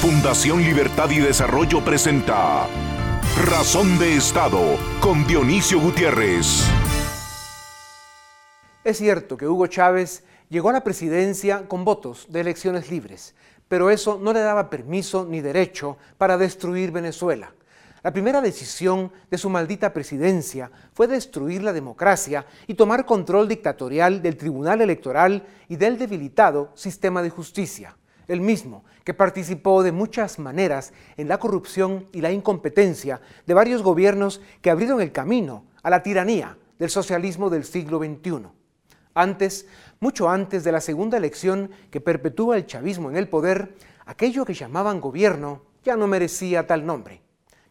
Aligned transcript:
Fundación 0.00 0.62
Libertad 0.62 1.10
y 1.10 1.18
Desarrollo 1.18 1.84
presenta 1.84 2.66
Razón 3.44 3.98
de 3.98 4.16
Estado 4.16 4.78
con 4.98 5.26
Dionisio 5.26 5.78
Gutiérrez. 5.78 6.64
Es 8.82 8.96
cierto 8.96 9.36
que 9.36 9.46
Hugo 9.46 9.66
Chávez 9.66 10.24
llegó 10.48 10.70
a 10.70 10.72
la 10.72 10.84
presidencia 10.84 11.68
con 11.68 11.84
votos 11.84 12.24
de 12.30 12.40
elecciones 12.40 12.90
libres, 12.90 13.34
pero 13.68 13.90
eso 13.90 14.18
no 14.18 14.32
le 14.32 14.40
daba 14.40 14.70
permiso 14.70 15.26
ni 15.26 15.42
derecho 15.42 15.98
para 16.16 16.38
destruir 16.38 16.92
Venezuela. 16.92 17.52
La 18.02 18.10
primera 18.10 18.40
decisión 18.40 19.12
de 19.30 19.36
su 19.36 19.50
maldita 19.50 19.92
presidencia 19.92 20.70
fue 20.94 21.08
destruir 21.08 21.62
la 21.62 21.74
democracia 21.74 22.46
y 22.66 22.72
tomar 22.72 23.04
control 23.04 23.48
dictatorial 23.48 24.22
del 24.22 24.38
Tribunal 24.38 24.80
Electoral 24.80 25.46
y 25.68 25.76
del 25.76 25.98
debilitado 25.98 26.72
sistema 26.74 27.20
de 27.20 27.28
justicia 27.28 27.98
el 28.30 28.40
mismo 28.40 28.84
que 29.04 29.14
participó 29.14 29.82
de 29.82 29.92
muchas 29.92 30.38
maneras 30.38 30.92
en 31.16 31.28
la 31.28 31.38
corrupción 31.38 32.06
y 32.12 32.20
la 32.20 32.32
incompetencia 32.32 33.20
de 33.46 33.54
varios 33.54 33.82
gobiernos 33.82 34.40
que 34.62 34.70
abrieron 34.70 35.00
el 35.00 35.12
camino 35.12 35.64
a 35.82 35.90
la 35.90 36.02
tiranía 36.02 36.56
del 36.78 36.90
socialismo 36.90 37.50
del 37.50 37.64
siglo 37.64 37.98
XXI. 37.98 38.48
Antes, 39.14 39.66
mucho 39.98 40.30
antes 40.30 40.64
de 40.64 40.72
la 40.72 40.80
segunda 40.80 41.16
elección 41.18 41.70
que 41.90 42.00
perpetúa 42.00 42.56
el 42.56 42.66
chavismo 42.66 43.10
en 43.10 43.16
el 43.16 43.28
poder, 43.28 43.74
aquello 44.06 44.44
que 44.44 44.54
llamaban 44.54 45.00
gobierno 45.00 45.62
ya 45.82 45.96
no 45.96 46.06
merecía 46.06 46.66
tal 46.66 46.86
nombre. 46.86 47.22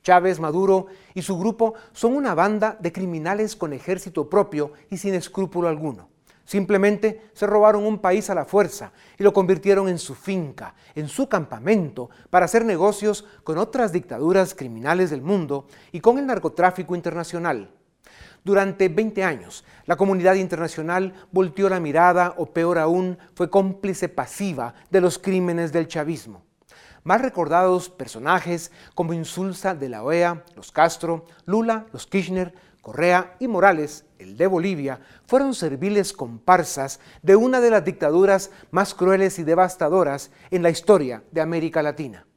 Chávez, 0.03 0.39
Maduro 0.39 0.87
y 1.13 1.21
su 1.21 1.37
grupo 1.37 1.73
son 1.93 2.15
una 2.15 2.33
banda 2.33 2.77
de 2.79 2.91
criminales 2.91 3.55
con 3.55 3.73
ejército 3.73 4.29
propio 4.29 4.73
y 4.89 4.97
sin 4.97 5.13
escrúpulo 5.13 5.67
alguno. 5.67 6.08
Simplemente 6.49 7.29
se 7.33 7.45
robaron 7.45 7.85
un 7.85 7.99
país 7.99 8.27
a 8.31 8.33
la 8.33 8.43
fuerza 8.43 8.91
y 9.19 9.23
lo 9.23 9.33
convirtieron 9.33 9.87
en 9.87 9.99
su 9.99 10.15
finca, 10.15 10.73
en 10.95 11.07
su 11.07 11.29
campamento, 11.29 12.09
para 12.31 12.45
hacer 12.45 12.65
negocios 12.65 13.23
con 13.43 13.59
otras 13.59 13.91
dictaduras 13.91 14.55
criminales 14.55 15.11
del 15.11 15.21
mundo 15.21 15.67
y 15.91 15.99
con 15.99 16.17
el 16.17 16.25
narcotráfico 16.25 16.95
internacional. 16.95 17.69
Durante 18.43 18.89
20 18.89 19.23
años, 19.23 19.63
la 19.85 19.95
comunidad 19.95 20.33
internacional 20.33 21.13
volteó 21.31 21.69
la 21.69 21.79
mirada 21.79 22.33
o 22.37 22.47
peor 22.47 22.79
aún, 22.79 23.19
fue 23.35 23.51
cómplice 23.51 24.09
pasiva 24.09 24.73
de 24.89 25.01
los 25.01 25.19
crímenes 25.19 25.71
del 25.71 25.87
chavismo. 25.87 26.41
Más 27.03 27.21
recordados 27.21 27.91
personajes 27.91 28.71
como 28.95 29.13
Insulza 29.13 29.75
de 29.75 29.89
la 29.89 30.01
OEA, 30.01 30.43
los 30.55 30.71
Castro, 30.71 31.25
Lula, 31.45 31.85
los 31.93 32.07
Kirchner, 32.07 32.55
Correa 32.81 33.35
y 33.37 33.47
Morales, 33.47 34.05
el 34.19 34.37
de 34.37 34.47
Bolivia, 34.47 34.99
fueron 35.25 35.55
serviles 35.55 36.13
comparsas 36.13 36.99
de 37.23 37.35
una 37.35 37.61
de 37.61 37.71
las 37.71 37.83
dictaduras 37.83 38.51
más 38.69 38.93
crueles 38.93 39.39
y 39.39 39.43
devastadoras 39.43 40.31
en 40.51 40.61
la 40.61 40.69
historia 40.69 41.23
de 41.31 41.41
América 41.41 41.81
Latina. 41.81 42.27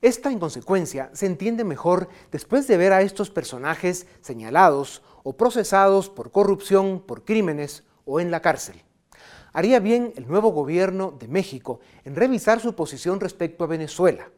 Esta 0.00 0.32
inconsecuencia 0.32 1.10
se 1.12 1.26
entiende 1.26 1.64
mejor 1.64 2.08
después 2.32 2.66
de 2.66 2.76
ver 2.76 2.92
a 2.92 3.02
estos 3.02 3.30
personajes 3.30 4.06
señalados 4.20 5.02
o 5.22 5.36
procesados 5.36 6.10
por 6.10 6.30
corrupción, 6.30 7.00
por 7.00 7.24
crímenes 7.24 7.84
o 8.04 8.20
en 8.20 8.30
la 8.30 8.40
cárcel. 8.40 8.82
Haría 9.52 9.78
bien 9.78 10.12
el 10.16 10.26
nuevo 10.26 10.50
gobierno 10.50 11.14
de 11.18 11.28
México 11.28 11.80
en 12.04 12.16
revisar 12.16 12.60
su 12.60 12.74
posición 12.74 13.20
respecto 13.20 13.64
a 13.64 13.68
Venezuela 13.68 14.28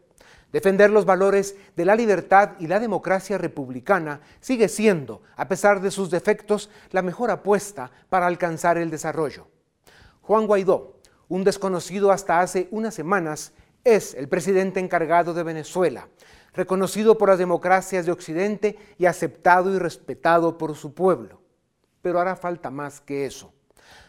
Defender 0.53 0.91
los 0.91 1.05
valores 1.05 1.57
de 1.75 1.85
la 1.85 1.97
libertad 1.97 2.53
y 2.59 2.67
la 2.67 2.81
democracia 2.81 3.37
republicana 3.37 4.21
sigue 4.41 4.69
siendo, 4.69 5.23
a 5.37 5.49
pesar 5.49 5.81
de 5.81 5.91
sus 5.91 6.11
defectos, 6.11 6.71
la 6.93 7.03
mejor 7.03 7.31
apuesta 7.31 7.91
para 8.09 8.27
alcanzar 8.27 8.79
el 8.79 8.91
desarrollo. 8.91 9.49
Juan 10.23 10.47
Guaidó, 10.47 10.97
un 11.29 11.45
desconocido 11.45 12.13
hasta 12.13 12.41
hace 12.41 12.69
unas 12.71 12.95
semanas, 12.95 13.53
es 13.85 14.15
el 14.15 14.29
presidente 14.29 14.81
encargado 14.81 15.35
de 15.35 15.43
Venezuela, 15.43 16.09
reconocido 16.55 17.19
por 17.19 17.29
las 17.29 17.39
democracias 17.39 18.07
de 18.07 18.13
Occidente 18.13 18.79
y 18.99 19.07
aceptado 19.07 19.75
y 19.75 19.79
respetado 19.79 20.59
por 20.59 20.75
su 20.75 20.95
pueblo. 20.95 21.41
Pero 22.03 22.21
hará 22.21 22.35
falta 22.35 22.71
más 22.71 23.01
que 23.01 23.27
eso. 23.27 23.53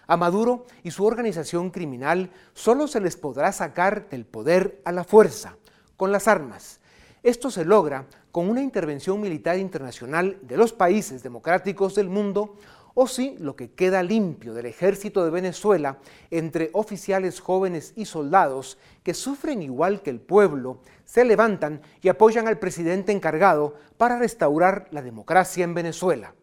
A 0.08 0.16
Maduro 0.16 0.66
y 0.84 0.92
su 0.92 1.06
organización 1.06 1.70
criminal 1.70 2.32
solo 2.54 2.88
se 2.88 3.02
les 3.02 3.18
podrá 3.18 3.52
sacar 3.52 4.10
del 4.10 4.26
poder 4.26 4.82
a 4.86 4.92
la 4.92 5.04
fuerza, 5.04 5.58
con 5.98 6.12
las 6.12 6.28
armas. 6.28 6.80
Esto 7.24 7.52
se 7.52 7.66
logra 7.66 8.06
con 8.32 8.50
una 8.50 8.62
intervención 8.62 9.20
militar 9.20 9.58
internacional 9.58 10.38
de 10.44 10.56
los 10.56 10.72
países 10.72 11.24
democráticos 11.24 11.96
del 11.96 12.08
mundo 12.08 12.56
o 13.00 13.08
si 13.08 13.38
lo 13.38 13.56
que 13.56 13.72
queda 13.72 14.02
limpio 14.02 14.54
del 14.54 14.66
ejército 14.66 15.24
de 15.24 15.30
Venezuela 15.30 15.98
entre 16.32 16.70
oficiales 16.74 17.40
jóvenes 17.40 17.94
y 17.96 18.06
soldados 18.06 18.78
que 19.04 19.14
sufren 19.14 19.62
igual 19.62 20.02
que 20.02 20.10
el 20.10 20.20
pueblo, 20.20 20.80
se 21.06 21.24
levantan 21.26 21.82
y 22.02 22.10
apoyan 22.10 22.48
al 22.48 22.58
presidente 22.58 23.12
encargado 23.12 23.76
para 23.98 24.18
restaurar 24.18 24.88
la 24.92 25.04
democracia 25.04 25.64
en 25.64 25.76
Venezuela. 25.76 26.34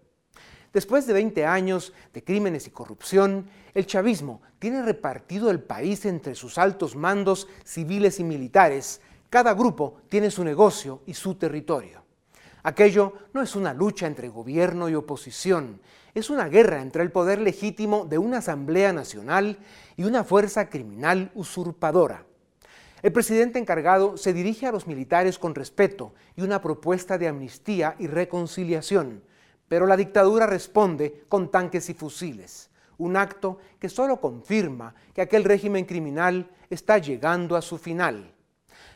Después 0.73 1.07
de 1.07 1.13
20 1.13 1.45
años 1.45 1.93
de 2.13 2.23
crímenes 2.23 2.67
y 2.67 2.71
corrupción, 2.71 3.49
el 3.75 3.87
chavismo 3.87 4.43
tiene 4.59 4.83
repartido 4.83 5.51
el 5.51 5.61
país 5.61 6.05
entre 6.05 6.35
sus 6.35 6.59
altos 6.59 6.95
mandos 6.95 7.49
civiles 7.65 8.21
y 8.21 8.25
militares, 8.25 9.01
cada 9.35 9.55
grupo 9.55 9.97
tiene 10.09 10.31
su 10.31 10.45
negocio 10.45 11.03
y 11.07 11.15
su 11.15 11.35
territorio. 11.35 12.05
Aquello 12.63 13.15
no 13.33 13.43
es 13.43 13.57
una 13.57 13.75
lucha 13.75 14.07
entre 14.07 14.29
gobierno 14.29 14.89
y 14.89 14.95
oposición, 14.95 15.81
es 16.15 16.31
una 16.31 16.47
guerra 16.47 16.81
entre 16.81 17.03
el 17.03 17.11
poder 17.11 17.41
legítimo 17.41 18.05
de 18.05 18.17
una 18.17 18.39
Asamblea 18.39 18.93
Nacional 18.93 19.59
y 19.97 20.05
una 20.05 20.23
fuerza 20.23 20.71
criminal 20.71 21.33
usurpadora. 21.35 22.25
El 23.03 23.13
presidente 23.13 23.59
encargado 23.59 24.17
se 24.17 24.33
dirige 24.33 24.69
a 24.69 24.71
los 24.71 24.87
militares 24.87 25.37
con 25.37 25.57
respeto 25.57 26.15
y 26.37 26.43
una 26.43 26.63
propuesta 26.63 27.19
de 27.19 27.27
amnistía 27.27 27.97
y 27.99 28.07
reconciliación, 28.07 29.25
pero 29.67 29.89
la 29.89 29.97
dictadura 29.97 30.47
responde 30.47 31.25
con 31.29 31.51
tanques 31.51 31.91
y 31.91 31.95
fusiles, 31.95 32.71
un 32.99 33.17
acto 33.17 33.59
que 33.81 33.89
solo 33.89 34.21
confirma 34.21 34.95
que 35.13 35.23
aquel 35.23 35.43
régimen 35.43 35.87
criminal 35.87 36.53
está 36.71 36.99
llegando 36.99 37.57
a 37.57 37.63
su 37.63 37.79
final. 37.79 38.34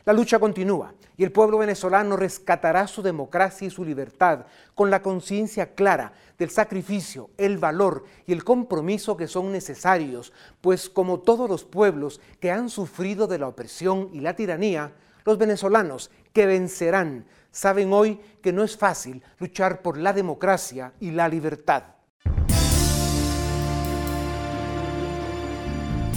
La 0.05 0.13
lucha 0.13 0.39
continúa 0.39 0.93
y 1.17 1.23
el 1.23 1.31
pueblo 1.31 1.57
venezolano 1.57 2.15
rescatará 2.15 2.87
su 2.87 3.01
democracia 3.01 3.67
y 3.67 3.69
su 3.69 3.83
libertad 3.83 4.45
con 4.73 4.89
la 4.89 5.01
conciencia 5.01 5.73
clara 5.73 6.13
del 6.37 6.49
sacrificio, 6.49 7.29
el 7.37 7.57
valor 7.57 8.05
y 8.25 8.31
el 8.31 8.43
compromiso 8.43 9.17
que 9.17 9.27
son 9.27 9.51
necesarios, 9.51 10.31
pues 10.61 10.89
como 10.89 11.19
todos 11.19 11.49
los 11.49 11.65
pueblos 11.65 12.21
que 12.39 12.51
han 12.51 12.69
sufrido 12.69 13.27
de 13.27 13.39
la 13.39 13.47
opresión 13.47 14.09
y 14.13 14.21
la 14.21 14.35
tiranía, 14.35 14.93
los 15.25 15.37
venezolanos 15.37 16.09
que 16.31 16.45
vencerán 16.45 17.25
saben 17.51 17.91
hoy 17.91 18.19
que 18.41 18.53
no 18.53 18.63
es 18.63 18.77
fácil 18.77 19.21
luchar 19.39 19.81
por 19.81 19.97
la 19.97 20.13
democracia 20.13 20.93
y 20.99 21.11
la 21.11 21.27
libertad. 21.27 21.83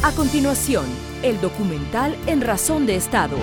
A 0.04 0.10
continuación, 0.16 0.86
el 1.22 1.40
documental 1.40 2.16
En 2.26 2.40
Razón 2.40 2.86
de 2.86 2.96
Estado. 2.96 3.36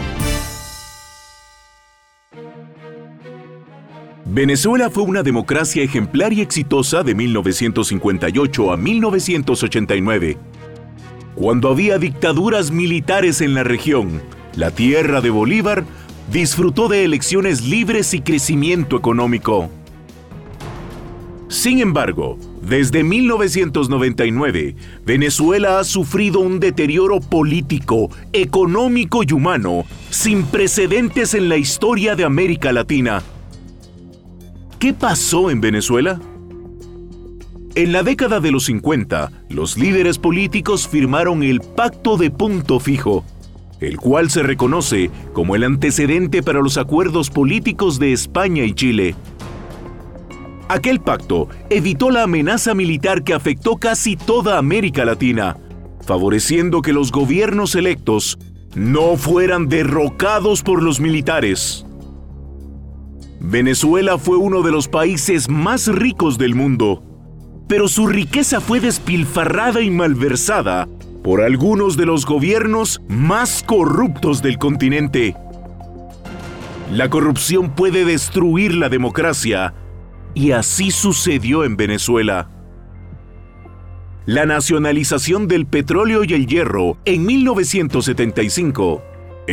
Venezuela 4.32 4.92
fue 4.92 5.02
una 5.02 5.24
democracia 5.24 5.82
ejemplar 5.82 6.34
y 6.34 6.42
exitosa 6.42 7.02
de 7.02 7.16
1958 7.16 8.72
a 8.72 8.78
1989. 8.78 10.38
Cuando 11.34 11.70
había 11.70 11.98
dictaduras 11.98 12.70
militares 12.70 13.42
en 13.42 13.56
la 13.56 13.64
región, 13.64 14.22
la 14.56 14.70
tierra 14.70 15.22
de 15.22 15.32
Bolívar 15.32 15.84
disfrutó 16.32 16.88
de 16.90 17.06
elecciones 17.06 17.66
libres 17.66 18.14
y 18.14 18.22
crecimiento 18.22 18.98
económico. 18.98 19.72
Sin 21.48 21.80
embargo, 21.80 22.38
desde 22.62 23.04
1999, 23.04 24.76
Venezuela 25.08 25.80
ha 25.80 25.84
sufrido 25.84 26.40
un 26.40 26.60
deterioro 26.60 27.20
político, 27.20 28.12
económico 28.32 29.24
y 29.28 29.34
humano 29.34 29.86
sin 30.12 30.44
precedentes 30.44 31.34
en 31.34 31.50
la 31.50 31.58
historia 31.58 32.16
de 32.16 32.26
América 32.26 32.72
Latina. 32.72 33.24
¿Qué 34.80 34.94
pasó 34.94 35.52
en 35.52 35.60
Venezuela? 35.60 36.22
En 37.76 37.92
la 37.92 38.02
década 38.02 38.40
de 38.40 38.50
los 38.50 38.64
50, 38.64 39.30
los 39.50 39.78
líderes 39.78 40.18
políticos 40.18 40.88
firmaron 40.88 41.44
el 41.44 41.60
Pacto 41.60 42.16
de 42.16 42.32
Punto 42.32 42.80
Fijo, 42.80 43.26
el 43.82 43.98
cual 43.98 44.30
se 44.30 44.42
reconoce 44.42 45.12
como 45.34 45.58
el 45.58 45.66
antecedente 45.66 46.42
para 46.42 46.62
los 46.62 46.78
acuerdos 46.78 47.30
políticos 47.30 48.00
de 48.00 48.14
España 48.14 48.64
y 48.64 48.74
Chile. 48.74 49.16
Aquel 50.70 51.02
pacto 51.02 51.50
evitó 51.70 52.10
la 52.10 52.24
amenaza 52.24 52.74
militar 52.74 53.26
que 53.26 53.34
afectó 53.34 53.76
casi 53.76 54.16
toda 54.16 54.58
América 54.58 55.04
Latina, 55.04 55.58
favoreciendo 56.06 56.82
que 56.82 56.94
los 56.94 57.12
gobiernos 57.12 57.76
electos 57.76 58.40
no 58.76 59.18
fueran 59.18 59.68
derrocados 59.68 60.64
por 60.64 60.82
los 60.82 61.02
militares. 61.02 61.86
Venezuela 63.42 64.18
fue 64.18 64.38
uno 64.38 64.62
de 64.62 64.72
los 64.72 64.88
países 64.88 65.50
más 65.50 65.88
ricos 65.88 66.38
del 66.38 66.56
mundo, 66.56 67.04
pero 67.68 67.88
su 67.88 68.08
riqueza 68.08 68.60
fue 68.60 68.80
despilfarrada 68.80 69.82
y 69.82 69.90
malversada 69.90 70.88
por 71.24 71.42
algunos 71.42 71.98
de 71.98 72.06
los 72.06 72.26
gobiernos 72.26 73.02
más 73.08 73.64
corruptos 73.64 74.42
del 74.42 74.58
continente, 74.58 75.36
La 76.92 77.08
corrupción 77.08 77.76
puede 77.76 78.04
destruir 78.04 78.74
la 78.74 78.90
democracia 78.90 79.76
y 80.34 80.52
así 80.52 80.90
sucedió 80.90 81.64
en 81.64 81.78
Venezuela. 81.78 82.50
La 84.26 84.48
nacionalización 84.48 85.48
del 85.48 85.68
petróleo 85.68 86.24
y 86.24 86.34
el 86.34 86.48
hierro 86.48 86.98
en 87.06 87.28
1975 87.28 89.04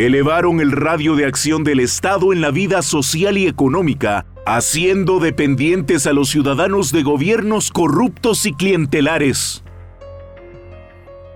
elevaron 0.04 0.60
el 0.60 0.72
radio 0.72 1.16
de 1.16 1.25
acción 1.25 1.64
del 1.64 1.81
Estado 1.81 2.34
en 2.34 2.43
la 2.43 2.50
vida 2.50 2.82
social 2.82 3.38
y 3.38 3.46
económica, 3.46 4.26
haciendo 4.44 5.20
dependientes 5.20 6.06
a 6.06 6.12
los 6.12 6.28
ciudadanos 6.28 6.93
de 6.93 7.02
gobiernos 7.02 7.70
corruptos 7.70 8.44
y 8.44 8.52
clientelares. 8.52 9.64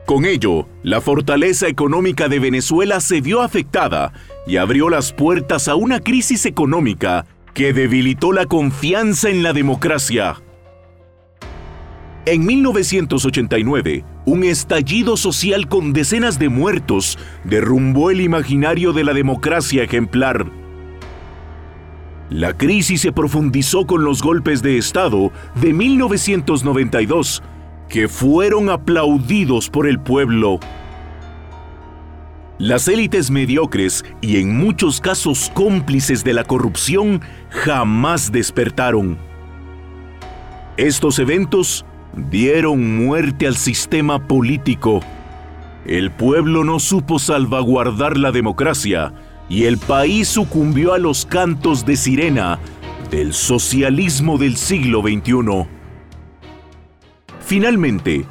Con 0.05 0.27
ello, 0.27 0.69
la 0.83 1.01
fortaleza 1.01 1.69
económica 1.69 2.29
de 2.29 2.39
Venezuela 2.39 3.01
se 3.01 3.23
vio 3.23 3.41
afectada 3.41 4.13
y 4.47 4.59
abrió 4.59 4.91
las 4.91 5.15
puertas 5.15 5.67
a 5.69 5.75
una 5.75 6.01
crisis 6.01 6.45
económica 6.45 7.25
que 7.55 7.73
debilitó 7.73 8.33
la 8.33 8.45
confianza 8.45 9.31
en 9.31 9.43
la 9.43 9.55
democracia. 9.55 10.43
En 12.27 12.45
1989, 12.45 14.05
un 14.25 14.45
estallido 14.45 15.17
social 15.17 15.69
con 15.69 15.93
decenas 15.93 16.39
de 16.39 16.49
muertos 16.49 17.19
derrumbó 17.45 18.11
el 18.11 18.21
imaginario 18.21 18.93
de 18.93 19.05
la 19.05 19.13
democracia 19.13 19.83
ejemplar. 19.83 20.47
La 22.29 22.57
crisis 22.57 23.01
se 23.01 23.13
profundizó 23.13 23.87
con 23.87 24.05
los 24.05 24.23
golpes 24.23 24.63
de 24.63 24.79
Estado 24.79 25.33
de 25.61 25.73
1992, 25.73 27.43
que 27.89 28.07
fueron 28.07 28.71
aplaudidos 28.71 29.69
por 29.69 29.89
el 29.89 29.99
pueblo. 29.99 30.61
Las 32.59 32.87
élites 32.89 33.31
mediocres 33.31 34.05
y 34.21 34.37
en 34.37 34.57
muchos 34.57 35.01
casos 35.01 35.51
cómplices 35.55 36.23
de 36.23 36.35
la 36.35 36.45
corrupción 36.45 37.21
jamás 37.49 38.31
despertaron. 38.31 39.19
Estos 40.77 41.19
eventos 41.19 41.85
dieron 42.15 43.05
muerte 43.05 43.47
al 43.47 43.57
sistema 43.57 44.27
político. 44.27 45.01
El 45.87 46.11
pueblo 46.11 46.65
no 46.65 46.79
supo 46.79 47.19
salvaguardar 47.19 48.17
la 48.17 48.33
democracia 48.33 49.13
y 49.49 49.65
el 49.65 49.79
país 49.79 50.29
sucumbió 50.29 50.93
a 50.93 50.99
los 50.99 51.27
cantos 51.27 51.85
de 51.85 51.97
sirena 51.97 52.59
del 53.11 53.35
socialismo 53.35 54.39
del 54.39 54.57
siglo 54.57 55.03
XXI. 55.03 55.67
Finalmente, 57.41 58.25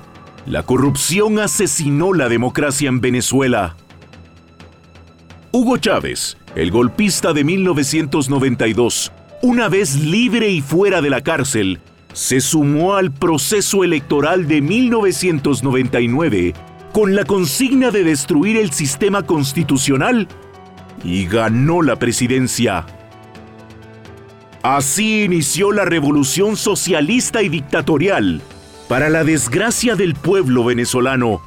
la 0.45 0.63
corrupción 0.63 1.39
asesinó 1.39 2.13
la 2.13 2.29
democracia 2.29 2.87
en 2.87 3.01
Venezuela. 3.01 3.75
Hugo 5.51 5.77
Chávez, 5.77 6.37
el 6.55 6.71
golpista 6.71 7.33
de 7.33 7.43
1992, 7.43 9.11
una 9.41 9.67
vez 9.67 9.95
libre 9.95 10.49
y 10.49 10.61
fuera 10.61 11.01
de 11.01 11.09
la 11.09 11.21
cárcel, 11.21 11.81
se 12.13 12.41
sumó 12.41 12.95
al 12.95 13.11
proceso 13.11 13.83
electoral 13.83 14.47
de 14.47 14.61
1999 14.61 16.53
con 16.91 17.15
la 17.15 17.23
consigna 17.23 17.91
de 17.91 18.03
destruir 18.03 18.57
el 18.57 18.71
sistema 18.71 19.23
constitucional 19.23 20.27
y 21.03 21.25
ganó 21.25 21.81
la 21.81 21.97
presidencia. 21.97 22.85
Así 24.61 25.23
inició 25.23 25.71
la 25.71 25.85
revolución 25.85 26.57
socialista 26.57 27.41
y 27.41 27.49
dictatorial 27.49 28.41
para 28.89 29.09
la 29.09 29.23
desgracia 29.23 29.95
del 29.95 30.15
pueblo 30.15 30.65
venezolano. 30.65 31.41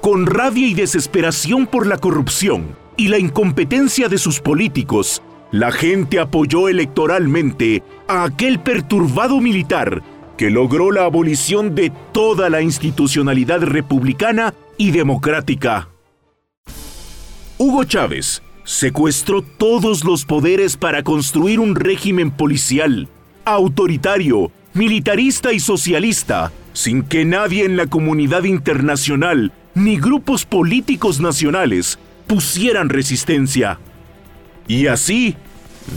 Con 0.00 0.26
rabia 0.26 0.66
y 0.66 0.74
desesperación 0.74 1.66
por 1.66 1.86
la 1.86 1.98
corrupción 1.98 2.74
y 2.96 3.08
la 3.08 3.18
incompetencia 3.18 4.08
de 4.08 4.18
sus 4.18 4.40
políticos, 4.40 5.22
la 5.52 5.72
gente 5.72 6.20
apoyó 6.20 6.68
electoralmente 6.68 7.82
a 8.06 8.24
aquel 8.24 8.60
perturbado 8.60 9.40
militar 9.40 10.02
que 10.36 10.50
logró 10.50 10.90
la 10.90 11.04
abolición 11.04 11.74
de 11.74 11.92
toda 12.12 12.48
la 12.48 12.62
institucionalidad 12.62 13.60
republicana 13.62 14.54
y 14.78 14.90
democrática. 14.90 15.88
Hugo 17.58 17.84
Chávez 17.84 18.42
secuestró 18.64 19.42
todos 19.42 20.04
los 20.04 20.24
poderes 20.24 20.76
para 20.76 21.02
construir 21.02 21.60
un 21.60 21.74
régimen 21.74 22.30
policial, 22.30 23.08
autoritario, 23.44 24.50
militarista 24.72 25.52
y 25.52 25.60
socialista, 25.60 26.52
sin 26.72 27.02
que 27.02 27.24
nadie 27.24 27.64
en 27.64 27.76
la 27.76 27.86
comunidad 27.86 28.44
internacional 28.44 29.52
ni 29.74 29.98
grupos 29.98 30.46
políticos 30.46 31.20
nacionales 31.20 31.98
pusieran 32.26 32.88
resistencia. 32.88 33.78
Y 34.68 34.86
así 34.86 35.36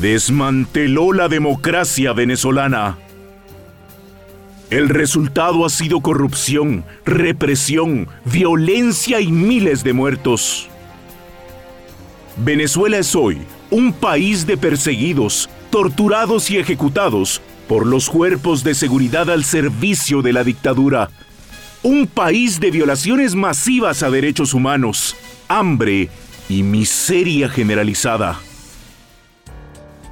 desmanteló 0.02 1.14
la 1.14 1.28
democracia 1.28 2.14
venezolana. 2.14 2.98
El 4.70 4.90
resultado 4.90 5.66
ha 5.66 5.70
sido 5.70 6.02
corrupción, 6.02 6.84
represión, 7.06 8.08
violencia 8.26 9.22
y 9.22 9.32
miles 9.32 9.84
de 9.84 9.94
muertos. 9.94 10.68
Venezuela 12.38 12.98
es 12.98 13.16
hoy 13.16 13.38
un 13.70 13.94
país 13.94 14.48
de 14.48 14.58
perseguidos, 14.58 15.50
torturados 15.70 16.50
y 16.50 16.58
ejecutados 16.58 17.42
por 17.68 17.86
los 17.86 18.10
cuerpos 18.10 18.64
de 18.64 18.74
seguridad 18.74 19.30
al 19.30 19.44
servicio 19.44 20.22
de 20.22 20.34
la 20.34 20.44
dictadura. 20.44 21.10
Un 21.84 22.08
país 22.08 22.60
de 22.60 22.72
violaciones 22.72 23.36
masivas 23.36 24.04
a 24.04 24.10
derechos 24.10 24.54
humanos, 24.54 25.16
hambre 25.48 26.10
y 26.50 26.64
miseria 26.64 27.50
generalizada. 27.50 28.40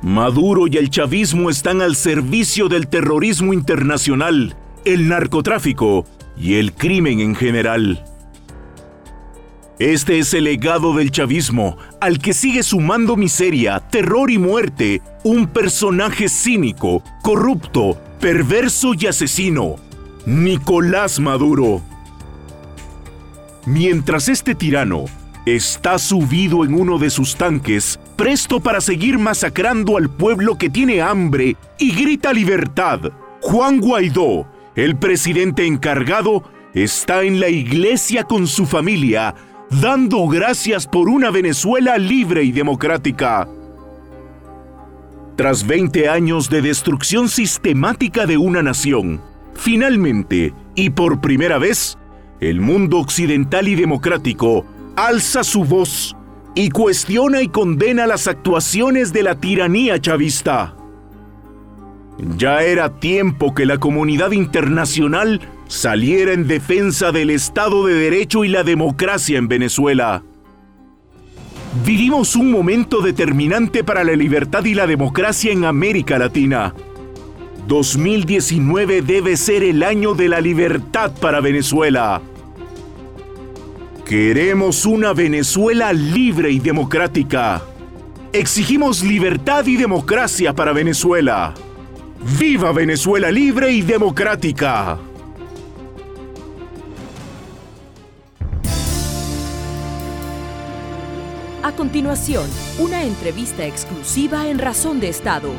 Maduro 0.01 0.65
y 0.65 0.77
el 0.77 0.89
chavismo 0.89 1.51
están 1.51 1.79
al 1.81 1.95
servicio 1.95 2.67
del 2.67 2.87
terrorismo 2.87 3.53
internacional, 3.53 4.55
el 4.83 5.07
narcotráfico 5.07 6.07
y 6.35 6.55
el 6.55 6.73
crimen 6.73 7.19
en 7.19 7.35
general. 7.35 8.03
Este 9.77 10.17
es 10.17 10.33
el 10.33 10.45
legado 10.45 10.95
del 10.95 11.11
chavismo, 11.11 11.77
al 11.99 12.17
que 12.17 12.33
sigue 12.33 12.63
sumando 12.63 13.15
miseria, 13.15 13.79
terror 13.79 14.31
y 14.31 14.39
muerte, 14.39 15.03
un 15.23 15.45
personaje 15.45 16.29
cínico, 16.29 17.03
corrupto, 17.21 17.95
perverso 18.19 18.93
y 18.99 19.05
asesino, 19.05 19.75
Nicolás 20.25 21.19
Maduro. 21.19 21.81
Mientras 23.67 24.29
este 24.29 24.55
tirano 24.55 25.05
está 25.45 25.97
subido 25.97 26.63
en 26.63 26.73
uno 26.73 26.97
de 26.97 27.09
sus 27.09 27.35
tanques, 27.35 27.99
presto 28.15 28.59
para 28.59 28.81
seguir 28.81 29.17
masacrando 29.17 29.97
al 29.97 30.09
pueblo 30.09 30.57
que 30.57 30.69
tiene 30.69 31.01
hambre 31.01 31.55
y 31.79 31.91
grita 31.91 32.33
libertad. 32.33 33.11
Juan 33.41 33.79
Guaidó, 33.79 34.47
el 34.75 34.95
presidente 34.97 35.65
encargado, 35.65 36.43
está 36.73 37.23
en 37.23 37.39
la 37.39 37.49
iglesia 37.49 38.23
con 38.23 38.47
su 38.47 38.65
familia, 38.65 39.33
dando 39.81 40.27
gracias 40.27 40.85
por 40.85 41.09
una 41.09 41.31
Venezuela 41.31 41.97
libre 41.97 42.43
y 42.43 42.51
democrática. 42.51 43.47
Tras 45.35 45.65
20 45.65 46.07
años 46.07 46.49
de 46.49 46.61
destrucción 46.61 47.29
sistemática 47.29 48.27
de 48.27 48.37
una 48.37 48.61
nación, 48.61 49.21
finalmente, 49.55 50.53
y 50.75 50.91
por 50.91 51.19
primera 51.19 51.57
vez, 51.57 51.97
el 52.39 52.61
mundo 52.61 52.99
occidental 52.99 53.67
y 53.67 53.75
democrático 53.75 54.65
alza 54.95 55.43
su 55.43 55.63
voz 55.63 56.15
y 56.55 56.69
cuestiona 56.69 57.41
y 57.41 57.47
condena 57.47 58.07
las 58.07 58.27
actuaciones 58.27 59.13
de 59.13 59.23
la 59.23 59.35
tiranía 59.35 59.99
chavista. 59.99 60.75
Ya 62.37 62.61
era 62.61 62.99
tiempo 62.99 63.55
que 63.55 63.65
la 63.65 63.77
comunidad 63.77 64.31
internacional 64.31 65.41
saliera 65.67 66.33
en 66.33 66.47
defensa 66.47 67.11
del 67.11 67.29
Estado 67.29 67.85
de 67.85 67.93
Derecho 67.93 68.43
y 68.43 68.49
la 68.49 68.63
democracia 68.63 69.37
en 69.37 69.47
Venezuela. 69.47 70.23
Vivimos 71.85 72.35
un 72.35 72.51
momento 72.51 73.01
determinante 73.01 73.83
para 73.83 74.03
la 74.03 74.13
libertad 74.13 74.65
y 74.65 74.73
la 74.73 74.85
democracia 74.85 75.53
en 75.53 75.63
América 75.63 76.19
Latina. 76.19 76.75
2019 77.67 79.01
debe 79.01 79.37
ser 79.37 79.63
el 79.63 79.81
año 79.81 80.13
de 80.13 80.27
la 80.27 80.41
libertad 80.41 81.13
para 81.21 81.39
Venezuela. 81.39 82.21
Queremos 84.11 84.85
una 84.85 85.13
Venezuela 85.13 85.93
libre 85.93 86.51
y 86.51 86.59
democrática. 86.59 87.61
Exigimos 88.33 89.03
libertad 89.03 89.65
y 89.67 89.77
democracia 89.77 90.53
para 90.53 90.73
Venezuela. 90.73 91.53
¡Viva 92.37 92.73
Venezuela 92.73 93.31
libre 93.31 93.71
y 93.71 93.81
democrática! 93.81 94.99
A 101.63 101.71
continuación, 101.77 102.49
una 102.79 103.03
entrevista 103.03 103.65
exclusiva 103.65 104.49
en 104.49 104.59
Razón 104.59 104.99
de 104.99 105.07
Estado. 105.07 105.53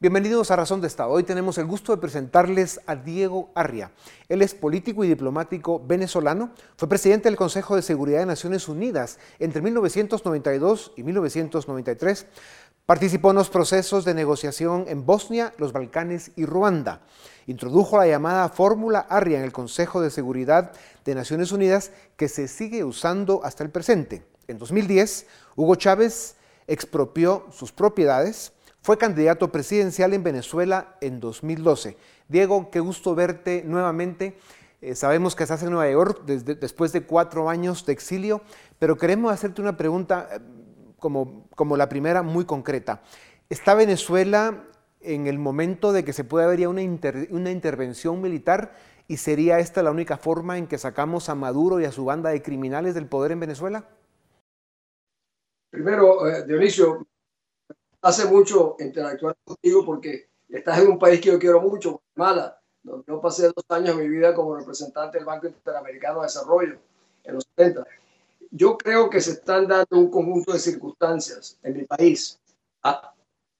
Bienvenidos 0.00 0.52
a 0.52 0.56
Razón 0.56 0.80
de 0.80 0.86
Estado. 0.86 1.10
Hoy 1.10 1.24
tenemos 1.24 1.58
el 1.58 1.66
gusto 1.66 1.90
de 1.90 2.00
presentarles 2.00 2.80
a 2.86 2.94
Diego 2.94 3.50
Arria. 3.56 3.90
Él 4.28 4.42
es 4.42 4.54
político 4.54 5.02
y 5.02 5.08
diplomático 5.08 5.82
venezolano. 5.84 6.52
Fue 6.76 6.88
presidente 6.88 7.28
del 7.28 7.34
Consejo 7.34 7.74
de 7.74 7.82
Seguridad 7.82 8.20
de 8.20 8.26
Naciones 8.26 8.68
Unidas 8.68 9.18
entre 9.40 9.60
1992 9.60 10.92
y 10.94 11.02
1993. 11.02 12.26
Participó 12.86 13.30
en 13.30 13.38
los 13.38 13.50
procesos 13.50 14.04
de 14.04 14.14
negociación 14.14 14.84
en 14.86 15.04
Bosnia, 15.04 15.52
los 15.58 15.72
Balcanes 15.72 16.30
y 16.36 16.46
Ruanda. 16.46 17.00
Introdujo 17.48 17.98
la 17.98 18.06
llamada 18.06 18.48
Fórmula 18.50 19.00
Arria 19.00 19.38
en 19.38 19.44
el 19.44 19.50
Consejo 19.50 20.00
de 20.00 20.10
Seguridad 20.10 20.70
de 21.04 21.16
Naciones 21.16 21.50
Unidas 21.50 21.90
que 22.16 22.28
se 22.28 22.46
sigue 22.46 22.84
usando 22.84 23.40
hasta 23.42 23.64
el 23.64 23.70
presente. 23.70 24.24
En 24.46 24.58
2010, 24.58 25.26
Hugo 25.56 25.74
Chávez 25.74 26.36
expropió 26.68 27.46
sus 27.50 27.72
propiedades 27.72 28.52
fue 28.88 28.96
candidato 28.96 29.52
presidencial 29.52 30.14
en 30.14 30.22
Venezuela 30.22 30.96
en 31.02 31.20
2012. 31.20 31.98
Diego, 32.26 32.70
qué 32.70 32.80
gusto 32.80 33.14
verte 33.14 33.62
nuevamente. 33.62 34.38
Eh, 34.80 34.94
sabemos 34.94 35.36
que 35.36 35.42
estás 35.42 35.62
en 35.62 35.68
Nueva 35.72 35.90
York 35.90 36.24
después 36.24 36.92
de 36.92 37.02
cuatro 37.02 37.50
años 37.50 37.84
de 37.84 37.92
exilio, 37.92 38.40
pero 38.78 38.96
queremos 38.96 39.30
hacerte 39.30 39.60
una 39.60 39.76
pregunta 39.76 40.30
eh, 40.32 40.38
como, 40.98 41.46
como 41.54 41.76
la 41.76 41.90
primera, 41.90 42.22
muy 42.22 42.46
concreta. 42.46 43.02
¿Está 43.50 43.74
Venezuela 43.74 44.64
en 45.02 45.26
el 45.26 45.38
momento 45.38 45.92
de 45.92 46.02
que 46.02 46.14
se 46.14 46.24
pueda 46.24 46.46
haber 46.46 46.66
una, 46.66 46.80
una 47.28 47.50
intervención 47.50 48.22
militar 48.22 48.72
y 49.06 49.18
sería 49.18 49.58
esta 49.58 49.82
la 49.82 49.90
única 49.90 50.16
forma 50.16 50.56
en 50.56 50.66
que 50.66 50.78
sacamos 50.78 51.28
a 51.28 51.34
Maduro 51.34 51.78
y 51.78 51.84
a 51.84 51.92
su 51.92 52.06
banda 52.06 52.30
de 52.30 52.40
criminales 52.40 52.94
del 52.94 53.04
poder 53.04 53.32
en 53.32 53.40
Venezuela? 53.40 53.84
Primero, 55.68 56.26
eh, 56.26 56.46
Dionisio, 56.46 57.06
hace 58.02 58.26
mucho 58.26 58.76
interactuar 58.78 59.36
contigo 59.44 59.84
porque 59.84 60.28
estás 60.48 60.78
en 60.80 60.88
un 60.88 60.98
país 60.98 61.20
que 61.20 61.28
yo 61.28 61.38
quiero 61.38 61.60
mucho, 61.60 62.00
Guatemala, 62.16 62.60
donde 62.82 63.04
yo 63.06 63.20
pasé 63.20 63.46
dos 63.46 63.64
años 63.68 63.96
de 63.96 64.02
mi 64.02 64.08
vida 64.08 64.34
como 64.34 64.56
representante 64.56 65.18
del 65.18 65.26
Banco 65.26 65.46
Interamericano 65.46 66.20
de 66.20 66.26
Desarrollo 66.26 66.78
en 67.24 67.34
los 67.34 67.44
70. 67.56 67.86
Yo 68.50 68.78
creo 68.78 69.10
que 69.10 69.20
se 69.20 69.32
están 69.32 69.66
dando 69.66 69.98
un 69.98 70.10
conjunto 70.10 70.52
de 70.52 70.58
circunstancias 70.58 71.58
en 71.62 71.76
mi 71.76 71.84
país. 71.84 72.38
Ah, 72.82 73.14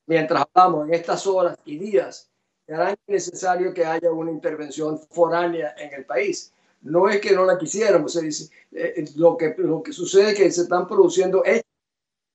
mientras 0.07 0.47
hablamos 0.55 0.89
en 0.89 0.95
estas 0.95 1.27
horas 1.27 1.59
y 1.65 1.79
días, 1.79 2.31
será 2.67 2.97
necesario 3.07 3.75
que 3.75 3.85
haya 3.85 4.11
una 4.11 4.31
intervención 4.31 4.99
foránea 5.11 5.75
en 5.77 5.93
el 5.93 6.07
país. 6.07 6.53
No 6.81 7.09
es 7.09 7.21
que 7.21 7.33
no 7.33 7.45
la 7.45 7.59
quisiéramos, 7.59 8.13
se 8.13 8.23
dice, 8.23 8.45
eh, 8.73 8.95
eh, 8.97 9.05
lo, 9.17 9.37
que, 9.37 9.55
lo 9.59 9.83
que 9.83 9.93
sucede 9.93 10.31
es 10.31 10.37
que 10.37 10.51
se 10.51 10.63
están 10.63 10.87
produciendo 10.87 11.45
hechos 11.45 11.68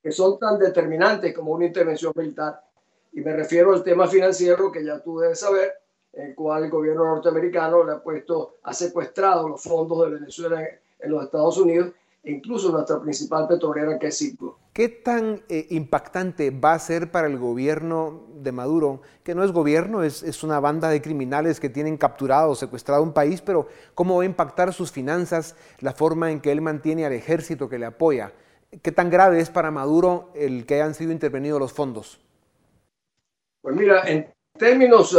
que 0.03 0.11
son 0.11 0.37
tan 0.37 0.59
determinantes 0.59 1.33
como 1.33 1.53
una 1.53 1.65
intervención 1.65 2.11
militar. 2.13 2.61
Y 3.13 3.21
me 3.21 3.33
refiero 3.33 3.71
al 3.73 3.83
tema 3.83 4.05
financiero 4.05 4.69
que 4.69 4.83
ya 4.83 4.99
tú 4.99 5.19
debes 5.19 5.39
saber, 5.39 5.71
en 6.11 6.27
el 6.27 6.35
cual 6.35 6.65
el 6.65 6.69
gobierno 6.69 7.05
norteamericano 7.05 7.85
le 7.85 7.93
ha 7.93 8.03
puesto, 8.03 8.57
ha 8.63 8.73
secuestrado 8.73 9.47
los 9.47 9.63
fondos 9.63 10.05
de 10.05 10.15
Venezuela 10.19 10.61
en, 10.99 11.11
los 11.11 11.23
Estados 11.23 11.57
Unidos 11.57 11.91
e 12.23 12.31
incluso 12.31 12.71
nuestra 12.71 13.01
principal 13.01 13.47
petrolera 13.47 13.97
que 13.97 14.07
es 14.07 14.17
Cipro. 14.17 14.57
¿Qué 14.73 14.89
tan 14.89 15.43
eh, 15.49 15.67
impactante 15.69 16.49
va 16.49 16.73
a 16.73 16.79
ser 16.79 17.11
para 17.11 17.27
el 17.27 17.37
gobierno 17.37 18.27
de 18.35 18.51
Maduro, 18.51 19.01
que 19.23 19.35
no 19.35 19.43
es 19.43 19.51
gobierno, 19.51 20.03
es, 20.03 20.23
es, 20.23 20.43
una 20.43 20.59
banda 20.59 20.89
de 20.89 21.01
criminales 21.01 21.59
que 21.59 21.69
tienen 21.69 21.97
capturado 21.97 22.51
o 22.51 22.55
secuestrado 22.55 23.03
un 23.03 23.13
país, 23.13 23.41
pero 23.41 23.67
cómo 23.93 24.17
va 24.17 24.23
a 24.23 24.25
impactar 24.25 24.73
sus 24.73 24.91
finanzas, 24.91 25.55
la 25.79 25.93
forma 25.93 26.31
en 26.31 26.41
que 26.41 26.51
él 26.51 26.61
mantiene 26.61 27.05
al 27.05 27.13
ejército 27.13 27.69
que 27.69 27.79
le 27.79 27.85
apoya? 27.85 28.33
¿Qué 28.81 28.91
tan 28.91 29.09
grave 29.09 29.39
es 29.39 29.49
para 29.49 29.71
Maduro 29.71 30.31
el 30.33 30.65
que 30.65 30.75
hayan 30.75 30.95
sido 30.95 31.11
intervenidos 31.11 31.59
los 31.59 31.73
fondos? 31.73 32.19
Pues 33.61 33.75
mira, 33.75 34.03
en 34.07 34.27
términos 34.57 35.15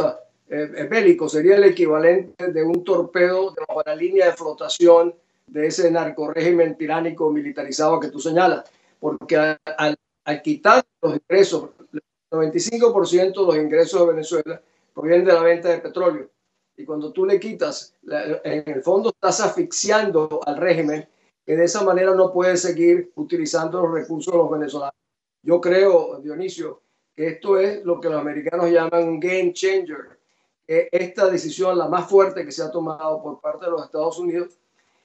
eh, 0.49 0.71
eh, 0.77 0.85
bélicos 0.91 1.33
sería 1.33 1.57
el 1.57 1.65
equivalente 1.65 2.53
de 2.53 2.63
un 2.63 2.85
torpedo 2.85 3.53
de 3.53 3.63
la 3.87 3.95
línea 3.95 4.27
de 4.27 4.33
flotación 4.33 5.15
de 5.47 5.67
ese 5.67 5.91
narcorégimen 5.91 6.77
tiránico 6.77 7.31
militarizado 7.31 8.01
que 8.01 8.09
tú 8.09 8.19
señalas, 8.19 8.65
porque 8.99 9.37
al, 9.37 9.99
quitar 10.43 10.85
los 11.03 11.15
ingresos, 11.15 11.71
el 11.93 12.03
95% 12.31 13.33
de 13.33 13.47
los 13.47 13.57
ingresos 13.57 14.01
de 14.01 14.13
Venezuela 14.13 14.63
provienen 14.93 15.25
de 15.25 15.33
la 15.33 15.43
venta 15.43 15.69
de 15.69 15.79
petróleo. 15.79 16.31
Y 16.77 16.85
cuando 16.85 17.13
tú 17.13 17.25
le 17.25 17.39
quitas, 17.39 17.95
en 18.03 18.65
el 18.67 18.83
fondo 18.83 19.11
estás 19.11 19.41
asfixiando 19.41 20.41
al 20.45 20.57
régimen 20.57 21.07
que 21.45 21.57
de 21.57 21.65
esa 21.65 21.85
manera 21.85 22.15
no 22.15 22.33
puede 22.33 22.57
seguir 22.57 23.13
utilizando 23.17 23.83
los 23.83 23.93
recursos 23.93 24.33
de 24.33 24.39
los 24.39 24.51
venezolanos. 24.51 24.95
Yo 25.43 25.61
creo, 25.61 26.21
Dionisio, 26.21 26.81
que 27.15 27.29
esto 27.29 27.59
es 27.59 27.85
lo 27.85 28.01
que 28.01 28.09
los 28.09 28.21
americanos 28.21 28.71
llaman 28.71 29.09
un 29.09 29.21
game 29.21 29.53
changer. 29.53 30.19
esta 30.67 31.29
decisión, 31.29 31.77
la 31.77 31.89
más 31.89 32.09
fuerte 32.09 32.45
que 32.45 32.53
se 32.53 32.63
ha 32.63 32.71
tomado 32.71 33.23
por 33.23 33.41
parte 33.41 33.67
de 33.67 33.71
los 33.71 33.85
Estados 33.85 34.19
Unidos, 34.19 34.59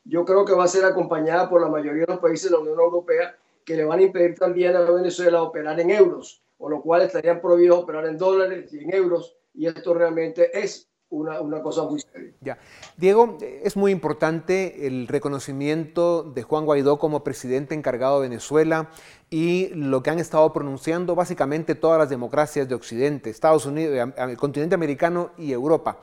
yo 0.05 0.23
creo 0.23 0.45
que 0.45 0.53
va 0.53 0.63
a 0.63 0.67
ser 0.67 0.85
acompañada 0.85 1.49
por 1.49 1.61
la 1.61 1.67
mayoría 1.67 2.05
de 2.05 2.13
los 2.13 2.19
países 2.19 2.49
de 2.49 2.55
la 2.55 2.61
Unión 2.61 2.79
Europea 2.79 3.35
que 3.65 3.75
le 3.75 3.83
van 3.83 3.99
a 3.99 4.03
impedir 4.03 4.35
también 4.35 4.75
a 4.75 4.81
Venezuela 4.81 5.43
operar 5.43 5.79
en 5.79 5.91
euros, 5.91 6.41
o 6.57 6.69
lo 6.69 6.81
cual 6.81 7.01
estarían 7.01 7.41
prohibidos 7.41 7.83
operar 7.83 8.05
en 8.07 8.17
dólares 8.17 8.73
y 8.73 8.79
en 8.79 8.93
euros, 8.93 9.35
y 9.53 9.67
esto 9.67 9.93
realmente 9.93 10.57
es 10.57 10.89
una, 11.09 11.61
cosa 11.61 11.83
muy 11.83 11.99
seria. 11.99 12.57
Diego, 12.97 13.37
es 13.41 13.75
muy 13.75 13.91
importante 13.91 14.85
el 14.87 15.07
reconocimiento 15.07 16.23
de 16.23 16.43
Juan 16.43 16.65
Guaidó 16.65 16.99
como 16.99 17.23
presidente 17.23 17.73
encargado 17.73 18.21
de 18.21 18.29
Venezuela 18.29 18.89
y 19.29 19.69
lo 19.69 20.03
que 20.03 20.11
han 20.11 20.19
estado 20.19 20.51
pronunciando 20.53 21.15
básicamente 21.15 21.75
todas 21.75 21.97
las 21.97 22.09
democracias 22.09 22.69
de 22.69 22.75
Occidente, 22.75 23.29
Estados 23.29 23.65
Unidos, 23.65 24.13
el 24.17 24.37
continente 24.37 24.75
americano 24.75 25.31
y 25.37 25.51
Europa. 25.51 25.99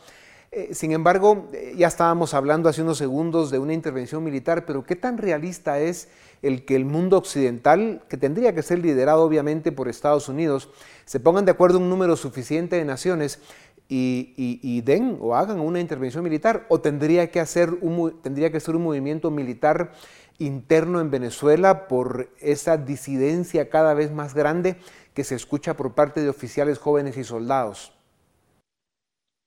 Eh, 0.53 0.75
sin 0.75 0.93
embargo, 0.93 1.49
eh, 1.53 1.75
ya 1.77 1.89
estábamos 1.89 2.33
hablando 2.33 2.69
hace 2.69 2.81
unos 2.81 2.99
segundos 2.99 3.51
de 3.51 3.59
una 3.59 3.75
intervención 3.75 4.25
militar, 4.25 4.65
pero 4.65 4.85
¿qué 4.85 4.97
tan 4.97 5.19
realista 5.19 5.79
es 5.81 6.09
el 6.41 6.65
que 6.65 6.77
el 6.77 6.85
mundo 6.85 7.19
occidental, 7.19 8.03
que 8.09 8.17
tendría 8.17 8.55
que 8.55 8.63
ser 8.63 8.79
liderado 8.79 9.23
obviamente 9.23 9.73
por 9.73 9.89
Estados 9.89 10.29
Unidos, 10.29 10.71
se 11.05 11.21
pongan 11.21 11.45
de 11.45 11.51
acuerdo 11.51 11.79
un 11.79 11.91
número 11.91 12.17
suficiente 12.17 12.77
de 12.77 12.85
naciones 12.85 13.41
y, 13.89 14.81
den 14.83 15.19
o 15.21 15.35
hagan 15.35 15.61
una 15.61 15.81
intervención 15.81 16.25
militar 16.25 16.67
o 16.69 16.81
tendría 16.81 17.31
que, 17.31 17.41
hacer 17.41 17.71
un, 17.81 18.21
tendría 18.23 18.51
que 18.51 18.61
ser 18.61 18.77
un 18.77 18.83
movimiento 18.83 19.31
militar 19.31 19.93
interno 20.39 21.01
en 21.01 21.11
Venezuela 21.11 21.89
por 21.89 22.29
esa 22.41 22.77
disidencia 22.77 23.71
cada 23.71 23.95
vez 23.95 24.13
más 24.13 24.35
grande 24.35 24.77
que 25.15 25.25
se 25.25 25.35
escucha 25.35 25.75
por 25.75 25.95
parte 25.95 26.21
de 26.21 26.29
oficiales 26.29 26.79
jóvenes 26.79 27.17
y 27.17 27.25
soldados? 27.25 27.93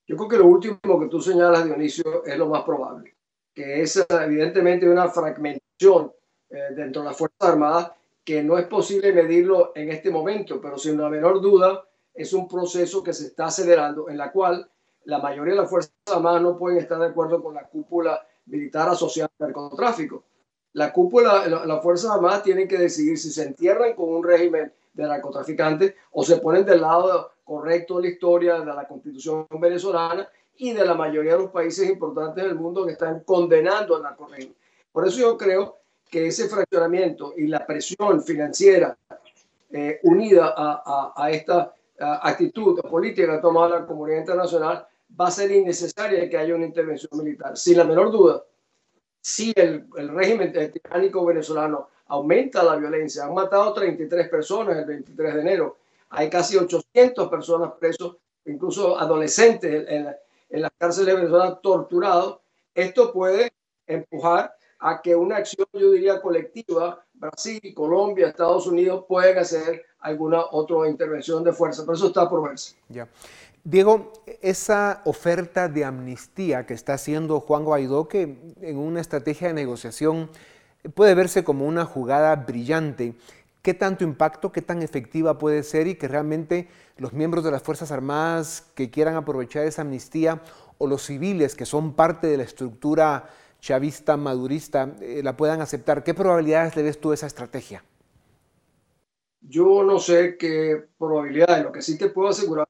Yo 0.07 0.17
creo 0.17 0.29
que 0.29 0.37
lo 0.37 0.47
último 0.47 0.99
que 0.99 1.07
tú 1.07 1.21
señalas, 1.21 1.65
Dionisio, 1.65 2.25
es 2.25 2.37
lo 2.37 2.47
más 2.47 2.63
probable, 2.63 3.15
que 3.53 3.81
es 3.81 4.03
evidentemente 4.09 4.89
una 4.89 5.07
fragmentación 5.09 6.11
eh, 6.49 6.73
dentro 6.75 7.03
de 7.03 7.09
las 7.09 7.17
Fuerzas 7.17 7.49
Armadas 7.49 7.91
que 8.23 8.43
no 8.43 8.57
es 8.57 8.65
posible 8.67 9.11
medirlo 9.13 9.71
en 9.75 9.89
este 9.89 10.09
momento, 10.09 10.59
pero 10.61 10.77
sin 10.77 10.99
la 10.99 11.09
menor 11.09 11.41
duda 11.41 11.83
es 12.19 12.33
un 12.33 12.49
proceso 12.49 13.01
que 13.01 13.13
se 13.13 13.27
está 13.27 13.45
acelerando 13.45 14.09
en 14.09 14.17
la 14.17 14.29
cual 14.29 14.69
la 15.05 15.19
mayoría 15.19 15.53
de 15.53 15.61
las 15.61 15.69
Fuerzas 15.69 15.93
Armadas 16.05 16.41
no 16.41 16.57
pueden 16.57 16.79
estar 16.79 16.99
de 16.99 17.05
acuerdo 17.05 17.41
con 17.41 17.55
la 17.55 17.63
cúpula 17.63 18.21
militar 18.47 18.89
asociada 18.89 19.31
al 19.39 19.47
narcotráfico. 19.47 20.25
La 20.73 20.91
cúpula, 20.91 21.47
las 21.47 21.81
Fuerzas 21.81 22.11
Armadas 22.11 22.43
tienen 22.43 22.67
que 22.67 22.77
decidir 22.77 23.17
si 23.17 23.31
se 23.31 23.43
entierran 23.43 23.93
con 23.93 24.09
un 24.09 24.21
régimen 24.21 24.69
de 24.93 25.03
narcotraficantes 25.03 25.95
o 26.11 26.21
se 26.25 26.39
ponen 26.39 26.65
del 26.65 26.81
lado 26.81 27.31
correcto 27.45 27.95
de 27.95 28.01
la 28.01 28.09
historia 28.09 28.59
de 28.59 28.65
la 28.65 28.85
constitución 28.85 29.47
venezolana 29.51 30.27
y 30.57 30.73
de 30.73 30.85
la 30.85 30.95
mayoría 30.95 31.37
de 31.37 31.43
los 31.43 31.51
países 31.51 31.89
importantes 31.89 32.43
del 32.43 32.55
mundo 32.55 32.85
que 32.85 32.91
están 32.91 33.21
condenando 33.21 33.95
al 33.95 34.03
narcorégimen. 34.03 34.57
Por 34.91 35.07
eso 35.07 35.19
yo 35.19 35.37
creo 35.37 35.77
que 36.11 36.27
ese 36.27 36.49
fraccionamiento 36.49 37.33
y 37.37 37.47
la 37.47 37.65
presión 37.65 38.21
financiera 38.21 38.97
eh, 39.71 40.01
unida 40.03 40.53
a, 40.57 41.13
a 41.15 41.31
esta 41.31 41.73
actitud 41.99 42.79
política 42.81 43.27
que 43.27 43.33
ha 43.33 43.41
tomado 43.41 43.69
la 43.69 43.85
comunidad 43.85 44.19
internacional, 44.19 44.87
va 45.19 45.27
a 45.27 45.31
ser 45.31 45.51
innecesaria 45.51 46.29
que 46.29 46.37
haya 46.37 46.55
una 46.55 46.65
intervención 46.65 47.09
militar. 47.23 47.57
Sin 47.57 47.77
la 47.77 47.83
menor 47.83 48.11
duda, 48.11 48.43
si 49.21 49.51
el, 49.55 49.87
el 49.97 50.09
régimen 50.09 50.53
tiránico 50.71 51.25
venezolano 51.25 51.89
aumenta 52.07 52.63
la 52.63 52.75
violencia, 52.75 53.25
han 53.25 53.33
matado 53.33 53.73
33 53.73 54.29
personas 54.29 54.77
el 54.77 54.85
23 54.85 55.35
de 55.35 55.41
enero, 55.41 55.77
hay 56.09 56.29
casi 56.29 56.57
800 56.57 57.29
personas 57.29 57.73
presos, 57.79 58.17
incluso 58.45 58.97
adolescentes 58.97 59.85
en, 59.87 60.15
en 60.49 60.61
las 60.61 60.71
cárceles 60.77 61.15
Venezuela 61.15 61.59
torturados, 61.61 62.39
esto 62.73 63.11
puede 63.11 63.51
empujar 63.85 64.53
a 64.79 65.01
que 65.01 65.15
una 65.15 65.37
acción, 65.37 65.67
yo 65.73 65.91
diría, 65.91 66.21
colectiva, 66.21 67.03
Brasil, 67.13 67.61
Colombia, 67.75 68.27
Estados 68.27 68.65
Unidos, 68.65 69.05
pueden 69.07 69.37
hacer 69.37 69.85
alguna 69.99 70.41
otra 70.51 70.89
intervención 70.89 71.43
de 71.43 71.51
fuerza, 71.51 71.83
pero 71.83 71.95
eso 71.95 72.07
está 72.07 72.29
por 72.29 72.47
verse. 72.47 72.75
Ya. 72.87 73.07
Diego, 73.63 74.13
esa 74.41 75.01
oferta 75.03 75.67
de 75.67 75.83
amnistía 75.83 76.65
que 76.65 76.73
está 76.73 76.93
haciendo 76.93 77.41
Juan 77.41 77.65
Guaidó, 77.65 78.07
que 78.07 78.37
en 78.61 78.77
una 78.77 79.01
estrategia 79.01 79.49
de 79.49 79.53
negociación 79.53 80.29
puede 80.93 81.13
verse 81.13 81.43
como 81.43 81.65
una 81.65 81.83
jugada 81.83 82.33
brillante, 82.37 83.15
¿qué 83.61 83.73
tanto 83.73 84.05
impacto, 84.05 84.53
qué 84.53 84.61
tan 84.61 84.81
efectiva 84.81 85.37
puede 85.37 85.63
ser 85.63 85.87
y 85.87 85.95
que 85.95 86.07
realmente 86.07 86.69
los 86.97 87.11
miembros 87.11 87.43
de 87.43 87.51
las 87.51 87.61
Fuerzas 87.61 87.91
Armadas 87.91 88.63
que 88.75 88.89
quieran 88.89 89.15
aprovechar 89.15 89.65
esa 89.65 89.81
amnistía 89.81 90.41
o 90.77 90.87
los 90.87 91.03
civiles 91.03 91.55
que 91.55 91.65
son 91.65 91.93
parte 91.93 92.27
de 92.27 92.37
la 92.37 92.43
estructura 92.43 93.29
chavista, 93.59 94.17
madurista, 94.17 94.95
eh, 95.01 95.21
la 95.23 95.35
puedan 95.35 95.61
aceptar. 95.61 96.03
¿Qué 96.03 96.13
probabilidades 96.13 96.75
le 96.75 96.83
ves 96.83 96.99
tú 96.99 97.11
a 97.11 97.13
esa 97.13 97.27
estrategia? 97.27 97.83
Yo 99.41 99.83
no 99.83 99.99
sé 99.99 100.37
qué 100.37 100.85
probabilidades, 100.97 101.63
lo 101.63 101.71
que 101.71 101.81
sí 101.81 101.97
te 101.97 102.09
puedo 102.09 102.29
asegurar 102.29 102.67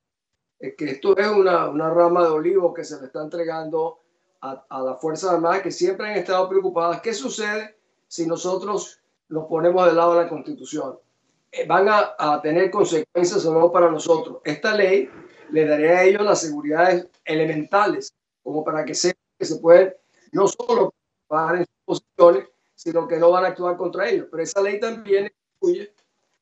es 0.59 0.75
que 0.75 0.85
esto 0.85 1.17
es 1.17 1.27
una, 1.27 1.69
una 1.69 1.89
rama 1.89 2.23
de 2.23 2.29
olivo 2.29 2.73
que 2.73 2.83
se 2.83 2.99
le 2.99 3.07
está 3.07 3.21
entregando 3.21 3.99
a, 4.41 4.65
a 4.69 4.81
las 4.81 5.01
Fuerzas 5.01 5.31
Armadas 5.31 5.61
que 5.61 5.71
siempre 5.71 6.07
han 6.07 6.17
estado 6.17 6.47
preocupadas. 6.47 7.01
¿Qué 7.01 7.13
sucede 7.13 7.77
si 8.07 8.25
nosotros 8.25 8.99
nos 9.29 9.45
ponemos 9.45 9.85
del 9.85 9.95
lado 9.95 10.15
de 10.15 10.23
la 10.23 10.29
Constitución? 10.29 10.97
Eh, 11.51 11.65
van 11.65 11.87
a, 11.89 12.41
tener 12.41 12.69
consecuencias 12.69 13.45
o 13.45 13.53
no 13.53 13.71
para 13.71 13.89
nosotros. 13.89 14.37
Esta 14.43 14.75
ley 14.75 15.09
le 15.51 15.65
daría 15.65 15.97
a 15.97 16.03
ellos 16.03 16.21
las 16.21 16.41
seguridades 16.41 17.07
elementales, 17.25 18.13
como 18.43 18.63
para 18.63 18.85
que 18.85 18.93
sepan 18.93 19.19
que 19.37 19.45
se 19.45 19.57
pueden 19.57 19.93
no 20.31 20.47
solo 20.47 20.93
pagar 21.27 21.57
en 21.57 21.65
sus 21.65 21.75
posiciones, 21.85 22.49
sino 22.75 23.07
que 23.07 23.17
no 23.17 23.31
van 23.31 23.45
a 23.45 23.49
actuar 23.49 23.77
contra 23.77 24.09
ellos. 24.09 24.27
Pero 24.31 24.43
esa 24.43 24.61
ley 24.61 24.79
también 24.79 25.31
incluye 25.55 25.93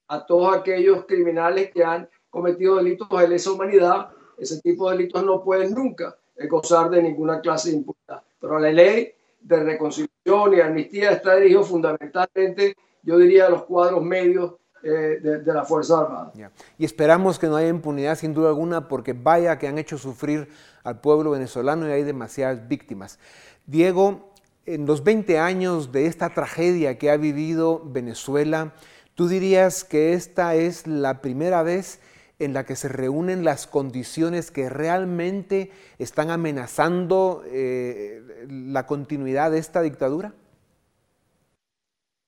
a 0.08 0.26
todos 0.26 0.56
aquellos 0.56 1.06
criminales 1.06 1.72
que 1.72 1.84
han 1.84 2.10
cometido 2.30 2.78
delitos 2.78 3.10
de 3.10 3.28
lesa 3.28 3.52
humanidad. 3.52 4.10
Ese 4.38 4.62
tipo 4.62 4.90
de 4.90 4.98
delitos 4.98 5.24
no 5.24 5.44
pueden 5.44 5.74
nunca 5.74 6.16
gozar 6.50 6.90
de 6.90 7.02
ninguna 7.02 7.42
clase 7.42 7.72
de 7.72 7.78
impunidad. 7.78 8.24
Pero 8.40 8.60
la 8.60 8.72
ley 8.72 9.14
de 9.42 9.64
reconciliación 9.64 10.54
y 10.54 10.62
amnistía 10.62 11.12
está 11.12 11.36
dirigido 11.36 11.64
fundamentalmente, 11.64 12.76
yo 13.02 13.18
diría, 13.18 13.48
a 13.48 13.50
los 13.50 13.64
cuadros 13.64 14.04
medios 14.04 14.54
eh, 14.84 15.20
de, 15.22 15.40
de, 15.40 15.54
la 15.54 15.66
Fuerza 15.66 16.02
Armada. 16.02 16.32
Y 16.78 16.86
esperamos 16.86 17.40
que 17.40 17.48
no 17.48 17.56
haya 17.56 17.70
impunidad 17.70 18.16
sin 18.16 18.34
duda 18.34 18.50
alguna 18.50 18.88
porque 18.88 19.14
vaya 19.14 19.58
que 19.58 19.68
han 19.68 19.80
hecho 19.80 19.98
sufrir 19.98 20.48
al 20.84 21.02
pueblo 21.02 21.32
venezolano 21.32 21.88
y 21.88 21.92
hay 21.92 22.04
demasiadas 22.04 22.68
víctimas. 22.68 23.20
Diego, 23.68 24.32
en 24.66 24.86
los 24.86 25.04
20 25.04 25.40
años 25.40 25.92
de 25.92 26.06
esta 26.06 26.30
tragedia 26.34 26.98
que 26.98 27.12
ha 27.12 27.18
vivido 27.18 27.82
Venezuela, 27.84 28.74
¿tú 29.14 29.28
dirías 29.28 29.84
que 29.84 30.14
esta 30.14 30.56
es 30.56 30.88
la 30.88 31.22
primera 31.22 31.64
vez 31.64 32.00
en 32.40 32.54
la 32.54 32.66
que 32.66 32.78
se 32.78 32.88
reúnen 32.88 33.44
las 33.44 33.68
condiciones 33.68 34.52
que 34.52 34.70
realmente 34.70 35.72
están 36.00 36.30
amenazando 36.30 37.44
eh, 37.46 38.46
la 38.50 38.86
continuidad 38.88 39.52
de 39.52 39.58
esta 39.58 39.82
dictadura? 39.82 40.34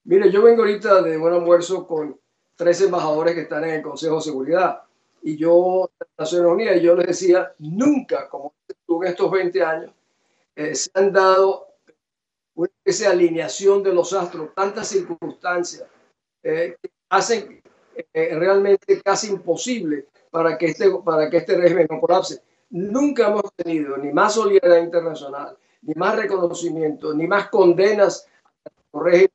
Mire, 0.03 0.29
yo 0.29 0.43
vengo 0.43 0.63
ahorita 0.63 1.01
de 1.01 1.15
buen 1.15 1.33
almuerzo 1.33 1.87
con 1.87 2.19
tres 2.57 2.81
embajadores 2.81 3.33
que 3.33 3.41
están 3.41 3.63
en 3.63 3.75
el 3.75 3.81
Consejo 3.81 4.15
de 4.15 4.21
Seguridad 4.23 4.81
y 5.21 5.37
yo, 5.37 5.89
Naciones 6.17 6.51
Unidas, 6.51 6.75
y 6.77 6.81
yo 6.81 6.95
les 6.95 7.07
decía, 7.07 7.53
nunca, 7.59 8.27
como 8.27 8.55
en 8.67 9.07
estos 9.07 9.31
20 9.31 9.63
años, 9.63 9.91
eh, 10.59 10.75
se 10.75 10.91
han 10.93 11.13
dado 11.13 11.67
esa 12.83 13.11
alineación 13.11 13.81
de 13.81 13.93
los 13.93 14.11
astros, 14.11 14.53
tantas 14.53 14.89
circunstancias 14.89 15.87
eh, 16.43 16.75
que 16.81 16.91
hacen 17.07 17.63
eh, 17.95 18.35
realmente 18.35 19.01
casi 19.01 19.27
imposible 19.29 20.07
para 20.29 20.57
que, 20.57 20.65
este, 20.65 20.91
para 21.05 21.29
que 21.29 21.37
este 21.37 21.55
régimen 21.55 21.87
no 21.89 22.01
colapse. 22.01 22.41
Nunca 22.71 23.29
hemos 23.29 23.53
tenido 23.55 23.95
ni 23.95 24.11
más 24.11 24.33
solidaridad 24.33 24.83
internacional, 24.83 25.57
ni 25.81 25.93
más 25.93 26.17
reconocimiento, 26.17 27.13
ni 27.13 27.25
más 27.25 27.47
condenas 27.47 28.27
al 28.65 29.01
régimen. 29.01 29.31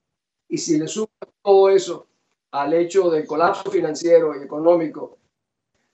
Y 0.46 0.58
si 0.58 0.78
le 0.78 0.86
suma 0.86 1.08
todo 1.40 1.70
eso 1.70 2.06
al 2.50 2.74
hecho 2.74 3.08
del 3.08 3.26
colapso 3.26 3.70
financiero 3.70 4.38
y 4.38 4.44
económico 4.44 5.16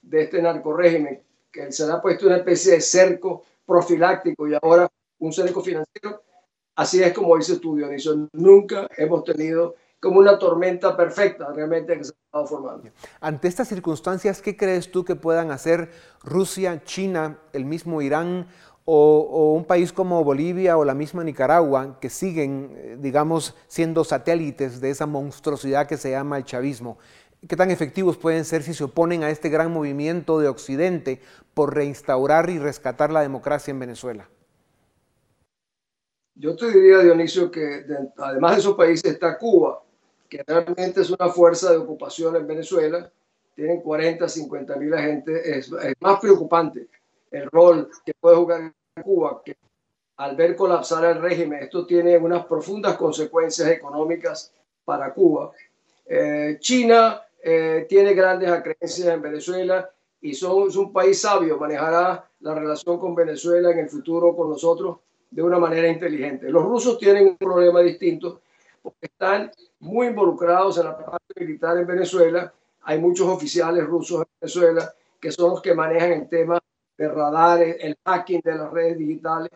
de 0.03 0.23
este 0.23 0.43
narcorégimen, 0.43 1.23
que 1.53 1.71
se 1.71 1.87
le 1.87 1.93
ha 1.93 2.03
puesto 2.03 2.27
una 2.27 2.39
especie 2.39 2.73
de 2.73 2.81
cerco 2.81 3.45
profiláctico 3.65 4.49
y 4.49 4.55
ahora 4.61 4.91
un 5.21 5.33
cerco 5.33 5.63
financiero, 5.63 6.23
así 6.75 7.03
es 7.03 7.13
como 7.13 7.37
dice 7.37 7.59
tu 7.59 7.77
Dionisio, 7.77 8.29
nunca 8.33 8.89
hemos 8.97 9.25
tenido 9.25 9.77
como 10.01 10.19
una 10.19 10.39
tormenta 10.39 10.97
perfecta 10.97 11.53
realmente 11.53 11.97
que 11.97 12.05
se 12.05 12.13
ha 12.13 12.25
estado 12.25 12.47
formando. 12.47 12.91
Ante 13.21 13.49
estas 13.49 13.69
circunstancias, 13.69 14.41
¿qué 14.41 14.57
crees 14.57 14.91
tú 14.91 15.05
que 15.05 15.15
puedan 15.15 15.51
hacer 15.51 15.91
Rusia, 16.23 16.83
China, 16.85 17.39
el 17.53 17.67
mismo 17.67 18.01
Irán 18.01 18.49
o, 18.87 19.29
o, 19.31 19.53
un 19.53 19.67
país 19.67 19.93
como 19.93 20.25
Bolivia 20.25 20.79
o 20.79 20.85
la 20.85 20.95
misma 20.95 21.23
Nicaragua, 21.23 21.99
que 22.01 22.09
siguen, 22.09 22.75
eh, 22.77 22.97
digamos, 22.99 23.55
siendo 23.69 24.05
satélites 24.05 24.81
de 24.81 24.91
esa 24.91 25.07
monstruosidad 25.07 25.87
que 25.87 25.99
se 25.99 26.11
llama 26.11 26.39
el 26.39 26.45
chavismo? 26.45 26.99
¿Qué 27.47 27.57
tan 27.57 27.71
efectivos 27.71 28.17
pueden 28.17 28.45
ser 28.45 28.63
si 28.63 28.75
se 28.75 28.85
oponen 28.85 29.23
a 29.23 29.31
este 29.31 29.49
gran 29.49 29.73
movimiento 29.73 30.39
de 30.41 30.49
Occidente 30.49 31.21
por 31.55 31.75
reinstaurar 31.75 32.51
y 32.51 32.59
rescatar 32.59 33.13
la 33.13 33.21
democracia 33.21 33.71
en 33.71 33.79
Venezuela? 33.79 34.29
Yo 36.35 36.57
te 36.57 36.71
diría, 36.71 36.99
Dionisio, 36.99 37.51
que 37.51 37.61
de, 37.61 38.09
además 38.17 38.53
de 38.53 38.61
esos 38.61 38.77
países 38.77 39.13
está 39.13 39.37
Cuba, 39.37 39.83
que 40.29 40.43
realmente 40.47 41.01
es 41.01 41.11
una 41.11 41.29
fuerza 41.29 41.71
de 41.71 41.79
ocupación 41.79 42.37
en 42.37 42.47
Venezuela, 42.47 43.11
tienen 43.55 43.81
40, 43.81 44.29
50 44.29 44.77
mil 44.77 44.95
agentes, 44.95 45.45
es, 45.45 45.73
es, 45.73 45.95
más 46.01 46.21
preocupante 46.21 46.89
el 47.31 47.51
rol 47.51 47.91
que 48.05 48.15
puede 48.15 48.37
jugar 48.37 48.73
Cuba, 49.03 49.43
que 49.45 49.57
al 50.17 50.37
ver 50.37 50.55
colapsar 50.55 51.05
el 51.05 51.21
régimen, 51.21 51.63
esto 51.63 51.87
tiene 51.87 52.17
unas 52.19 52.45
profundas 52.47 52.97
consecuencias 52.97 53.69
económicas 53.69 54.53
para 54.85 55.15
Cuba. 55.15 55.53
Eh, 56.07 56.59
China 56.61 57.23
eh, 57.43 57.87
tiene 57.89 58.13
grandes 58.13 58.51
acreencias 58.51 59.09
en 59.09 59.23
Venezuela 59.23 59.91
y 60.21 60.35
son, 60.35 60.69
es 60.69 60.77
un 60.77 60.93
país 60.93 61.21
sabio, 61.21 61.57
manejará 61.57 62.29
la 62.41 62.55
relación 62.55 62.99
con 62.99 63.15
Venezuela 63.15 63.71
en 63.71 63.79
el 63.79 63.89
futuro 63.89 64.37
con 64.37 64.51
nosotros 64.51 64.99
de 65.31 65.43
una 65.43 65.59
manera 65.59 65.89
inteligente. 65.89 66.51
Los 66.51 66.65
rusos 66.65 66.99
tienen 66.99 67.27
un 67.29 67.37
problema 67.37 67.81
distinto 67.81 68.41
porque 68.83 69.07
están 69.07 69.51
muy 69.79 70.09
involucrados 70.09 70.79
en 70.79 70.85
la 70.85 70.97
parte 70.97 71.35
militar 71.37 71.77
en 71.79 71.87
Venezuela. 71.87 72.53
Hay 72.83 72.99
muchos 72.99 73.29
oficiales 73.29 73.85
rusos 73.87 74.21
en 74.21 74.27
Venezuela 74.41 74.93
que 75.21 75.31
son 75.31 75.51
los 75.51 75.63
que 75.63 75.75
manejan 75.75 76.13
el 76.13 76.29
tema 76.29 76.59
de 76.97 77.09
radares, 77.09 77.77
el 77.81 77.97
hacking 78.05 78.41
de 78.43 78.55
las 78.55 78.71
redes 78.71 78.99
digitales, 78.99 79.51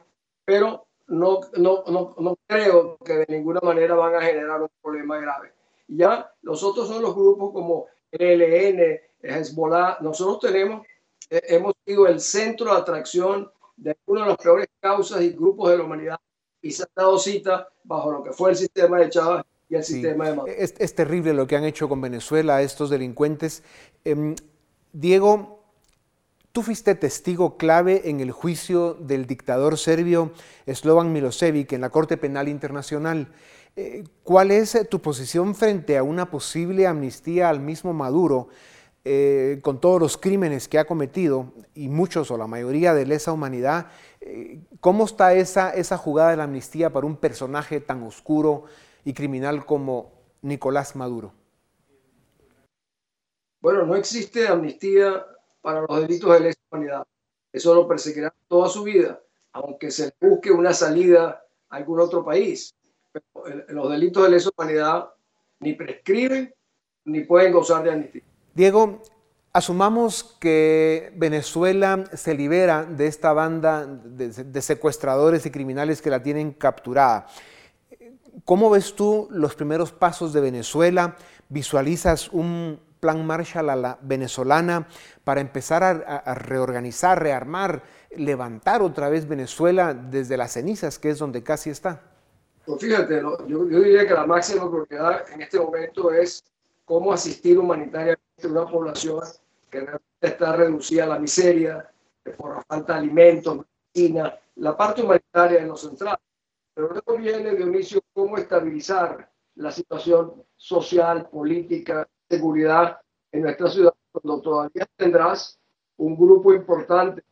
pero 0.45 0.87
no, 1.07 1.41
no, 1.57 1.85
no, 1.87 2.15
no 2.19 2.37
creo 2.47 2.97
que 2.99 3.15
de 3.15 3.27
ninguna 3.29 3.61
manera 3.61 3.95
van 3.95 4.15
a 4.15 4.23
generar 4.23 4.63
un 4.63 4.69
problema 4.83 5.19
grave. 5.19 5.53
Ya 5.89 6.31
los 6.43 6.63
otros 6.63 6.89
son 6.89 7.03
los 7.03 7.15
grupos 7.15 7.53
como 7.53 7.87
ELN, 8.11 9.01
Hezbollah. 9.21 9.99
Nosotros 10.01 10.41
tenemos, 10.41 10.87
eh, 11.31 11.43
hemos 11.49 11.75
sido 11.85 12.07
el 12.07 12.21
centro 12.21 12.73
de 12.73 12.81
atracción 12.81 13.51
de 13.77 13.97
una 14.07 14.23
de 14.23 14.29
las 14.29 14.39
peores 14.39 14.69
causas 14.81 15.23
y 15.23 15.31
grupos 15.31 15.71
de 15.71 15.79
la 15.79 15.85
humanidad 15.85 16.21
y 16.61 16.71
se 16.71 16.85
ha 16.85 16.89
dado 16.97 17.19
cita 17.19 17.69
bajo 17.83 18.11
lo 18.11 18.23
que 18.23 18.33
fue 18.33 18.51
el 18.51 18.57
sistema 18.57 18.99
de 18.99 19.11
Chávez 19.11 19.45
y 19.69 19.75
el 19.75 19.85
sí. 19.85 19.95
sistema 19.95 20.29
de 20.29 20.37
Maduro. 20.37 20.55
Es, 20.57 20.75
es, 20.79 20.95
terrible 20.95 21.35
lo 21.35 21.47
que 21.47 21.57
han 21.57 21.65
hecho 21.65 21.89
con 21.89 22.01
Venezuela 22.01 22.63
estos 22.63 22.91
delincuentes. 22.91 23.63
Eh, 24.05 24.35
Diego, 24.93 25.65
tú 26.53 26.63
fuiste 26.63 26.95
testigo 26.95 27.57
clave 27.57 28.09
en 28.09 28.21
el 28.21 28.31
juicio 28.31 28.95
del 28.95 29.27
dictador 29.27 29.77
serbio 29.77 30.33
Slovan 30.67 31.13
Milosevic 31.13 31.73
en 31.73 31.81
la 31.83 31.91
Corte 31.91 32.17
Penal 32.17 32.49
Internacional. 32.49 33.29
Eh, 33.77 34.05
¿Cuál 34.23 34.53
es 34.53 34.89
tu 34.89 35.01
posición 35.01 35.55
frente 35.55 35.99
a 35.99 36.05
una 36.05 36.31
posible 36.31 36.87
amnistía 36.87 37.49
al 37.49 37.61
mismo 37.61 37.93
Maduro? 37.93 38.49
Eh, 39.07 39.59
con 39.61 39.83
todos 39.83 40.01
los 40.01 40.17
crímenes 40.17 40.67
que 40.67 40.79
ha 40.79 40.87
cometido, 40.87 41.53
y 41.75 41.89
muchos 41.89 42.31
o 42.31 42.39
la 42.39 42.47
mayoría 42.47 42.95
de 42.95 43.05
lesa 43.05 43.33
humanidad, 43.33 43.89
eh, 44.23 44.63
¿cómo 44.81 45.05
está 45.05 45.35
esa, 45.35 45.71
esa 45.75 45.99
jugada 45.99 46.31
de 46.31 46.39
la 46.39 46.45
amnistía 46.45 46.91
para 46.91 47.07
un 47.07 47.17
personaje 47.17 47.81
tan 47.81 48.03
oscuro 48.03 48.65
y 49.05 49.13
criminal 49.13 49.67
como 49.67 50.11
Nicolás 50.41 50.97
Maduro? 50.97 51.35
Bueno, 53.61 53.85
no 53.85 53.95
existe 53.95 54.49
amnistía 54.49 55.27
para 55.61 55.83
los 55.83 56.01
delitos 56.01 56.33
de 56.33 56.41
lesa 56.41 56.61
humanidad. 56.71 57.07
Eso 57.53 57.75
lo 57.75 57.87
perseguirá 57.87 58.33
toda 58.49 58.71
su 58.71 58.85
vida, 58.85 59.21
aunque 59.53 59.91
se 59.91 60.15
busque 60.19 60.51
una 60.51 60.73
salida 60.73 61.45
a 61.69 61.77
algún 61.77 62.01
otro 62.01 62.25
país. 62.25 62.75
Los 63.69 63.91
delitos 63.91 64.23
de 64.23 64.31
lesa 64.31 64.49
humanidad 64.57 65.11
ni 65.61 65.75
prescriben 65.75 66.55
ni 67.05 67.21
pueden 67.21 67.53
gozar 67.53 67.85
de 67.85 67.93
amnistía. 67.93 68.23
Diego, 68.55 69.03
asumamos 69.53 70.37
que 70.39 71.13
Venezuela 71.17 72.05
se 72.13 72.35
libera 72.35 72.85
de 72.85 73.09
esta 73.09 73.33
banda 73.33 73.85
de, 73.85 74.63
secuestradores 74.63 75.45
y 75.47 75.51
criminales 75.51 76.01
que 76.01 76.11
la 76.11 76.23
tienen 76.23 76.53
capturada. 76.53 77.27
¿Cómo 78.45 78.71
ves 78.71 78.95
tú 78.95 79.27
los 79.31 79.57
primeros 79.57 79.91
pasos 79.91 80.33
de 80.33 80.41
Venezuela? 80.41 81.17
¿Visualizas 81.49 82.29
un 82.33 82.81
plan 83.01 83.27
Marshall 83.27 83.71
a 83.71 83.77
la 83.77 83.99
venezolana 84.03 84.87
para 85.25 85.41
empezar 85.41 85.83
a, 85.83 86.35
reorganizar, 86.35 87.21
rearmar, 87.21 87.83
levantar 88.17 88.83
otra 88.83 89.09
vez 89.09 89.27
Venezuela 89.27 89.95
desde 89.95 90.37
las 90.37 90.53
cenizas, 90.53 90.99
que 90.99 91.11
es 91.11 91.19
donde 91.19 91.43
casi 91.43 91.71
está? 91.71 92.01
Pues 92.65 92.81
fíjate, 92.81 93.21
yo, 93.49 93.65
diría 93.65 94.07
que 94.07 94.15
la 94.15 94.27
máxima 94.27 94.71
prioridad 94.71 95.25
en 95.33 95.43
este 95.43 95.59
momento 95.59 96.13
es 96.13 96.45
cómo 96.85 97.13
asistir 97.13 97.59
humanitariamente 97.59 98.24
una 98.49 98.67
población 98.67 99.21
que 99.71 99.87
está 100.21 100.57
reducida 100.57 101.05
a 101.05 101.09
la 101.09 101.19
miseria 101.19 101.91
por 102.37 102.65
falta 102.65 102.95
de 102.95 102.99
alimentos, 103.01 103.67
medicina, 103.95 104.39
la 104.57 104.77
parte 104.77 105.03
humanitaria 105.03 105.61
en 105.61 105.69
lo 105.69 105.77
central. 105.77 106.19
Pero 106.75 106.89
luego 106.89 107.17
viene, 107.19 107.55
Dionisio, 107.55 108.01
cómo 108.13 108.37
estabilizar 108.37 109.31
la 109.57 109.71
situación 109.71 110.45
social, 110.57 111.29
política, 111.29 112.09
seguridad 112.29 113.01
en 113.31 113.43
nuestra 113.43 113.69
ciudad, 113.69 113.95
cuando 114.11 114.41
todavía 114.41 114.87
tendrás 114.97 115.59
un 115.97 116.17
grupo 116.17 116.53
importante 116.53 117.23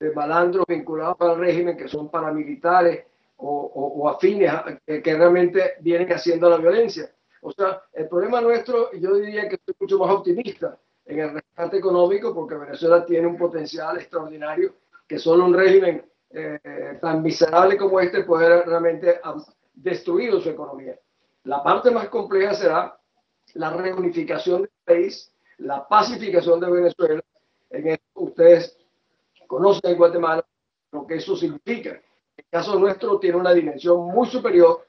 de 0.00 0.12
malandros 0.12 0.64
vinculados 0.66 1.16
al 1.20 1.38
régimen 1.38 1.76
que 1.76 1.88
son 1.88 2.10
paramilitares 2.10 3.04
o, 3.36 4.08
afines 4.08 4.52
que, 4.84 5.00
realmente 5.00 5.74
vienen 5.80 6.12
haciendo 6.12 6.50
la 6.50 6.56
violencia. 6.56 7.12
O 7.42 7.52
sea, 7.52 7.82
el 7.92 8.08
problema 8.08 8.40
nuestro, 8.40 8.92
yo 8.92 9.14
diría 9.14 9.48
que 9.48 9.56
estoy 9.56 9.74
mucho 9.80 9.98
más 9.98 10.10
optimista 10.10 10.78
en 11.04 11.20
el 11.20 11.30
rescate 11.34 11.78
económico 11.78 12.34
porque 12.34 12.56
Venezuela 12.56 13.04
tiene 13.04 13.26
un 13.26 13.36
potencial 13.36 13.96
extraordinario 13.98 14.74
que 15.06 15.18
solo 15.18 15.44
un 15.44 15.54
régimen 15.54 16.04
eh, 16.30 16.98
tan 17.00 17.22
miserable 17.22 17.76
como 17.78 18.00
este 18.00 18.24
puede 18.24 18.62
realmente 18.62 19.20
destruir 19.74 20.40
su 20.40 20.50
economía. 20.50 20.98
La 21.44 21.62
parte 21.62 21.90
más 21.90 22.08
compleja 22.08 22.52
será 22.54 22.98
la 23.54 23.70
reunificación 23.70 24.62
del 24.62 24.70
país, 24.84 25.32
la 25.58 25.88
pacificación 25.88 26.60
de 26.60 26.70
Venezuela. 26.70 27.22
En 27.70 27.88
esto 27.88 28.04
ustedes 28.14 28.76
conocen 29.46 29.92
en 29.92 29.96
Guatemala 29.96 30.44
lo 30.92 31.06
que 31.06 31.16
eso 31.16 31.36
significa. 31.36 32.00
El 32.36 32.44
caso 32.50 32.78
nuestro 32.78 33.18
tiene 33.18 33.36
una 33.38 33.52
dimensión 33.52 34.06
muy 34.08 34.28
superior 34.28 34.86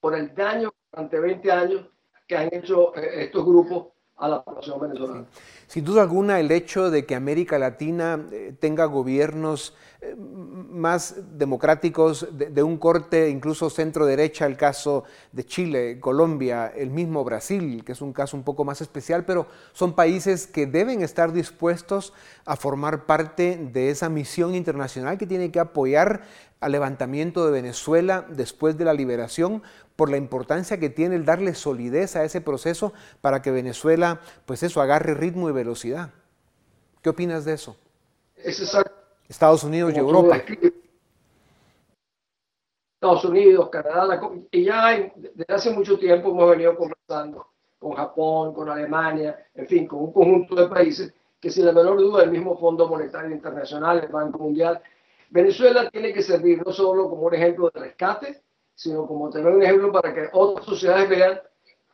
por 0.00 0.14
el 0.14 0.34
daño 0.34 0.72
durante 0.92 1.18
20 1.20 1.52
años 1.52 1.86
que 2.26 2.36
han 2.36 2.48
hecho 2.52 2.94
eh, 2.96 3.24
estos 3.24 3.44
grupos 3.44 3.88
a 4.16 4.28
la 4.28 4.42
población 4.42 4.80
venezolana. 4.80 5.26
Sin 5.66 5.84
duda 5.84 6.02
alguna, 6.02 6.40
el 6.40 6.50
hecho 6.50 6.90
de 6.90 7.06
que 7.06 7.14
América 7.14 7.58
Latina 7.58 8.26
eh, 8.32 8.52
tenga 8.58 8.84
gobiernos 8.86 9.76
eh, 10.00 10.14
más 10.16 11.38
democráticos 11.38 12.26
de, 12.32 12.62
un 12.62 12.78
corte 12.78 13.28
incluso 13.30 13.70
centro-derecha, 13.70 14.46
el 14.46 14.56
caso 14.56 15.04
de 15.30 15.44
Chile, 15.44 16.00
Colombia, 16.00 16.66
el 16.68 16.90
mismo 16.90 17.22
Brasil, 17.22 17.84
que 17.84 17.92
es 17.92 18.00
un 18.00 18.12
caso 18.12 18.36
un 18.36 18.42
poco 18.42 18.64
más 18.64 18.80
especial, 18.80 19.24
pero 19.24 19.46
son 19.72 19.94
países 19.94 20.46
que 20.46 20.66
deben 20.66 21.02
estar 21.02 21.32
dispuestos 21.32 22.12
a 22.44 22.56
formar 22.56 23.06
parte 23.06 23.56
de 23.72 23.90
esa 23.90 24.08
misión 24.08 24.54
internacional 24.54 25.16
que 25.16 25.26
tiene 25.26 25.52
que 25.52 25.60
apoyar 25.60 26.22
al 26.60 26.72
levantamiento 26.72 27.46
de 27.46 27.52
Venezuela 27.52 28.26
después 28.28 28.76
de 28.76 28.84
la 28.84 28.94
liberación, 28.94 29.62
por 29.96 30.10
la 30.10 30.16
importancia 30.16 30.78
que 30.78 30.90
tiene 30.90 31.16
el 31.16 31.24
darle 31.24 31.54
solidez 31.54 32.14
a 32.16 32.24
ese 32.24 32.40
proceso 32.40 32.92
para 33.20 33.42
que 33.42 33.50
Venezuela, 33.50 34.20
pues 34.46 34.62
eso, 34.62 34.80
agarre 34.80 35.14
ritmo 35.14 35.48
y 35.48 35.52
velocidad. 35.52 36.10
¿Qué 37.02 37.10
opinas 37.10 37.44
de 37.44 37.54
eso? 37.54 37.76
Es 38.36 38.60
exacto. 38.60 38.92
Estados 39.28 39.64
Unidos 39.64 39.92
y 39.94 39.98
Europa. 39.98 40.40
Estados 42.94 43.24
Unidos, 43.24 43.68
Canadá, 43.70 44.20
y 44.50 44.64
ya 44.64 45.12
desde 45.14 45.54
hace 45.54 45.70
mucho 45.70 45.98
tiempo 45.98 46.30
hemos 46.30 46.50
venido 46.50 46.76
conversando 46.76 47.46
con 47.78 47.92
Japón, 47.92 48.54
con 48.54 48.68
Alemania, 48.68 49.46
en 49.54 49.66
fin, 49.66 49.86
con 49.86 50.00
un 50.00 50.12
conjunto 50.12 50.54
de 50.56 50.68
países 50.68 51.12
que 51.40 51.50
sin 51.50 51.66
la 51.66 51.72
menor 51.72 51.98
duda 51.98 52.24
el 52.24 52.30
mismo 52.30 52.58
Fondo 52.58 52.88
Monetario 52.88 53.30
Internacional, 53.30 54.00
el 54.02 54.08
Banco 54.08 54.38
Mundial, 54.38 54.80
Venezuela 55.30 55.90
tiene 55.90 56.12
que 56.12 56.22
servir 56.22 56.62
no 56.64 56.72
solo 56.72 57.08
como 57.08 57.22
un 57.22 57.34
ejemplo 57.34 57.70
de 57.72 57.80
rescate, 57.80 58.42
sino 58.74 59.06
como 59.06 59.28
tener 59.28 59.52
un 59.52 59.62
ejemplo 59.62 59.92
para 59.92 60.14
que 60.14 60.28
otras 60.32 60.64
sociedades 60.64 61.08
vean 61.08 61.40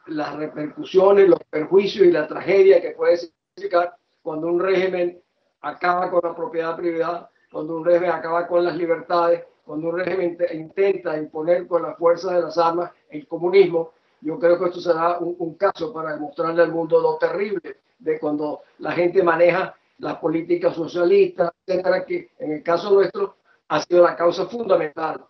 las 0.07 0.37
repercusiones, 0.37 1.29
los 1.29 1.41
perjuicios 1.51 2.07
y 2.07 2.13
la 2.13 2.27
tragedia 2.27 2.81
que 2.81 2.91
puede 2.91 3.17
significar 3.17 3.95
cuando 4.23 4.47
un 4.49 4.61
régimen 4.61 5.21
acaba 5.63 6.11
con 6.11 6.21
la 6.23 6.37
propiedad 6.37 6.77
privada, 6.77 7.31
cuando 7.51 7.77
un 7.77 7.85
régimen 7.85 8.11
acaba 8.11 8.47
con 8.47 8.65
las 8.65 8.77
libertades, 8.77 9.45
cuando 9.65 9.89
un 9.89 9.99
régimen 9.99 10.37
intenta 10.53 11.17
imponer 11.17 11.67
con 11.67 11.83
la 11.83 11.95
fuerza 11.95 12.35
de 12.35 12.43
las 12.43 12.59
armas 12.59 12.91
el 13.09 13.27
comunismo. 13.27 13.93
Yo 14.21 14.39
creo 14.39 14.59
que 14.59 14.67
esto 14.67 14.81
será 14.81 15.19
un, 15.19 15.35
un 15.39 15.55
caso 15.55 15.93
para 15.93 16.13
demostrarle 16.13 16.63
al 16.63 16.73
mundo 16.73 17.01
lo 17.01 17.17
terrible 17.17 17.79
de 17.99 18.19
cuando 18.21 18.61
la 18.79 18.93
gente 18.93 19.23
maneja 19.23 19.75
las 19.99 20.17
políticas 20.17 20.75
socialistas, 20.75 21.51
etcétera, 21.67 22.05
que 22.05 22.31
en 22.39 22.53
el 22.53 22.63
caso 22.63 22.91
nuestro 22.93 23.37
ha 23.69 23.83
sido 23.83 24.05
la 24.05 24.17
causa 24.17 24.47
fundamental 24.47 25.25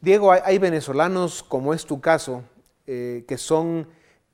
Diego, 0.00 0.32
hay, 0.32 0.58
venezolanos, 0.58 1.42
como 1.42 1.74
es 1.74 1.86
tu 1.86 2.00
caso, 2.00 2.44
eh, 2.86 3.24
que 3.26 3.36
son 3.36 3.88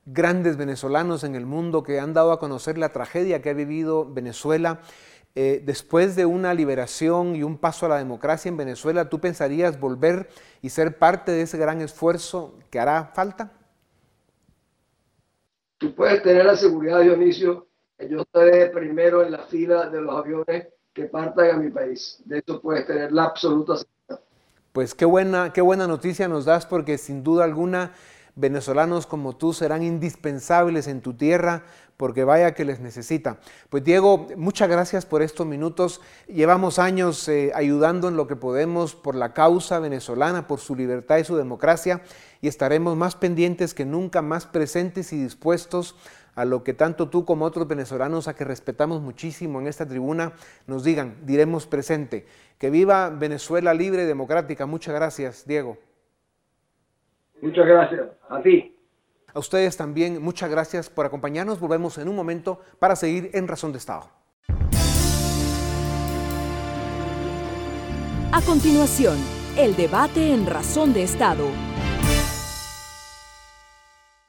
grandes 0.06 0.56
venezolanos 0.56 1.24
en 1.24 1.34
el 1.34 1.46
mundo 1.46 1.82
que 1.82 1.98
han 1.98 2.12
dado 2.12 2.32
a 2.32 2.38
conocer 2.38 2.76
la 2.76 2.90
tragedia 2.90 3.40
que 3.40 3.50
ha 3.50 3.54
vivido 3.54 4.10
Venezuela. 4.12 4.80
Eh, 5.34 5.62
después 5.64 6.14
de 6.14 6.26
una 6.26 6.54
liberación 6.54 7.34
y 7.34 7.42
un 7.42 7.58
paso 7.58 7.86
a 7.86 7.88
la 7.88 7.98
democracia 7.98 8.48
en 8.48 8.56
Venezuela, 8.56 9.08
¿tú 9.08 9.20
pensarías 9.20 9.80
volver 9.80 10.28
y 10.62 10.68
ser 10.68 10.98
parte 10.98 11.32
de 11.32 11.42
ese 11.42 11.58
gran 11.58 11.80
esfuerzo 11.80 12.58
que 12.70 12.78
hará 12.78 13.06
falta? 13.14 13.52
Tú 15.78 15.94
puedes 15.94 16.22
tener 16.22 16.44
la 16.44 16.56
seguridad, 16.56 17.00
Dionisio, 17.00 17.66
yo 18.08 18.22
estaré 18.22 18.66
primero 18.66 19.22
en 19.22 19.32
la 19.32 19.38
fila 19.38 19.88
de 19.88 20.00
los 20.00 20.14
aviones 20.14 20.68
que 20.92 21.04
partan 21.04 21.50
a 21.50 21.56
mi 21.56 21.70
país. 21.70 22.20
De 22.24 22.38
esto 22.38 22.60
puedes 22.60 22.86
tener 22.86 23.12
la 23.12 23.24
absoluta 23.24 23.76
seguridad. 23.76 24.24
Pues 24.72 24.94
qué 24.94 25.04
buena, 25.04 25.52
qué 25.52 25.60
buena 25.60 25.86
noticia 25.86 26.28
nos 26.28 26.44
das 26.44 26.66
porque 26.66 26.98
sin 26.98 27.22
duda 27.22 27.44
alguna 27.44 27.92
venezolanos 28.36 29.06
como 29.06 29.36
tú 29.36 29.52
serán 29.52 29.82
indispensables 29.82 30.88
en 30.88 31.00
tu 31.00 31.14
tierra 31.14 31.62
porque 31.96 32.24
vaya 32.24 32.54
que 32.54 32.64
les 32.64 32.80
necesita. 32.80 33.38
Pues 33.70 33.84
Diego, 33.84 34.26
muchas 34.36 34.68
gracias 34.68 35.06
por 35.06 35.22
estos 35.22 35.46
minutos. 35.46 36.00
Llevamos 36.26 36.80
años 36.80 37.28
eh, 37.28 37.52
ayudando 37.54 38.08
en 38.08 38.16
lo 38.16 38.26
que 38.26 38.34
podemos 38.34 38.96
por 38.96 39.14
la 39.14 39.32
causa 39.32 39.78
venezolana, 39.78 40.48
por 40.48 40.58
su 40.58 40.74
libertad 40.74 41.18
y 41.18 41.24
su 41.24 41.36
democracia 41.36 42.02
y 42.40 42.48
estaremos 42.48 42.96
más 42.96 43.14
pendientes 43.14 43.74
que 43.74 43.84
nunca, 43.84 44.22
más 44.22 44.46
presentes 44.46 45.12
y 45.12 45.22
dispuestos 45.22 45.94
a 46.34 46.44
lo 46.44 46.64
que 46.64 46.74
tanto 46.74 47.08
tú 47.08 47.24
como 47.24 47.44
otros 47.44 47.68
venezolanos 47.68 48.28
a 48.28 48.34
que 48.34 48.44
respetamos 48.44 49.00
muchísimo 49.00 49.60
en 49.60 49.66
esta 49.66 49.86
tribuna 49.86 50.32
nos 50.66 50.84
digan, 50.84 51.16
diremos 51.22 51.66
presente. 51.66 52.26
Que 52.58 52.70
viva 52.70 53.10
Venezuela 53.10 53.74
libre 53.74 54.04
y 54.04 54.06
democrática. 54.06 54.66
Muchas 54.66 54.94
gracias, 54.94 55.46
Diego. 55.46 55.78
Muchas 57.40 57.66
gracias. 57.66 58.06
A 58.28 58.42
ti. 58.42 58.76
A 59.32 59.38
ustedes 59.38 59.76
también, 59.76 60.22
muchas 60.22 60.48
gracias 60.48 60.88
por 60.88 61.06
acompañarnos. 61.06 61.58
Volvemos 61.58 61.98
en 61.98 62.08
un 62.08 62.16
momento 62.16 62.60
para 62.78 62.94
seguir 62.94 63.30
en 63.34 63.48
Razón 63.48 63.72
de 63.72 63.78
Estado. 63.78 64.08
A 68.32 68.40
continuación, 68.42 69.16
el 69.56 69.76
debate 69.76 70.32
en 70.32 70.46
Razón 70.46 70.92
de 70.92 71.02
Estado. 71.02 71.73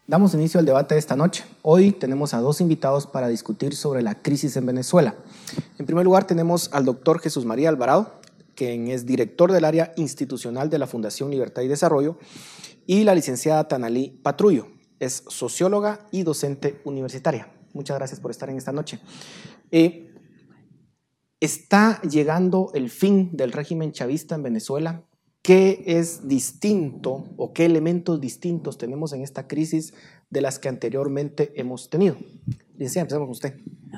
Damos 0.08 0.36
inicio 0.36 0.60
al 0.60 0.68
debate 0.68 0.94
de 0.94 1.00
esta 1.00 1.16
noche. 1.16 1.44
Hoy 1.64 1.92
tenemos 1.92 2.36
a 2.36 2.40
dos 2.40 2.62
invitados 2.62 3.08
para 3.08 3.28
discutir 3.28 3.76
sobre 3.76 4.04
la 4.04 4.22
crisis 4.22 4.56
en 4.56 4.68
Venezuela. 4.68 5.16
En 5.80 5.88
primer 5.88 6.06
lugar 6.06 6.28
tenemos 6.28 6.70
al 6.74 6.86
doctor 6.86 7.20
Jesús 7.20 7.44
María 7.44 7.70
Alvarado, 7.70 8.20
quien 8.54 8.88
es 8.90 9.08
director 9.08 9.52
del 9.52 9.66
área 9.66 9.94
institucional 9.98 10.70
de 10.70 10.78
la 10.78 10.86
Fundación 10.86 11.32
Libertad 11.32 11.64
y 11.64 11.68
Desarrollo, 11.68 12.20
y 12.86 13.04
la 13.04 13.16
licenciada 13.16 13.68
Tanalí 13.68 14.20
Patrullo, 14.22 14.68
es 15.00 15.24
socióloga 15.28 16.06
y 16.12 16.22
docente 16.22 16.80
universitaria. 16.84 17.52
Muchas 17.74 17.98
gracias 17.98 18.20
por 18.20 18.30
estar 18.30 18.48
en 18.52 18.58
esta 18.58 18.72
noche. 18.72 19.00
Eh, 19.72 20.14
¿Está 21.40 22.00
llegando 22.04 22.70
el 22.76 22.92
fin 22.92 23.36
del 23.36 23.52
régimen 23.52 23.92
chavista 23.92 24.36
en 24.36 24.44
Venezuela? 24.44 25.02
¿Qué 25.46 25.84
es 25.86 26.28
distinto 26.28 27.26
o 27.38 27.54
qué 27.54 27.66
elementos 27.66 28.20
distintos 28.20 28.80
tenemos 28.80 29.14
en 29.14 29.22
esta 29.22 29.48
crisis 29.48 29.94
de 30.32 30.42
las 30.42 30.58
que 30.58 30.70
anteriormente 30.70 31.54
hemos 31.56 31.88
tenido? 31.88 32.16
Licenciada, 32.80 33.04
empezamos 33.04 33.26
con 33.28 33.32
usted. 33.32 33.54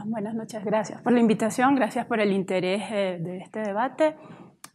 Buenas 0.08 0.36
noches, 0.36 0.66
gracias 0.66 1.02
por 1.02 1.14
la 1.14 1.22
invitación, 1.22 1.76
gracias 1.76 2.06
por 2.06 2.20
el 2.20 2.34
interés 2.34 2.84
eh, 2.92 3.20
de 3.22 3.38
este 3.38 3.62
debate. 3.62 4.16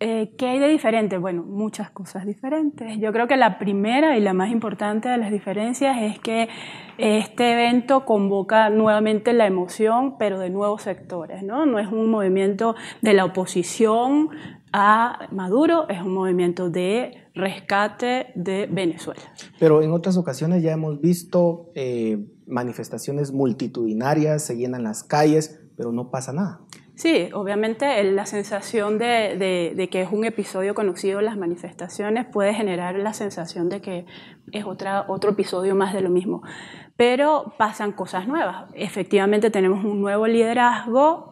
Eh, 0.01 0.35
¿Qué 0.39 0.47
hay 0.47 0.61
de 0.61 0.69
diferente? 0.69 1.19
Bueno, 1.19 1.43
muchas 1.43 1.91
cosas 1.91 2.25
diferentes. 2.25 2.99
Yo 2.99 3.13
creo 3.13 3.29
que 3.29 3.37
la 3.37 3.59
primera 3.59 4.17
y 4.17 4.23
la 4.23 4.33
más 4.33 4.51
importante 4.51 5.11
de 5.11 5.19
las 5.19 5.31
diferencias 5.31 5.99
es 6.01 6.19
que 6.21 6.49
este 6.97 7.53
evento 7.53 8.07
convoca 8.07 8.71
nuevamente 8.71 9.35
la 9.35 9.47
emoción, 9.47 10.17
pero 10.17 10.39
de 10.39 10.49
nuevos 10.49 10.81
sectores. 10.81 11.43
No, 11.43 11.67
no 11.67 11.79
es 11.79 11.89
un 11.89 12.11
movimiento 12.11 12.77
de 13.03 13.13
la 13.13 13.27
oposición 13.27 14.31
a 14.73 15.29
Maduro 15.31 15.89
es 15.89 16.01
un 16.01 16.15
movimiento 16.15 16.71
de 16.71 17.29
rescate 17.35 18.33
de 18.35 18.67
Venezuela. 18.71 19.23
Pero 19.59 19.83
en 19.83 19.93
otras 19.93 20.17
ocasiones 20.17 20.63
ya 20.63 20.73
hemos 20.73 21.01
visto 21.01 21.71
eh, 21.75 22.27
manifestaciones 22.47 23.33
multitudinarias, 23.33 24.45
se 24.45 24.57
llenan 24.57 24.83
las 24.83 25.05
calles, 25.05 25.61
pero 25.77 25.93
no 25.93 26.11
pasa 26.11 26.33
nada. 26.33 26.61
Sí, 26.95 27.31
obviamente 27.33 28.03
la 28.05 28.27
sensación 28.27 28.99
de, 28.99 29.89
que 29.91 30.03
es 30.03 30.13
un 30.13 30.25
episodio 30.25 30.75
conocido 30.75 31.21
en 31.21 31.25
las 31.25 31.37
manifestaciones 31.39 32.27
puede 32.27 32.55
generar 32.55 32.97
la 32.97 33.15
sensación 33.15 33.69
de 33.69 33.81
que 33.81 34.07
es 34.53 34.65
otra, 34.65 35.07
otro 35.09 35.31
episodio 35.31 35.75
más 35.75 35.95
de 35.95 36.03
lo 36.03 36.11
mismo. 36.11 36.43
Pero 36.97 37.55
pasan 37.59 37.93
cosas 37.93 38.29
nuevas. 38.29 38.71
Efectivamente 38.75 39.51
tenemos 39.51 39.85
un 39.85 40.01
nuevo 40.01 40.27
liderazgo 40.27 41.32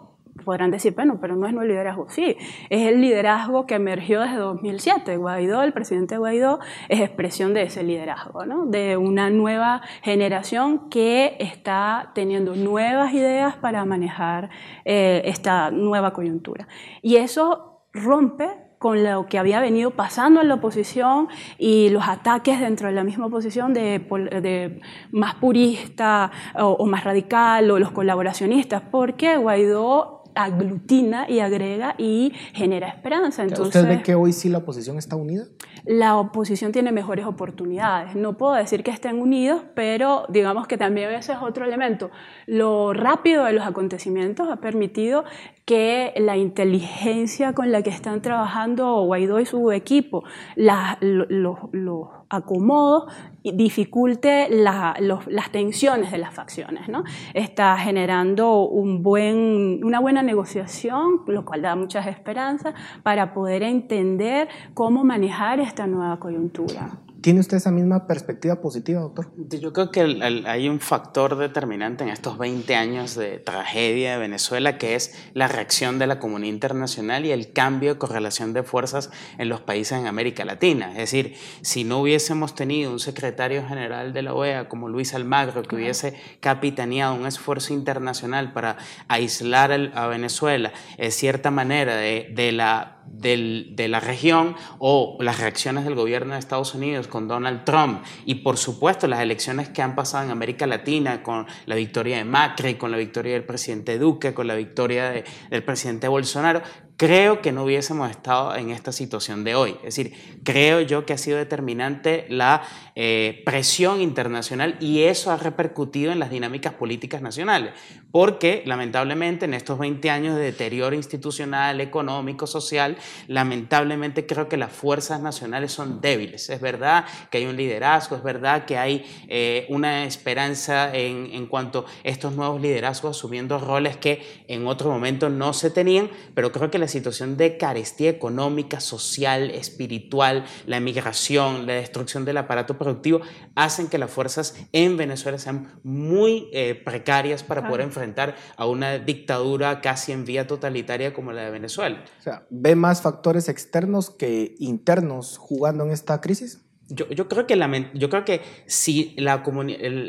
podrán 0.50 0.72
decir, 0.72 0.96
bueno, 0.96 1.18
pero 1.20 1.36
no 1.36 1.46
es 1.46 1.52
nuevo 1.52 1.68
liderazgo. 1.68 2.06
Sí, 2.08 2.36
es 2.70 2.88
el 2.88 3.00
liderazgo 3.00 3.66
que 3.66 3.76
emergió 3.76 4.20
desde 4.20 4.34
2007. 4.34 5.16
Guaidó, 5.16 5.62
el 5.62 5.72
presidente 5.72 6.18
Guaidó, 6.18 6.58
es 6.88 6.98
expresión 6.98 7.54
de 7.54 7.62
ese 7.62 7.84
liderazgo, 7.84 8.44
¿no? 8.46 8.66
de 8.66 8.96
una 8.96 9.30
nueva 9.30 9.80
generación 10.02 10.90
que 10.90 11.36
está 11.38 12.10
teniendo 12.16 12.56
nuevas 12.56 13.14
ideas 13.14 13.54
para 13.58 13.84
manejar 13.84 14.50
eh, 14.84 15.22
esta 15.26 15.70
nueva 15.70 16.12
coyuntura. 16.12 16.66
Y 17.00 17.14
eso 17.14 17.84
rompe 17.92 18.48
con 18.80 19.04
lo 19.04 19.26
que 19.26 19.38
había 19.38 19.60
venido 19.60 19.90
pasando 19.90 20.40
en 20.40 20.48
la 20.48 20.54
oposición 20.54 21.28
y 21.58 21.90
los 21.90 22.08
ataques 22.08 22.60
dentro 22.60 22.88
de 22.88 22.94
la 22.94 23.04
misma 23.04 23.26
oposición 23.26 23.74
de, 23.74 24.80
más 25.12 25.34
purista 25.34 26.32
o, 26.54 26.86
más 26.86 27.04
radical 27.04 27.70
o 27.70 27.78
los 27.78 27.92
colaboracionistas, 27.92 28.80
porque 28.90 29.36
Guaidó 29.36 30.19
aglutina 30.34 31.28
y 31.28 31.40
agrega 31.40 31.94
y 31.98 32.32
genera 32.52 32.88
esperanza. 32.88 33.42
Entonces, 33.42 33.76
¿Usted 33.76 33.88
ve 33.88 34.02
que 34.02 34.14
hoy 34.14 34.32
sí 34.32 34.48
la 34.48 34.58
oposición 34.58 34.98
está 34.98 35.16
unida? 35.16 35.44
La 35.84 36.16
oposición 36.16 36.72
tiene 36.72 36.92
mejores 36.92 37.26
oportunidades. 37.26 38.14
No 38.14 38.36
puedo 38.36 38.54
decir 38.54 38.82
que 38.82 38.90
estén 38.90 39.20
unidos, 39.20 39.62
pero 39.74 40.26
digamos 40.28 40.66
que 40.66 40.76
también 40.76 41.10
ese 41.10 41.32
es 41.32 41.38
otro 41.40 41.64
elemento. 41.64 42.10
Lo 42.46 42.92
rápido 42.92 43.44
de 43.44 43.52
los 43.52 43.66
acontecimientos 43.66 44.48
ha 44.50 44.56
permitido 44.56 45.24
que 45.70 46.12
la 46.16 46.36
inteligencia 46.36 47.52
con 47.52 47.70
la 47.70 47.80
que 47.82 47.90
están 47.90 48.22
trabajando 48.22 49.04
Guaidó 49.04 49.38
y 49.38 49.46
su 49.46 49.70
equipo, 49.70 50.24
los 50.56 52.08
acomodos, 52.28 53.04
dificulte 53.44 54.48
las 54.50 55.52
tensiones 55.52 56.10
de 56.10 56.18
las 56.18 56.34
facciones. 56.34 56.88
¿no? 56.88 57.04
Está 57.34 57.78
generando 57.78 58.62
una 58.62 60.00
buena 60.00 60.24
negociación, 60.24 61.22
lo 61.28 61.44
cual 61.44 61.62
da 61.62 61.76
muchas 61.76 62.08
esperanzas 62.08 62.74
para 63.04 63.32
poder 63.32 63.62
entender 63.62 64.48
cómo 64.74 65.04
manejar 65.04 65.60
esta 65.60 65.86
nueva 65.86 66.18
coyuntura. 66.18 66.98
¿Tiene 67.22 67.40
usted 67.40 67.58
esa 67.58 67.70
misma 67.70 68.06
perspectiva 68.06 68.60
positiva, 68.60 69.00
doctor? 69.00 69.30
Yo 69.36 69.72
creo 69.72 69.90
que 69.90 70.00
hay 70.46 70.68
un 70.68 70.80
factor 70.80 71.36
determinante 71.36 72.02
en 72.02 72.10
estos 72.10 72.38
20 72.38 72.74
años 72.74 73.14
de 73.14 73.38
tragedia 73.38 74.12
de 74.12 74.18
Venezuela, 74.18 74.78
que 74.78 74.94
es 74.94 75.14
la 75.34 75.46
reacción 75.48 75.98
de 75.98 76.06
la 76.06 76.18
comunidad 76.18 76.54
internacional 76.54 77.26
y 77.26 77.32
el 77.32 77.52
cambio 77.52 77.94
de 77.94 77.98
correlación 77.98 78.52
de 78.52 78.62
fuerzas 78.62 79.10
en 79.38 79.48
los 79.48 79.60
países 79.60 79.98
en 79.98 80.06
América 80.06 80.44
Latina. 80.44 80.92
Es 80.92 80.98
decir, 80.98 81.34
si 81.60 81.84
no 81.84 82.00
hubiésemos 82.00 82.54
tenido 82.54 82.90
un 82.90 83.00
secretario 83.00 83.66
general 83.66 84.12
de 84.12 84.22
la 84.22 84.32
OEA 84.32 84.68
como 84.68 84.88
Luis 84.88 85.14
Almagro, 85.14 85.62
que 85.62 85.76
hubiese 85.76 86.14
capitaneado 86.40 87.14
un 87.14 87.26
esfuerzo 87.26 87.74
internacional 87.74 88.52
para 88.52 88.78
aislar 89.08 89.72
a 89.94 90.06
Venezuela, 90.06 90.72
de 90.96 91.10
cierta 91.10 91.50
manera, 91.50 91.96
de, 91.96 92.30
de 92.34 92.52
la 92.52 92.99
de 93.10 93.86
la 93.88 94.00
región 94.00 94.54
o 94.78 95.16
las 95.20 95.40
reacciones 95.40 95.84
del 95.84 95.94
gobierno 95.94 96.34
de 96.34 96.38
Estados 96.38 96.74
Unidos 96.74 97.08
con 97.08 97.28
Donald 97.28 97.64
Trump 97.64 98.02
y 98.24 98.36
por 98.36 98.56
supuesto 98.56 99.08
las 99.08 99.20
elecciones 99.20 99.68
que 99.68 99.82
han 99.82 99.94
pasado 99.94 100.24
en 100.24 100.30
América 100.30 100.66
Latina 100.66 101.22
con 101.22 101.46
la 101.66 101.74
victoria 101.74 102.18
de 102.18 102.24
Macri, 102.24 102.76
con 102.76 102.90
la 102.90 102.96
victoria 102.96 103.32
del 103.34 103.44
presidente 103.44 103.98
Duque, 103.98 104.32
con 104.32 104.46
la 104.46 104.54
victoria 104.54 105.24
del 105.50 105.64
presidente 105.64 106.08
Bolsonaro, 106.08 106.62
creo 107.00 107.40
que 107.40 107.50
no 107.50 107.64
hubiésemos 107.64 108.10
estado 108.10 108.54
en 108.54 108.68
esta 108.68 108.92
situación 108.92 109.42
de 109.42 109.54
hoy. 109.54 109.70
Es 109.78 109.96
decir, 109.96 110.40
creo 110.44 110.82
yo 110.82 111.06
que 111.06 111.14
ha 111.14 111.16
sido 111.16 111.38
determinante 111.38 112.26
la 112.28 112.60
eh, 112.94 113.40
presión 113.46 114.02
internacional 114.02 114.76
y 114.80 115.04
eso 115.04 115.30
ha 115.30 115.38
repercutido 115.38 116.12
en 116.12 116.18
las 116.18 116.28
dinámicas 116.28 116.74
políticas 116.74 117.22
nacionales, 117.22 117.72
porque 118.10 118.62
lamentablemente 118.66 119.46
en 119.46 119.54
estos 119.54 119.78
20 119.78 120.10
años 120.10 120.36
de 120.36 120.42
deterioro 120.42 120.94
institucional, 120.94 121.80
económico, 121.80 122.46
social, 122.46 122.98
lamentablemente 123.28 124.26
creo 124.26 124.50
que 124.50 124.58
las 124.58 124.70
fuerzas 124.70 125.22
nacionales 125.22 125.72
son 125.72 126.02
débiles. 126.02 126.50
Es 126.50 126.60
verdad 126.60 127.06
que 127.30 127.38
hay 127.38 127.46
un 127.46 127.56
liderazgo, 127.56 128.14
es 128.14 128.22
verdad 128.22 128.66
que 128.66 128.76
hay 128.76 129.06
eh, 129.28 129.64
una 129.70 130.04
esperanza 130.04 130.94
en, 130.94 131.30
en 131.32 131.46
cuanto 131.46 131.86
a 131.86 131.90
estos 132.04 132.34
nuevos 132.34 132.60
liderazgos 132.60 133.16
asumiendo 133.16 133.58
roles 133.58 133.96
que 133.96 134.44
en 134.48 134.66
otro 134.66 134.90
momento 134.90 135.30
no 135.30 135.54
se 135.54 135.70
tenían, 135.70 136.10
pero 136.34 136.52
creo 136.52 136.70
que 136.70 136.78
la 136.78 136.89
situación 136.90 137.36
de 137.36 137.56
carestía 137.56 138.10
económica, 138.10 138.80
social, 138.80 139.50
espiritual, 139.50 140.44
la 140.66 140.76
emigración, 140.76 141.66
la 141.66 141.74
destrucción 141.74 142.24
del 142.24 142.36
aparato 142.36 142.76
productivo, 142.76 143.20
hacen 143.54 143.88
que 143.88 143.98
las 143.98 144.10
fuerzas 144.10 144.54
en 144.72 144.96
Venezuela 144.96 145.38
sean 145.38 145.80
muy 145.82 146.48
eh, 146.52 146.74
precarias 146.74 147.42
para 147.42 147.66
poder 147.66 147.82
enfrentar 147.82 148.36
a 148.56 148.66
una 148.66 148.98
dictadura 148.98 149.80
casi 149.80 150.12
en 150.12 150.24
vía 150.24 150.46
totalitaria 150.46 151.14
como 151.14 151.32
la 151.32 151.42
de 151.42 151.50
Venezuela. 151.50 152.04
O 152.18 152.22
sea, 152.22 152.46
¿ve 152.50 152.74
más 152.74 153.00
factores 153.00 153.48
externos 153.48 154.10
que 154.10 154.54
internos 154.58 155.38
jugando 155.38 155.84
en 155.84 155.90
esta 155.90 156.20
crisis? 156.20 156.60
Yo, 156.90 157.08
yo, 157.08 157.28
creo 157.28 157.46
que 157.46 157.56
la, 157.56 157.70
yo 157.94 158.10
creo 158.10 158.24
que 158.24 158.42
si 158.66 159.14
la 159.16 159.42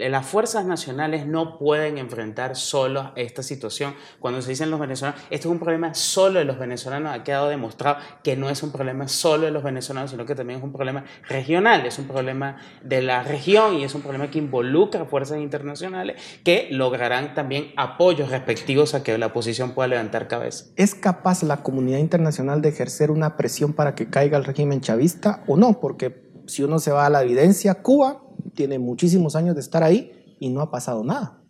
las 0.09 0.25
fuerzas 0.25 0.65
nacionales 0.65 1.27
no 1.27 1.59
pueden 1.59 1.97
enfrentar 1.97 2.55
solo 2.55 3.11
esta 3.15 3.43
situación, 3.43 3.93
cuando 4.19 4.41
se 4.41 4.49
dicen 4.49 4.71
los 4.71 4.79
venezolanos, 4.79 5.21
esto 5.29 5.47
es 5.47 5.51
un 5.51 5.59
problema 5.59 5.93
solo 5.93 6.39
de 6.39 6.45
los 6.45 6.57
venezolanos, 6.57 7.13
ha 7.13 7.23
quedado 7.23 7.49
demostrado 7.49 7.97
que 8.23 8.35
no 8.35 8.49
es 8.49 8.63
un 8.63 8.71
problema 8.71 9.07
solo 9.07 9.45
de 9.45 9.51
los 9.51 9.63
venezolanos, 9.63 10.11
sino 10.11 10.25
que 10.25 10.33
también 10.33 10.59
es 10.59 10.63
un 10.63 10.71
problema 10.71 11.05
regional, 11.27 11.85
es 11.85 11.99
un 11.99 12.07
problema 12.07 12.57
de 12.81 13.01
la 13.01 13.23
región 13.23 13.75
y 13.75 13.83
es 13.83 13.93
un 13.93 14.01
problema 14.01 14.31
que 14.31 14.39
involucra 14.39 15.05
fuerzas 15.05 15.39
internacionales 15.39 16.19
que 16.43 16.67
lograrán 16.71 17.33
también 17.33 17.73
apoyos 17.77 18.29
respectivos 18.29 18.95
a 18.95 19.03
que 19.03 19.17
la 19.17 19.27
oposición 19.27 19.71
pueda 19.71 19.87
levantar 19.87 20.27
cabeza. 20.27 20.65
¿Es 20.75 20.95
capaz 20.95 21.43
la 21.43 21.63
comunidad 21.63 21.99
internacional 21.99 22.61
de 22.61 22.69
ejercer 22.69 23.11
una 23.11 23.37
presión 23.37 23.73
para 23.73 23.95
que 23.95 24.09
caiga 24.09 24.37
el 24.37 24.45
régimen 24.45 24.81
chavista 24.81 25.43
o 25.47 25.57
no? 25.57 25.79
Porque 25.79 26.30
si 26.51 26.63
uno 26.63 26.79
se 26.79 26.91
va 26.91 27.05
a 27.05 27.09
la 27.09 27.23
evidencia, 27.23 27.81
Cuba 27.81 28.21
tiene 28.53 28.77
muchísimos 28.77 29.37
años 29.37 29.55
de 29.55 29.61
estar 29.61 29.83
ahí 29.83 30.35
y 30.39 30.49
no 30.49 30.61
ha 30.61 30.69
pasado 30.69 31.03
nada. 31.03 31.41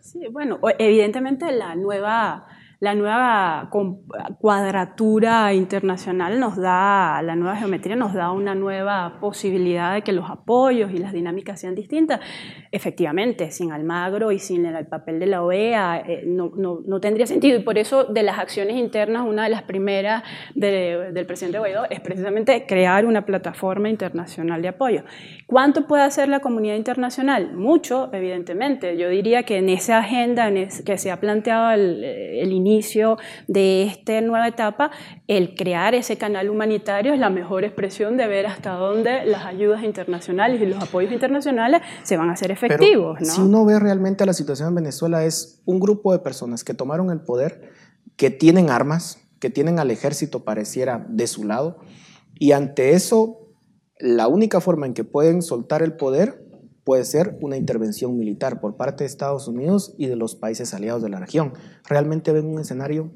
Sí, 0.00 0.20
bueno, 0.30 0.58
evidentemente 0.78 1.50
la 1.52 1.74
nueva 1.74 2.46
la 2.82 2.96
nueva 2.96 3.70
cuadratura 4.40 5.54
internacional 5.54 6.40
nos 6.40 6.56
da, 6.56 7.22
la 7.22 7.36
nueva 7.36 7.54
geometría 7.54 7.94
nos 7.94 8.12
da 8.12 8.32
una 8.32 8.56
nueva 8.56 9.20
posibilidad 9.20 9.94
de 9.94 10.02
que 10.02 10.10
los 10.10 10.28
apoyos 10.28 10.90
y 10.90 10.98
las 10.98 11.12
dinámicas 11.12 11.60
sean 11.60 11.76
distintas. 11.76 12.18
Efectivamente, 12.72 13.52
sin 13.52 13.70
Almagro 13.70 14.32
y 14.32 14.40
sin 14.40 14.66
el 14.66 14.88
papel 14.88 15.20
de 15.20 15.26
la 15.26 15.44
OEA 15.44 16.02
eh, 16.04 16.24
no, 16.26 16.50
no, 16.56 16.80
no, 16.84 17.00
tendría 17.00 17.24
sentido. 17.28 17.56
Y 17.56 17.62
por 17.62 17.78
eso 17.78 18.02
de 18.02 18.24
las 18.24 18.40
acciones 18.40 18.74
internas, 18.74 19.24
una 19.28 19.44
de 19.44 19.50
las 19.50 19.62
primeras 19.62 20.24
del 20.56 21.24
presidente 21.24 21.60
Guaidó 21.60 21.84
es 21.88 22.00
precisamente 22.00 22.66
crear 22.66 23.06
una 23.06 23.24
plataforma 23.24 23.90
internacional 23.90 24.60
de 24.60 24.66
apoyo. 24.66 25.04
¿Cuánto 25.46 25.86
puede 25.86 26.02
hacer 26.02 26.28
la 26.28 26.40
comunidad 26.40 26.74
internacional? 26.74 27.54
Mucho, 27.54 28.10
evidentemente. 28.12 28.96
Yo 28.96 29.08
diría 29.08 29.44
que 29.44 29.58
en 29.58 29.68
esa 29.68 29.98
agenda 29.98 30.48
en 30.48 30.68
que 30.84 30.98
se 30.98 31.12
ha 31.12 31.20
planteado 31.20 31.70
el, 31.70 32.02
el 32.02 32.50
inicio 32.50 32.71
inicio 32.72 33.18
de 33.48 33.84
esta 33.84 34.20
nueva 34.20 34.48
etapa, 34.48 34.90
el 35.26 35.54
crear 35.54 35.94
ese 35.94 36.16
canal 36.16 36.50
humanitario 36.50 37.12
es 37.12 37.20
la 37.20 37.30
mejor 37.30 37.64
expresión 37.64 38.16
de 38.16 38.26
ver 38.26 38.46
hasta 38.46 38.72
dónde 38.72 39.24
las 39.24 39.44
ayudas 39.44 39.82
internacionales 39.84 40.60
y 40.60 40.66
los 40.66 40.82
apoyos 40.82 41.12
internacionales 41.12 41.82
se 42.02 42.16
van 42.16 42.30
a 42.30 42.32
hacer 42.32 42.50
efectivos. 42.50 43.18
Si 43.22 43.40
uno 43.40 43.64
ve 43.64 43.78
realmente 43.78 44.26
la 44.26 44.32
situación 44.32 44.68
en 44.68 44.74
Venezuela, 44.76 45.24
es 45.24 45.62
un 45.64 45.80
grupo 45.80 46.12
de 46.12 46.18
personas 46.18 46.64
que 46.64 46.74
tomaron 46.74 47.10
el 47.10 47.20
poder, 47.20 47.70
que 48.16 48.30
tienen 48.30 48.70
armas, 48.70 49.18
que 49.38 49.50
tienen 49.50 49.78
al 49.78 49.90
ejército 49.90 50.44
pareciera 50.44 51.04
de 51.08 51.26
su 51.26 51.44
lado, 51.44 51.78
y 52.38 52.52
ante 52.52 52.92
eso, 52.92 53.48
la 53.98 54.26
única 54.26 54.60
forma 54.60 54.86
en 54.86 54.94
que 54.94 55.04
pueden 55.04 55.42
soltar 55.42 55.82
el 55.82 55.94
poder 55.96 56.41
puede 56.84 57.04
ser 57.04 57.38
una 57.40 57.56
intervención 57.56 58.16
militar 58.16 58.60
por 58.60 58.76
parte 58.76 59.04
de 59.04 59.08
Estados 59.08 59.48
Unidos 59.48 59.94
y 59.98 60.06
de 60.06 60.16
los 60.16 60.34
países 60.34 60.74
aliados 60.74 61.02
de 61.02 61.08
la 61.08 61.20
región. 61.20 61.52
¿Realmente 61.88 62.32
ven 62.32 62.46
un 62.46 62.60
escenario 62.60 63.12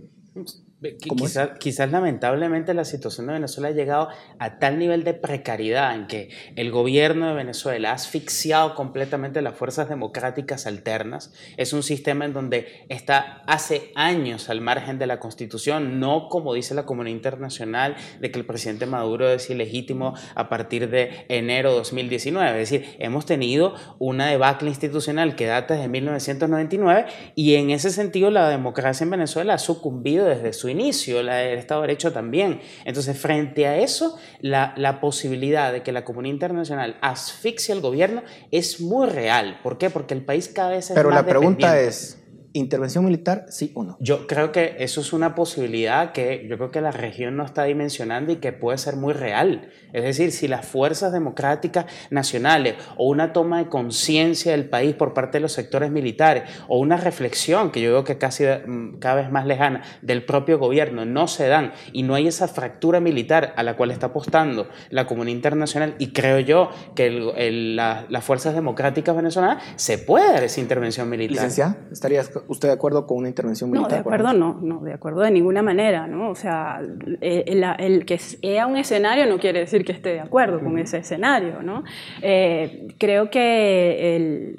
Quizás, 1.59 1.91
lamentablemente 1.91 2.75
la 2.75 2.85
situación 2.85 3.27
de 3.27 3.33
Venezuela 3.33 3.69
ha 3.69 3.73
llegado 3.73 4.09
a 4.39 4.59
tal 4.59 4.79
nivel 4.79 5.05
de 5.05 5.15
precariedad 5.15 5.95
en 5.95 6.07
que 6.07 6.29
el 6.55 6.71
gobierno 6.71 7.29
de 7.29 7.33
Venezuela 7.33 7.93
ha 7.93 7.95
asfixiado 7.95 8.75
completamente 8.75 9.41
las 9.41 9.57
fuerzas 9.57 9.89
democráticas 9.89 10.67
alternas. 10.67 11.33
Es 11.57 11.73
un 11.73 11.83
sistema 11.83 12.27
en 12.27 12.35
donde 12.35 12.85
está 12.91 13.43
hace 13.47 13.91
años 13.95 14.51
al 14.51 14.61
margen 14.61 14.99
de 14.99 15.07
la 15.07 15.19
constitución, 15.19 15.99
no 15.99 16.29
como 16.29 16.53
dice 16.53 16.75
la 16.75 16.85
comunidad 16.85 17.17
internacional 17.17 17.97
de 18.21 18.31
que 18.31 18.39
el 18.39 18.45
presidente 18.45 18.85
Maduro 18.85 19.31
es 19.31 19.49
ilegítimo 19.49 20.13
a 20.35 20.51
partir 20.51 20.91
de 20.91 21.25
enero 21.31 21.71
de 21.71 21.77
2019. 21.77 22.63
Es 22.63 22.71
decir, 22.71 22.97
hemos 22.99 23.25
tenido 23.25 23.75
una 23.99 24.27
debacle 24.27 24.69
institucional 24.69 25.37
que 25.37 25.47
data 25.47 25.73
desde 25.73 25.89
1999 25.89 27.07
y 27.35 27.55
en 27.55 27.71
ese 27.71 27.91
sentido 27.91 28.31
la 28.31 28.51
democracia 28.51 29.05
en 29.05 29.11
Venezuela 29.11 29.55
ha 29.55 29.59
sucumbido 29.59 30.27
desde 30.27 30.53
su 30.53 30.66
inicio, 30.69 31.21
el 31.21 31.29
Estado 31.29 31.83
de 31.83 31.89
Derecho 31.89 32.13
también. 32.13 32.61
Entonces, 32.85 33.19
frente 33.19 33.67
a 33.67 33.77
eso, 33.79 34.19
la, 34.41 34.75
la 34.77 35.01
posibilidad 35.01 35.73
de 35.73 35.83
que 35.83 35.93
la 35.93 36.05
comunidad 36.05 36.35
internacional 36.35 36.97
asfixie 37.01 37.75
al 37.75 37.81
gobierno 37.81 38.23
es 38.51 38.81
muy 38.81 39.09
real. 39.09 39.61
¿Por 39.63 39.79
qué? 39.79 39.91
Porque 39.91 40.15
el 40.15 40.25
país 40.25 40.49
cada 40.49 40.71
vez 40.71 40.91
es 40.91 40.95
Pero 40.95 41.11
más 41.11 41.17
la 41.17 41.27
pregunta 41.27 41.81
es, 41.81 42.19
¿Intervención 42.57 43.05
militar, 43.05 43.45
sí 43.51 43.71
o 43.75 43.85
no? 43.85 43.99
Yo 44.01 44.27
creo 44.27 44.51
que 44.51 44.77
eso 44.79 45.03
es 45.03 45.13
una 45.13 45.35
posibilidad 45.35 46.13
que 46.13 46.47
yo 46.49 46.57
creo 46.57 46.71
que 46.71 46.81
la 46.81 46.91
región 46.91 47.37
no 47.37 47.45
está 47.45 47.65
dimensionando 47.65 48.33
y 48.33 48.37
que 48.37 48.53
puede 48.53 48.79
ser 48.79 48.97
muy 48.97 49.13
real. 49.13 49.69
Es 49.93 50.05
decir, 50.05 50.33
si 50.33 50.49
las 50.49 50.67
fuerzas 50.67 51.13
democráticas 51.13 51.85
nacionales 52.09 52.77
o 52.97 53.09
una 53.09 53.35
toma 53.35 53.59
de 53.59 53.69
conciencia 53.69 54.53
del 54.53 54.71
país 54.71 54.95
por 54.95 55.13
parte 55.13 55.37
de 55.37 55.43
los 55.43 55.53
sectores 55.53 55.91
militares 55.91 56.45
o 56.67 56.79
una 56.79 56.97
reflexión 56.97 57.71
que 57.71 57.83
yo 57.83 57.93
veo 57.93 58.05
que 58.05 58.17
casi 58.17 58.45
mm, 58.45 59.01
cada 59.01 59.17
vez 59.17 59.31
más 59.31 59.47
lejana 59.47 59.83
del 60.01 60.25
propio 60.25 60.59
gobierno 60.59 61.05
no 61.05 61.29
se 61.29 61.49
dan 61.49 61.73
y 61.93 62.05
no 62.05 62.15
hay 62.15 62.27
esa 62.27 62.49
fractura 62.49 63.01
militar 63.01 63.53
a 63.57 63.63
la 63.65 63.77
cual 63.77 63.91
está 63.91 64.07
apostando 64.07 64.69
la 64.89 65.07
comunidad 65.07 65.37
internacional 65.37 65.95
y 65.99 66.15
creo 66.15 66.41
yo 66.41 66.71
que 66.95 67.11
las 67.11 68.25
fuerzas 68.25 68.55
democráticas 68.55 69.15
venezolanas 69.15 69.63
se 69.77 69.99
puede 69.99 70.33
dar 70.33 70.45
esa 70.45 70.61
intervención 70.61 71.11
militar. 71.11 71.35
Licenciada, 71.35 71.77
¿estarías 71.93 72.31
usted 72.49 72.69
de 72.69 72.75
acuerdo 72.75 73.07
con 73.07 73.19
una 73.19 73.29
intervención 73.29 73.71
militar? 73.71 73.91
No, 73.91 73.95
de 73.95 74.01
acuerdo 74.01 74.33
no, 74.33 74.59
no, 74.61 74.81
de 74.81 74.93
acuerdo 74.93 75.21
de 75.21 75.31
ninguna 75.31 75.63
manera, 75.63 76.07
¿no? 76.07 76.31
O 76.31 76.35
sea, 76.35 76.81
el, 77.21 77.65
el, 77.79 78.05
que 78.05 78.19
sea 78.19 78.67
un 78.67 78.77
escenario 78.77 79.27
no 79.27 79.39
quiere 79.39 79.61
decir 79.61 79.85
que 79.85 79.93
esté 79.93 80.11
de 80.11 80.21
acuerdo 80.21 80.61
con 80.61 80.79
ese 80.79 80.99
escenario, 80.99 81.63
¿no? 81.63 81.85
Eh, 82.23 82.89
creo 82.99 83.31
que 83.31 84.55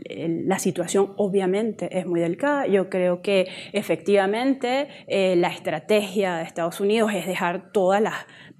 la 0.46 0.60
situación 0.60 1.14
obviamente 1.18 1.98
es 1.98 2.06
muy 2.06 2.20
delicada. 2.20 2.68
Yo 2.68 2.90
creo 2.90 3.22
que 3.22 3.48
efectivamente 3.74 4.88
eh, 5.08 5.36
la 5.36 5.50
estrategia 5.50 6.38
de 6.38 6.44
Estados 6.44 6.80
Unidos 6.80 7.12
es 7.14 7.26
dejar 7.26 7.72
todas 7.72 8.02
las 8.02 8.16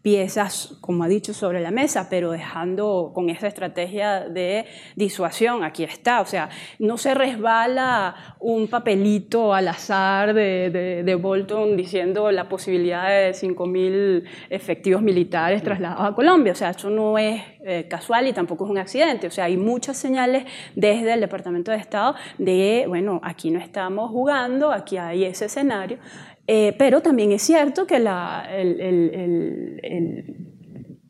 piezas, 0.08 0.78
como 0.80 1.04
ha 1.04 1.10
dicho, 1.10 1.34
sobre 1.34 1.60
la 1.60 1.70
mesa, 1.70 2.08
pero 2.10 2.32
dejando 2.32 3.12
con 3.14 3.30
esa 3.30 3.46
estrategia 3.46 4.22
de 4.22 4.66
disuasión, 4.96 5.66
aquí 5.66 5.84
está, 5.84 6.22
o 6.22 6.26
sea, 6.26 6.48
no 6.80 6.98
se 6.98 7.14
resbala 7.14 8.38
un 8.40 8.70
papelito 8.70 9.54
al 9.54 9.68
azar 9.68 10.34
de, 10.34 11.20
Bolton 11.22 11.76
diciendo 11.76 12.32
la 12.32 12.48
posibilidad 12.48 13.10
de 13.10 13.32
5.000 13.32 14.24
efectivos 14.50 15.02
militares 15.02 15.62
trasladados 15.62 16.06
a 16.06 16.16
Colombia, 16.16 16.54
o 16.54 16.56
sea, 16.56 16.70
eso 16.70 16.90
no 16.90 17.18
es 17.18 17.42
eh, 17.66 17.86
casual 17.90 18.28
y 18.28 18.32
tampoco 18.32 18.64
es 18.64 18.72
un 18.72 18.78
accidente, 18.78 19.28
o 19.28 19.32
sea, 19.32 19.44
hay 19.44 19.58
muchas 19.58 19.98
señales 19.98 20.46
desde 20.74 21.16
el 21.16 21.20
Departamento 21.20 21.72
de 21.72 21.80
Estado 21.80 22.16
de, 22.38 22.86
bueno, 22.88 23.20
aquí 23.24 23.52
no 23.52 23.60
estamos 23.60 24.10
jugando, 24.10 24.72
aquí 24.72 24.96
hay 24.96 25.26
ese 25.26 25.48
escenario, 25.48 25.98
eh, 26.48 26.74
pero 26.78 27.02
también 27.02 27.32
es 27.34 27.42
cierto 27.42 27.86
que 27.86 28.00
la, 28.00 28.48
el, 28.50 28.80
el, 28.80 29.80
el, 29.84 30.48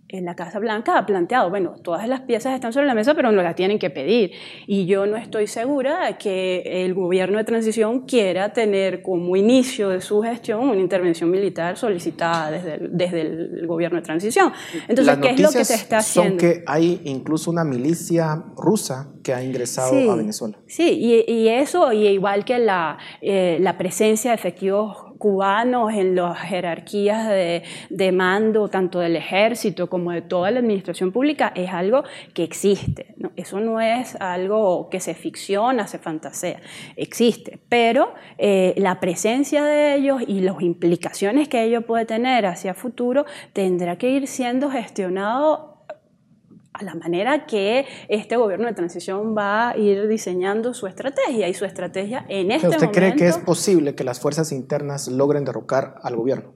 en 0.10 0.26
la 0.26 0.36
Casa 0.36 0.60
Blanca 0.60 0.98
ha 0.98 1.06
planteado, 1.06 1.50
bueno, 1.50 1.76
todas 1.84 2.08
las 2.08 2.22
piezas 2.22 2.54
están 2.54 2.72
sobre 2.72 2.86
la 2.86 2.94
mesa, 2.94 3.14
pero 3.14 3.32
no 3.32 3.42
las 3.42 3.56
tienen 3.56 3.78
que 3.78 3.90
pedir. 3.90 4.32
Y 4.66 4.86
yo 4.86 5.06
no 5.06 5.18
estoy 5.18 5.48
segura 5.48 6.06
de 6.08 6.18
que 6.18 6.86
el 6.86 6.94
gobierno 6.94 7.38
de 7.38 7.44
transición 7.44 8.06
quiera 8.06 8.54
tener 8.54 9.02
como 9.02 9.36
inicio 9.36 9.90
de 9.90 10.00
su 10.00 10.22
gestión 10.22 10.62
una 10.62 10.80
intervención 10.80 11.30
militar 11.30 11.78
solicitada 11.78 12.52
desde 12.52 12.76
el, 12.76 12.98
desde 12.98 13.22
el 13.22 13.68
gobierno 13.68 13.98
de 13.98 14.04
transición. 14.04 14.54
Entonces, 14.88 15.18
¿qué 15.18 15.30
es 15.32 15.42
lo 15.42 15.52
que 15.52 15.66
se 15.66 15.76
está 15.76 15.98
haciendo? 15.98 16.40
Son 16.40 16.50
que 16.50 16.64
hay 16.66 17.02
incluso 17.04 17.52
una 17.52 17.66
milicia 17.66 18.44
rusa 18.56 19.12
que 19.24 19.34
ha 19.34 19.44
ingresado 19.44 20.12
a 20.12 20.16
Venezuela. 20.16 20.58
Sí, 20.68 20.90
y, 20.90 21.32
y, 21.32 21.50
eso, 21.50 21.92
y 21.92 22.08
igual 22.08 22.46
que 22.46 22.60
la, 22.60 22.98
eh, 23.22 23.58
la 23.60 23.78
presencia 23.78 24.32
de 24.32 24.36
efectivos 24.36 25.07
cubanos 25.18 25.94
en 25.94 26.16
las 26.16 26.40
jerarquías 26.40 27.28
de, 27.28 28.12
mando, 28.12 28.68
tanto 28.68 29.00
del 29.00 29.16
ejército 29.16 29.90
como 29.90 30.12
de 30.12 30.22
toda 30.22 30.52
la 30.52 30.60
administración 30.60 31.12
pública, 31.12 31.52
es 31.56 31.72
algo 31.72 32.04
que 32.34 32.44
existe. 32.44 33.16
Eso 33.36 33.60
no 33.60 33.80
es 33.82 34.16
algo 34.16 34.90
que 34.90 35.00
se 35.00 35.14
ficciona, 35.14 35.88
se 35.88 36.00
fantasea, 36.00 36.60
existe. 36.96 37.60
Pero 37.70 38.14
eh, 38.38 38.74
la 38.78 39.00
presencia 39.00 39.64
de 39.64 39.96
ellos 39.96 40.22
y 40.26 40.42
las 40.42 40.62
implicaciones 40.62 41.48
que 41.48 41.64
ello 41.64 41.82
puede 41.82 42.06
tener 42.06 42.46
hacia 42.46 42.74
futuro 42.74 43.26
tendrá 43.54 43.98
que 43.98 44.10
ir 44.10 44.28
siendo 44.28 44.70
gestionado 44.70 45.77
a 46.78 46.84
la 46.84 46.96
manera 46.96 47.46
que 47.46 47.86
este 48.08 48.38
gobierno 48.38 48.68
de 48.68 48.74
transición 48.74 49.36
va 49.36 49.70
a 49.70 49.78
ir 49.78 50.08
diseñando 50.08 50.74
su 50.74 50.88
estrategia 50.88 51.48
y 51.48 51.54
su 51.54 51.66
estrategia 51.66 52.26
en 52.30 52.52
este 52.52 52.68
momento. 52.68 52.86
¿Usted 52.86 52.98
cree 52.98 53.16
que 53.16 53.28
es 53.28 53.38
posible 53.38 53.96
que 53.96 54.04
las 54.04 54.20
fuerzas 54.20 54.52
internas 54.52 55.08
logren 55.08 55.44
derrocar 55.44 55.96
al 56.04 56.16
gobierno? 56.16 56.54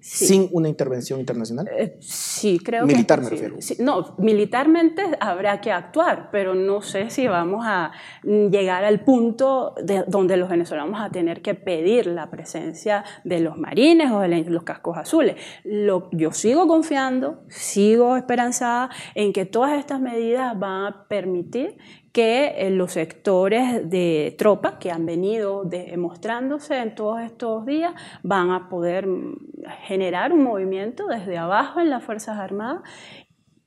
Sin 0.00 0.48
una 0.52 0.68
intervención 0.68 1.20
internacional? 1.20 1.68
Eh, 1.76 1.96
sí, 2.00 2.58
creo 2.58 2.86
Militar 2.86 3.20
que 3.20 3.24
me 3.24 3.30
refiero. 3.30 3.56
no, 3.78 4.14
militarmente 4.18 5.02
habrá 5.20 5.60
que 5.60 5.72
actuar, 5.72 6.30
pero 6.32 6.54
no 6.54 6.82
sé 6.82 7.10
si 7.10 7.28
vamos 7.28 7.64
a 7.66 7.92
llegar 8.24 8.84
al 8.84 9.04
punto 9.04 9.74
de 9.82 10.04
donde 10.06 10.36
los 10.36 10.48
venezolanos 10.48 10.90
vamos 10.90 11.06
a 11.06 11.10
tener 11.10 11.42
que 11.42 11.54
pedir 11.54 12.06
la 12.06 12.30
presencia 12.30 13.04
de 13.24 13.40
los 13.40 13.56
marines 13.56 14.10
o 14.10 14.20
de 14.20 14.44
los 14.44 14.62
cascos 14.62 14.96
azules. 14.96 15.36
Lo, 15.64 16.08
yo 16.12 16.32
sigo 16.32 16.66
confiando, 16.66 17.42
sigo 17.48 18.16
esperanzada 18.16 18.90
en 19.14 19.32
que 19.32 19.44
todas 19.44 19.78
estas 19.78 20.00
medidas 20.00 20.58
van 20.58 20.86
a 20.86 21.06
permitir 21.08 21.76
que 22.12 22.54
eh, 22.56 22.70
los 22.70 22.92
sectores 22.92 23.88
de 23.88 24.34
tropa 24.36 24.78
que 24.78 24.90
han 24.90 25.06
venido 25.06 25.64
demostrándose 25.64 26.78
en 26.78 26.94
todos 26.94 27.20
estos 27.20 27.64
días 27.66 27.92
van 28.22 28.50
a 28.50 28.68
poder 28.68 29.06
mm, 29.06 29.36
generar 29.82 30.32
un 30.32 30.42
movimiento 30.42 31.06
desde 31.06 31.38
abajo 31.38 31.80
en 31.80 31.90
las 31.90 32.02
Fuerzas 32.02 32.38
Armadas 32.38 32.82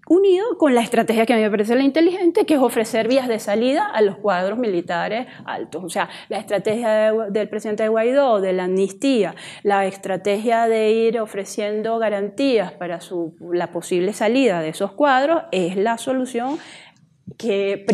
unido 0.07 0.57
con 0.57 0.75
la 0.75 0.81
estrategia 0.81 1.25
que 1.25 1.33
a 1.33 1.37
mí 1.37 1.43
me 1.43 1.49
parece 1.49 1.75
la 1.75 1.83
inteligente, 1.83 2.45
que 2.45 2.55
es 2.55 2.59
ofrecer 2.59 3.07
vías 3.07 3.27
de 3.27 3.39
salida 3.39 3.85
a 3.85 4.01
los 4.01 4.17
cuadros 4.17 4.57
militares 4.57 5.27
altos. 5.45 5.83
O 5.83 5.89
sea, 5.89 6.09
la 6.29 6.37
estrategia 6.37 7.13
del 7.29 7.49
presidente 7.49 7.87
Guaidó, 7.87 8.41
de 8.41 8.53
la 8.53 8.65
amnistía, 8.65 9.35
la 9.63 9.85
estrategia 9.85 10.67
de 10.67 10.91
ir 10.91 11.19
ofreciendo 11.19 11.97
garantías 11.99 12.73
para 12.73 12.99
la 13.51 13.71
posible 13.71 14.13
salida 14.13 14.61
de 14.61 14.69
esos 14.69 14.91
cuadros, 14.91 15.43
es 15.51 15.77
la 15.77 15.97
solución 15.97 16.57
que 17.37 17.85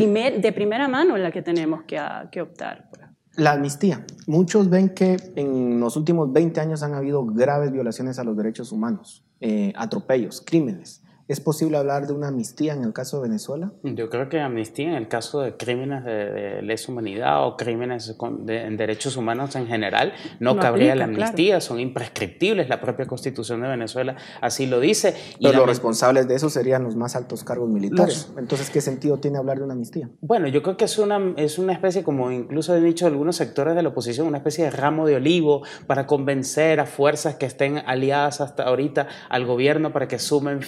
de 0.42 0.52
primera 0.52 0.88
mano 0.88 1.16
en 1.16 1.24
la 1.24 1.32
que 1.32 1.42
tenemos 1.42 1.84
que, 1.84 2.00
que 2.32 2.42
optar. 2.42 2.90
Pues. 2.90 3.00
La 3.36 3.54
amnistía. 3.54 4.06
Muchos 4.28 4.70
ven 4.70 4.90
que 4.90 5.18
en 5.36 5.80
los 5.80 5.96
últimos 5.96 6.34
20 6.34 6.60
años 6.60 6.84
han 6.84 6.94
habido 6.94 7.26
graves 7.26 7.72
violaciones 7.72 8.20
a 8.20 8.24
los 8.24 8.36
derechos 8.36 8.72
humanos, 8.72 9.24
eh, 9.40 9.72
atropellos, 9.76 10.44
crímenes. 10.46 11.04
¿Es 11.30 11.40
posible 11.40 11.78
hablar 11.78 12.08
de 12.08 12.14
una 12.14 12.30
amnistía 12.30 12.74
en 12.74 12.84
el 12.84 12.92
caso 12.92 13.18
de 13.18 13.30
Venezuela? 13.30 13.72
Yo 13.84 14.10
creo 14.10 14.30
que 14.30 14.40
amnistía 14.40 14.88
en 14.88 14.96
el 14.96 15.08
caso 15.08 15.42
de 15.42 15.56
crímenes 15.56 16.04
de, 16.04 16.64
lesa 16.64 16.92
humanidad 16.92 17.46
o 17.46 17.56
crímenes 17.56 18.18
en 18.48 18.78
derechos 18.78 19.16
humanos 19.16 19.56
en 19.56 19.68
general 19.68 20.14
no, 20.40 20.58
cabría 20.58 20.96
la 20.96 21.04
amnistía, 21.04 21.62
son 21.62 21.80
imprescriptibles, 21.80 22.68
la 22.68 22.82
propia 22.82 23.06
constitución 23.06 23.62
de 23.62 23.68
Venezuela 23.68 24.16
así 24.42 24.66
lo 24.66 24.80
dice. 24.80 25.14
Pero 25.40 25.60
los 25.60 25.68
responsables 25.68 26.28
de 26.28 26.34
eso 26.34 26.50
serían 26.50 26.84
los 26.84 26.96
más 26.96 27.16
altos 27.16 27.44
cargos 27.44 27.70
militares. 27.70 28.34
Entonces, 28.36 28.72
¿qué 28.72 28.82
sentido 28.82 29.20
tiene 29.20 29.38
hablar 29.38 29.60
de 29.60 29.66
una 29.66 29.74
amnistía? 29.74 30.10
Bueno, 30.22 30.48
yo 30.48 30.64
creo 30.64 30.78
que 30.78 30.86
es 30.86 30.98
una, 30.98 31.36
es 31.38 31.60
una 31.60 31.74
especie, 31.74 32.04
como 32.04 32.32
incluso 32.32 32.74
han 32.74 32.84
dicho 32.84 33.06
algunos 33.06 33.36
sectores 33.36 33.76
de 33.76 33.84
la 33.84 33.90
oposición, 33.90 34.26
una 34.26 34.40
especie 34.40 34.64
de 34.64 34.72
ramo 34.72 35.06
de 35.06 35.18
olivo 35.18 35.62
para 35.86 36.08
convencer 36.08 36.80
a 36.80 36.88
fuerzas 36.88 37.36
que 37.36 37.46
estén 37.46 37.84
aliadas 37.86 38.42
hasta 38.42 38.64
ahorita 38.64 39.08
al 39.30 39.46
gobierno 39.46 39.94
para 39.94 40.08
que 40.08 40.18
sumen, 40.18 40.62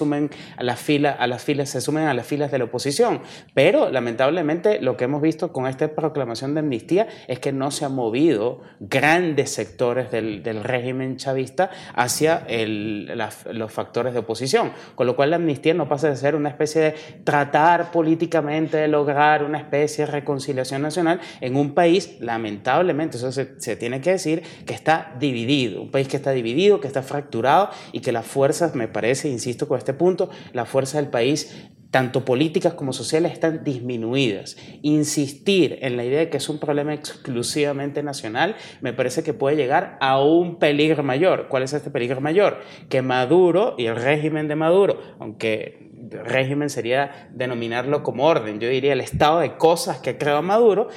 sumen 0.00 0.30
a 0.56 0.62
las 0.62 0.80
filas, 0.80 1.16
a 1.18 1.26
las 1.26 1.42
filas, 1.42 1.68
se 1.68 1.80
sumen 1.82 2.04
a 2.04 2.14
las 2.14 2.26
filas 2.26 2.50
de 2.50 2.58
la 2.58 2.64
oposición. 2.64 3.20
Pero 3.52 3.90
lamentablemente 3.90 4.80
lo 4.80 4.96
que 4.96 5.04
hemos 5.04 5.20
visto 5.20 5.52
con 5.52 5.66
esta 5.66 5.88
proclamación 5.88 6.54
de 6.54 6.60
amnistía 6.60 7.06
es 7.28 7.38
que 7.38 7.52
no 7.52 7.70
se 7.70 7.84
han 7.84 7.94
movido 7.94 8.62
grandes 8.80 9.50
sectores 9.50 10.10
del, 10.10 10.42
del 10.42 10.64
régimen 10.64 11.16
chavista 11.16 11.70
hacia 11.94 12.44
el, 12.48 13.12
los 13.52 13.72
factores 13.72 14.14
de 14.14 14.20
oposición. 14.20 14.72
Con 14.94 15.06
lo 15.06 15.16
cual 15.16 15.30
la 15.30 15.36
amnistía 15.36 15.74
no 15.74 15.86
pasa 15.86 16.08
de 16.08 16.16
ser 16.16 16.34
una 16.34 16.48
especie 16.48 16.80
de 16.80 16.94
tratar 17.24 17.90
políticamente 17.90 18.78
de 18.78 18.88
lograr 18.88 19.44
una 19.44 19.58
especie 19.58 20.06
de 20.06 20.12
reconciliación 20.12 20.80
nacional 20.80 21.20
en 21.42 21.56
un 21.56 21.74
país, 21.74 22.16
lamentablemente, 22.20 23.18
eso 23.18 23.32
se, 23.32 23.60
se 23.60 23.76
tiene 23.76 24.00
que 24.00 24.12
decir, 24.12 24.42
que 24.64 24.72
está 24.72 25.14
dividido. 25.18 25.82
Un 25.82 25.90
país 25.90 26.08
que 26.08 26.16
está 26.16 26.30
dividido, 26.30 26.80
que 26.80 26.86
está 26.86 27.02
fracturado 27.02 27.68
y 27.92 28.00
que 28.00 28.12
las 28.12 28.26
fuerzas, 28.26 28.74
me 28.74 28.88
parece, 28.88 29.28
insisto 29.28 29.68
con 29.68 29.76
este 29.76 29.89
punto, 29.94 30.30
las 30.52 30.68
fuerzas 30.68 31.00
del 31.02 31.10
país 31.10 31.70
tanto 31.90 32.24
políticas 32.24 32.74
como 32.74 32.92
sociales, 32.92 33.32
están 33.32 33.64
disminuidas. 33.64 34.56
Insistir 34.82 35.78
en 35.82 35.96
la 35.96 36.04
idea 36.04 36.20
de 36.20 36.30
que 36.30 36.36
es 36.36 36.48
un 36.48 36.58
problema 36.58 36.94
exclusivamente 36.94 38.02
nacional 38.02 38.56
me 38.80 38.92
parece 38.92 39.22
que 39.22 39.34
puede 39.34 39.56
llegar 39.56 39.98
a 40.00 40.22
un 40.22 40.58
peligro 40.58 41.02
mayor. 41.02 41.48
¿Cuál 41.48 41.64
es 41.64 41.72
este 41.72 41.90
peligro 41.90 42.20
mayor? 42.20 42.60
Que 42.88 43.02
Maduro 43.02 43.74
y 43.76 43.86
el 43.86 43.96
régimen 43.96 44.46
de 44.46 44.56
Maduro, 44.56 45.00
aunque 45.18 45.90
régimen 46.10 46.70
sería 46.70 47.28
denominarlo 47.32 48.02
como 48.02 48.26
orden, 48.26 48.58
yo 48.58 48.68
diría 48.68 48.92
el 48.92 49.00
estado 49.00 49.40
de 49.40 49.56
cosas 49.56 49.98
que 49.98 50.16
crea 50.16 50.40
Maduro, 50.42 50.88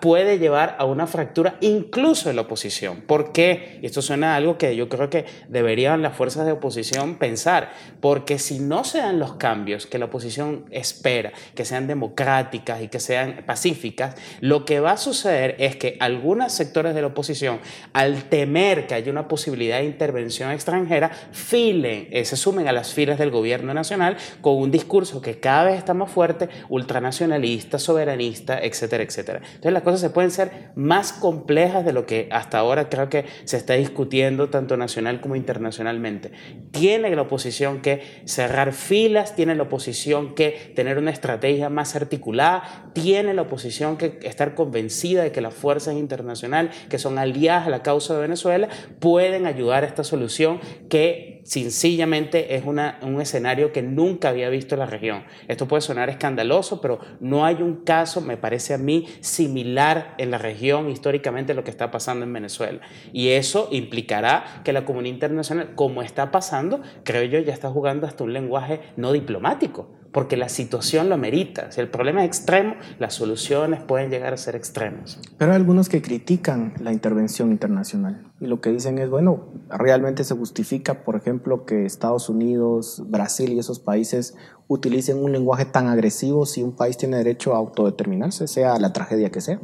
puede 0.00 0.38
llevar 0.38 0.76
a 0.78 0.84
una 0.84 1.06
fractura 1.06 1.56
incluso 1.60 2.28
en 2.28 2.36
la 2.36 2.42
oposición. 2.42 3.00
¿Por 3.00 3.32
qué? 3.32 3.78
Y 3.82 3.86
esto 3.86 4.02
suena 4.02 4.34
a 4.34 4.36
algo 4.36 4.58
que 4.58 4.76
yo 4.76 4.88
creo 4.88 5.08
que 5.08 5.24
deberían 5.48 6.02
las 6.02 6.16
fuerzas 6.16 6.44
de 6.44 6.52
oposición 6.52 7.16
pensar, 7.16 7.72
porque 8.00 8.38
si 8.38 8.58
no 8.58 8.84
se 8.84 8.98
dan 8.98 9.18
los 9.18 9.34
cambios 9.34 9.86
que 9.86 9.98
la 9.98 10.06
oposición 10.06 10.66
espera, 10.70 11.32
que 11.54 11.64
sean 11.64 11.86
democráticas 11.86 12.82
y 12.82 12.88
que 12.88 13.00
sean 13.00 13.44
pacíficas, 13.46 14.16
lo 14.40 14.66
que 14.66 14.80
va 14.80 14.92
a 14.92 14.96
suceder 14.98 15.56
es 15.58 15.76
que 15.76 15.96
algunos 16.00 16.52
sectores 16.52 16.94
de 16.94 17.00
la 17.00 17.08
oposición, 17.08 17.60
al 17.94 18.24
temer 18.24 18.86
que 18.86 18.94
haya 18.94 19.10
una 19.10 19.28
posibilidad 19.28 19.78
de 19.78 19.84
intervención 19.84 20.50
extranjera, 20.50 21.10
filen, 21.32 22.08
eh, 22.10 22.24
se 22.26 22.36
sumen 22.36 22.68
a 22.68 22.72
las 22.72 22.92
filas 22.92 23.18
del 23.18 23.30
gobierno 23.30 23.72
nacional 23.72 24.18
con 24.42 24.56
un 24.56 24.70
discurso 24.70 25.22
que 25.22 25.40
cada 25.40 25.64
vez 25.64 25.78
está 25.78 25.94
más 25.94 26.10
fuerte, 26.10 26.50
ultranacionalista, 26.68 27.78
soberanista, 27.78 28.60
etcétera, 28.62 29.04
etcétera. 29.04 29.40
Entonces 29.54 29.72
las 29.72 29.82
cosas 29.82 30.00
se 30.00 30.10
pueden 30.10 30.30
ser 30.30 30.70
más 30.74 31.12
complejas 31.12 31.84
de 31.84 31.92
lo 31.92 32.06
que 32.06 32.28
hasta 32.30 32.58
ahora 32.58 32.88
creo 32.88 33.08
que 33.08 33.24
se 33.44 33.56
está 33.56 33.74
discutiendo 33.74 34.50
tanto 34.50 34.76
nacional 34.76 35.20
como 35.20 35.36
internacionalmente. 35.36 36.32
Tiene 36.70 37.14
la 37.14 37.22
oposición 37.22 37.80
que 37.80 38.02
cerrar 38.24 38.72
filas, 38.72 39.34
tiene 39.34 39.54
la 39.54 39.64
oposición 39.64 40.34
que 40.34 40.72
tener 40.74 40.98
una 40.98 41.10
estrategia 41.10 41.68
más 41.68 41.96
articulada, 41.96 42.90
tiene 42.92 43.34
la 43.34 43.42
oposición 43.42 43.96
que 43.96 44.18
estar 44.22 44.54
convencida 44.54 45.22
de 45.22 45.32
que 45.32 45.40
las 45.40 45.54
fuerzas 45.54 45.94
internacionales 45.94 46.74
que 46.88 46.98
son 46.98 47.18
aliadas 47.18 47.66
a 47.66 47.70
la 47.70 47.82
causa 47.82 48.14
de 48.14 48.20
Venezuela 48.20 48.68
pueden 49.00 49.46
ayudar 49.46 49.84
a 49.84 49.86
esta 49.86 50.04
solución 50.04 50.60
que 50.88 51.33
sencillamente 51.44 52.56
es 52.56 52.64
un 52.64 53.20
escenario 53.20 53.72
que 53.72 53.82
nunca 53.82 54.30
había 54.30 54.48
visto 54.48 54.74
en 54.74 54.80
la 54.80 54.86
región. 54.86 55.24
Esto 55.46 55.68
puede 55.68 55.82
sonar 55.82 56.10
escandaloso, 56.10 56.80
pero 56.80 56.98
no 57.20 57.44
hay 57.44 57.62
un 57.62 57.84
caso, 57.84 58.20
me 58.20 58.36
parece 58.36 58.74
a 58.74 58.78
mí, 58.78 59.06
similar 59.20 60.14
en 60.18 60.30
la 60.30 60.38
región 60.38 60.90
históricamente 60.90 61.54
lo 61.54 61.62
que 61.62 61.70
está 61.70 61.90
pasando 61.90 62.24
en 62.24 62.32
Venezuela. 62.32 62.80
Y 63.12 63.28
eso 63.28 63.68
implicará 63.70 64.62
que 64.64 64.72
la 64.72 64.84
comunidad 64.84 65.14
internacional, 65.14 65.74
como 65.74 66.02
está 66.02 66.30
pasando, 66.30 66.82
creo 67.04 67.24
yo, 67.24 67.38
ya 67.38 67.52
está 67.52 67.70
jugando 67.70 68.06
hasta 68.06 68.24
un 68.24 68.32
lenguaje 68.32 68.80
no 68.96 69.12
diplomático 69.12 70.03
porque 70.14 70.36
la 70.36 70.48
situación 70.48 71.08
lo 71.08 71.18
merita. 71.18 71.72
Si 71.72 71.80
el 71.80 71.90
problema 71.90 72.22
es 72.22 72.28
extremo, 72.28 72.76
las 73.00 73.14
soluciones 73.14 73.82
pueden 73.82 74.10
llegar 74.10 74.32
a 74.32 74.36
ser 74.36 74.54
extremas. 74.54 75.20
Pero 75.36 75.50
hay 75.50 75.56
algunos 75.56 75.88
que 75.88 76.00
critican 76.00 76.72
la 76.78 76.92
intervención 76.92 77.50
internacional 77.50 78.32
y 78.40 78.46
lo 78.46 78.60
que 78.60 78.70
dicen 78.70 78.98
es, 78.98 79.10
bueno, 79.10 79.48
realmente 79.68 80.22
se 80.22 80.36
justifica, 80.36 81.02
por 81.02 81.16
ejemplo, 81.16 81.66
que 81.66 81.84
Estados 81.84 82.28
Unidos, 82.28 83.02
Brasil 83.08 83.52
y 83.52 83.58
esos 83.58 83.80
países 83.80 84.36
utilicen 84.68 85.22
un 85.22 85.32
lenguaje 85.32 85.64
tan 85.64 85.88
agresivo 85.88 86.46
si 86.46 86.62
un 86.62 86.76
país 86.76 86.96
tiene 86.96 87.16
derecho 87.16 87.52
a 87.52 87.58
autodeterminarse, 87.58 88.46
sea 88.46 88.78
la 88.78 88.92
tragedia 88.92 89.30
que 89.30 89.40
sea. 89.40 89.58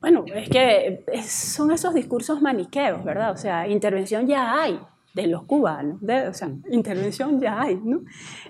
Bueno, 0.00 0.24
es 0.34 0.48
que 0.48 1.04
son 1.26 1.70
esos 1.70 1.92
discursos 1.92 2.40
maniqueos, 2.40 3.04
¿verdad? 3.04 3.32
O 3.32 3.36
sea, 3.36 3.68
intervención 3.68 4.26
ya 4.26 4.62
hay 4.62 4.80
de 5.14 5.28
los 5.28 5.44
cubanos, 5.44 6.00
de, 6.00 6.28
o 6.28 6.34
sea, 6.34 6.50
intervención 6.70 7.40
ya 7.40 7.62
hay, 7.62 7.76
¿no? 7.76 8.02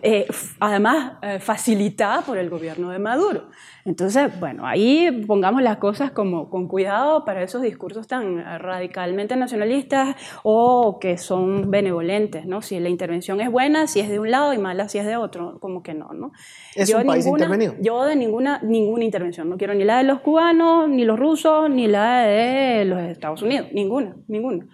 Eh, 0.02 0.26
además, 0.58 1.18
eh, 1.22 1.38
facilitada 1.38 2.22
por 2.22 2.38
el 2.38 2.48
gobierno 2.48 2.90
de 2.90 2.98
Maduro. 2.98 3.50
Entonces, 3.84 4.38
bueno, 4.40 4.66
ahí 4.66 5.24
pongamos 5.26 5.62
las 5.62 5.76
cosas 5.76 6.10
como 6.10 6.48
con 6.48 6.68
cuidado 6.68 7.24
para 7.26 7.42
esos 7.42 7.60
discursos 7.60 8.06
tan 8.06 8.42
radicalmente 8.58 9.36
nacionalistas 9.36 10.16
o 10.42 10.98
que 10.98 11.18
son 11.18 11.70
benevolentes, 11.70 12.46
¿no? 12.46 12.62
Si 12.62 12.80
la 12.80 12.88
intervención 12.88 13.42
es 13.42 13.50
buena, 13.50 13.86
si 13.86 14.00
es 14.00 14.08
de 14.08 14.18
un 14.18 14.30
lado 14.30 14.54
y 14.54 14.58
mala 14.58 14.88
si 14.88 14.98
es 14.98 15.06
de 15.06 15.16
otro, 15.16 15.58
como 15.60 15.82
que 15.82 15.92
no, 15.92 16.08
¿no? 16.14 16.32
¿Es 16.74 16.88
yo 16.88 16.98
un 16.98 17.06
país 17.06 17.26
ninguna, 17.26 17.44
intervenido? 17.44 17.74
Yo 17.80 18.04
de 18.04 18.16
ninguna, 18.16 18.60
ninguna 18.62 19.04
intervención, 19.04 19.50
no 19.50 19.58
quiero 19.58 19.74
ni 19.74 19.84
la 19.84 19.98
de 19.98 20.04
los 20.04 20.20
cubanos, 20.20 20.88
ni 20.88 21.04
los 21.04 21.18
rusos, 21.18 21.68
ni 21.68 21.86
la 21.86 22.22
de 22.22 22.86
los 22.86 23.00
Estados 23.02 23.42
Unidos, 23.42 23.68
ninguna, 23.72 24.16
ninguna. 24.28 24.66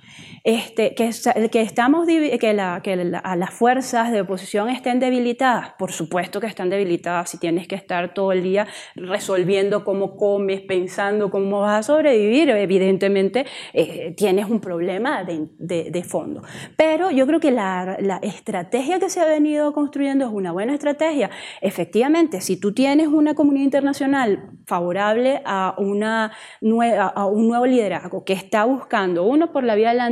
Este, 0.44 0.94
que, 0.94 1.10
que, 1.50 1.60
estamos, 1.60 2.06
que, 2.06 2.52
la, 2.54 2.80
que 2.82 2.96
la, 2.96 3.22
las 3.36 3.50
fuerzas 3.50 4.12
de 4.12 4.20
oposición 4.20 4.68
estén 4.68 5.00
debilitadas, 5.00 5.72
por 5.78 5.90
supuesto 5.92 6.40
que 6.40 6.46
están 6.46 6.70
debilitadas 6.70 7.30
si 7.30 7.38
tienes 7.38 7.66
que 7.66 7.74
estar 7.74 8.14
todo 8.14 8.32
el 8.32 8.42
día 8.42 8.66
resolviendo 9.06 9.84
cómo 9.84 10.16
comes, 10.16 10.60
pensando 10.60 11.30
cómo 11.30 11.60
vas 11.60 11.80
a 11.80 11.82
sobrevivir, 11.82 12.50
evidentemente 12.50 13.46
eh, 13.72 14.14
tienes 14.16 14.48
un 14.48 14.60
problema 14.60 15.24
de, 15.24 15.48
de, 15.58 16.02
fondo. 16.04 16.42
Pero 16.76 17.10
yo 17.10 17.26
creo 17.26 17.40
que 17.40 17.50
la, 17.50 17.96
la, 18.00 18.18
estrategia 18.22 18.98
que 18.98 19.10
se 19.10 19.20
ha 19.20 19.26
venido 19.26 19.72
construyendo 19.72 20.24
es 20.24 20.32
una 20.32 20.52
buena 20.52 20.74
estrategia. 20.74 21.30
Efectivamente, 21.60 22.40
si 22.40 22.58
tú 22.58 22.72
tienes 22.72 23.08
una 23.08 23.34
comunidad 23.34 23.64
internacional 23.64 24.50
favorable 24.66 25.42
a, 25.44 25.74
una 25.78 26.32
nueva, 26.60 27.06
a 27.08 27.26
un 27.26 27.48
nuevo 27.48 27.66
liderazgo 27.66 28.24
que 28.24 28.32
está 28.32 28.64
buscando, 28.64 29.24
uno 29.24 29.52
por 29.52 29.64
la 29.64 29.74
vía 29.74 29.90
de 29.90 29.96
la 29.96 30.10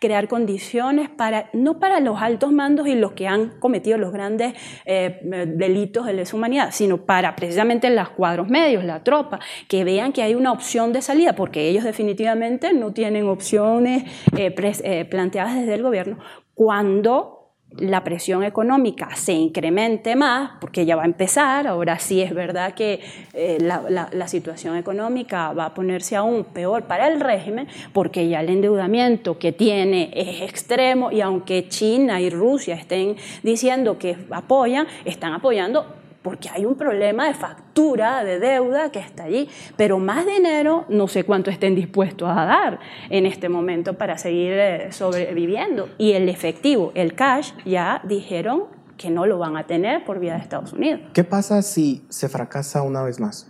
crear 0.00 0.28
condiciones 0.28 1.08
para, 1.08 1.50
no 1.52 1.78
para 1.78 2.00
los 2.00 2.20
altos 2.20 2.52
mandos 2.52 2.86
y 2.86 2.94
los 2.94 3.12
que 3.12 3.26
han 3.26 3.58
cometido 3.60 3.98
los 3.98 4.12
grandes 4.12 4.54
eh, 4.84 5.20
delitos 5.22 6.06
de 6.06 6.14
lesa 6.14 6.36
humanidad, 6.36 6.70
sino 6.72 6.98
para 7.04 7.36
precisamente 7.36 7.90
los 7.96 8.10
cuadros 8.10 8.48
medios, 8.48 8.84
la 8.84 9.02
tropa, 9.02 9.40
que 9.68 9.84
vean 9.84 10.12
que 10.12 10.22
hay 10.22 10.34
una 10.34 10.52
opción 10.52 10.92
de 10.92 11.02
salida, 11.02 11.34
porque 11.34 11.68
ellos 11.68 11.84
definitivamente 11.84 12.72
no 12.72 12.92
tienen 12.92 13.28
opciones 13.28 14.04
eh, 14.36 14.54
eh, 14.84 15.04
planteadas 15.04 15.56
desde 15.56 15.74
el 15.74 15.82
gobierno, 15.82 16.18
cuando 16.54 17.36
la 17.78 18.04
presión 18.04 18.42
económica 18.42 19.14
se 19.16 19.32
incremente 19.32 20.16
más, 20.16 20.52
porque 20.60 20.86
ya 20.86 20.96
va 20.96 21.02
a 21.02 21.06
empezar, 21.06 21.66
ahora 21.66 21.98
sí 21.98 22.22
es 22.22 22.32
verdad 22.32 22.74
que 22.74 23.00
eh, 23.34 23.58
la, 23.60 24.28
situación 24.28 24.76
económica 24.76 25.52
va 25.52 25.66
a 25.66 25.74
ponerse 25.74 26.16
aún 26.16 26.44
peor 26.44 26.84
para 26.84 27.08
el 27.08 27.20
régimen, 27.20 27.68
porque 27.92 28.28
ya 28.28 28.40
el 28.40 28.48
endeudamiento 28.48 29.38
que 29.38 29.52
tiene 29.52 30.10
es 30.14 30.42
extremo 30.42 31.12
y 31.12 31.20
aunque 31.20 31.68
China 31.68 32.20
y 32.20 32.30
Rusia 32.30 32.74
estén 32.74 33.16
diciendo 33.42 33.98
que 33.98 34.16
apoyan, 34.30 34.86
están 35.04 35.32
apoyando 35.32 35.86
porque 36.26 36.48
hay 36.48 36.64
un 36.64 36.74
problema 36.74 37.28
de 37.28 37.34
factura, 37.34 38.24
de 38.24 38.40
deuda 38.40 38.90
que 38.90 38.98
está 38.98 39.22
allí, 39.22 39.48
pero 39.76 40.00
más 40.00 40.26
dinero 40.26 40.84
no 40.88 41.06
sé 41.06 41.22
cuánto 41.22 41.52
estén 41.52 41.76
dispuestos 41.76 42.28
a 42.28 42.44
dar 42.44 42.80
en 43.10 43.26
este 43.26 43.48
momento 43.48 43.96
para 43.96 44.18
seguir 44.18 44.54
eh, 44.54 44.90
sobreviviendo. 44.90 45.88
Y 45.98 46.14
el 46.14 46.28
efectivo, 46.28 46.90
el 46.96 47.14
cash, 47.14 47.52
ya 47.64 48.02
dijeron 48.02 48.64
que 48.96 49.08
no 49.08 49.24
lo 49.24 49.38
van 49.38 49.56
a 49.56 49.68
tener 49.68 50.04
por 50.04 50.18
vía 50.18 50.34
de 50.34 50.40
Estados 50.40 50.72
Unidos. 50.72 51.00
¿Qué 51.14 51.22
pasa 51.22 51.62
si 51.62 52.04
se 52.08 52.28
fracasa 52.28 52.82
una 52.82 53.04
vez 53.04 53.20
más? 53.20 53.48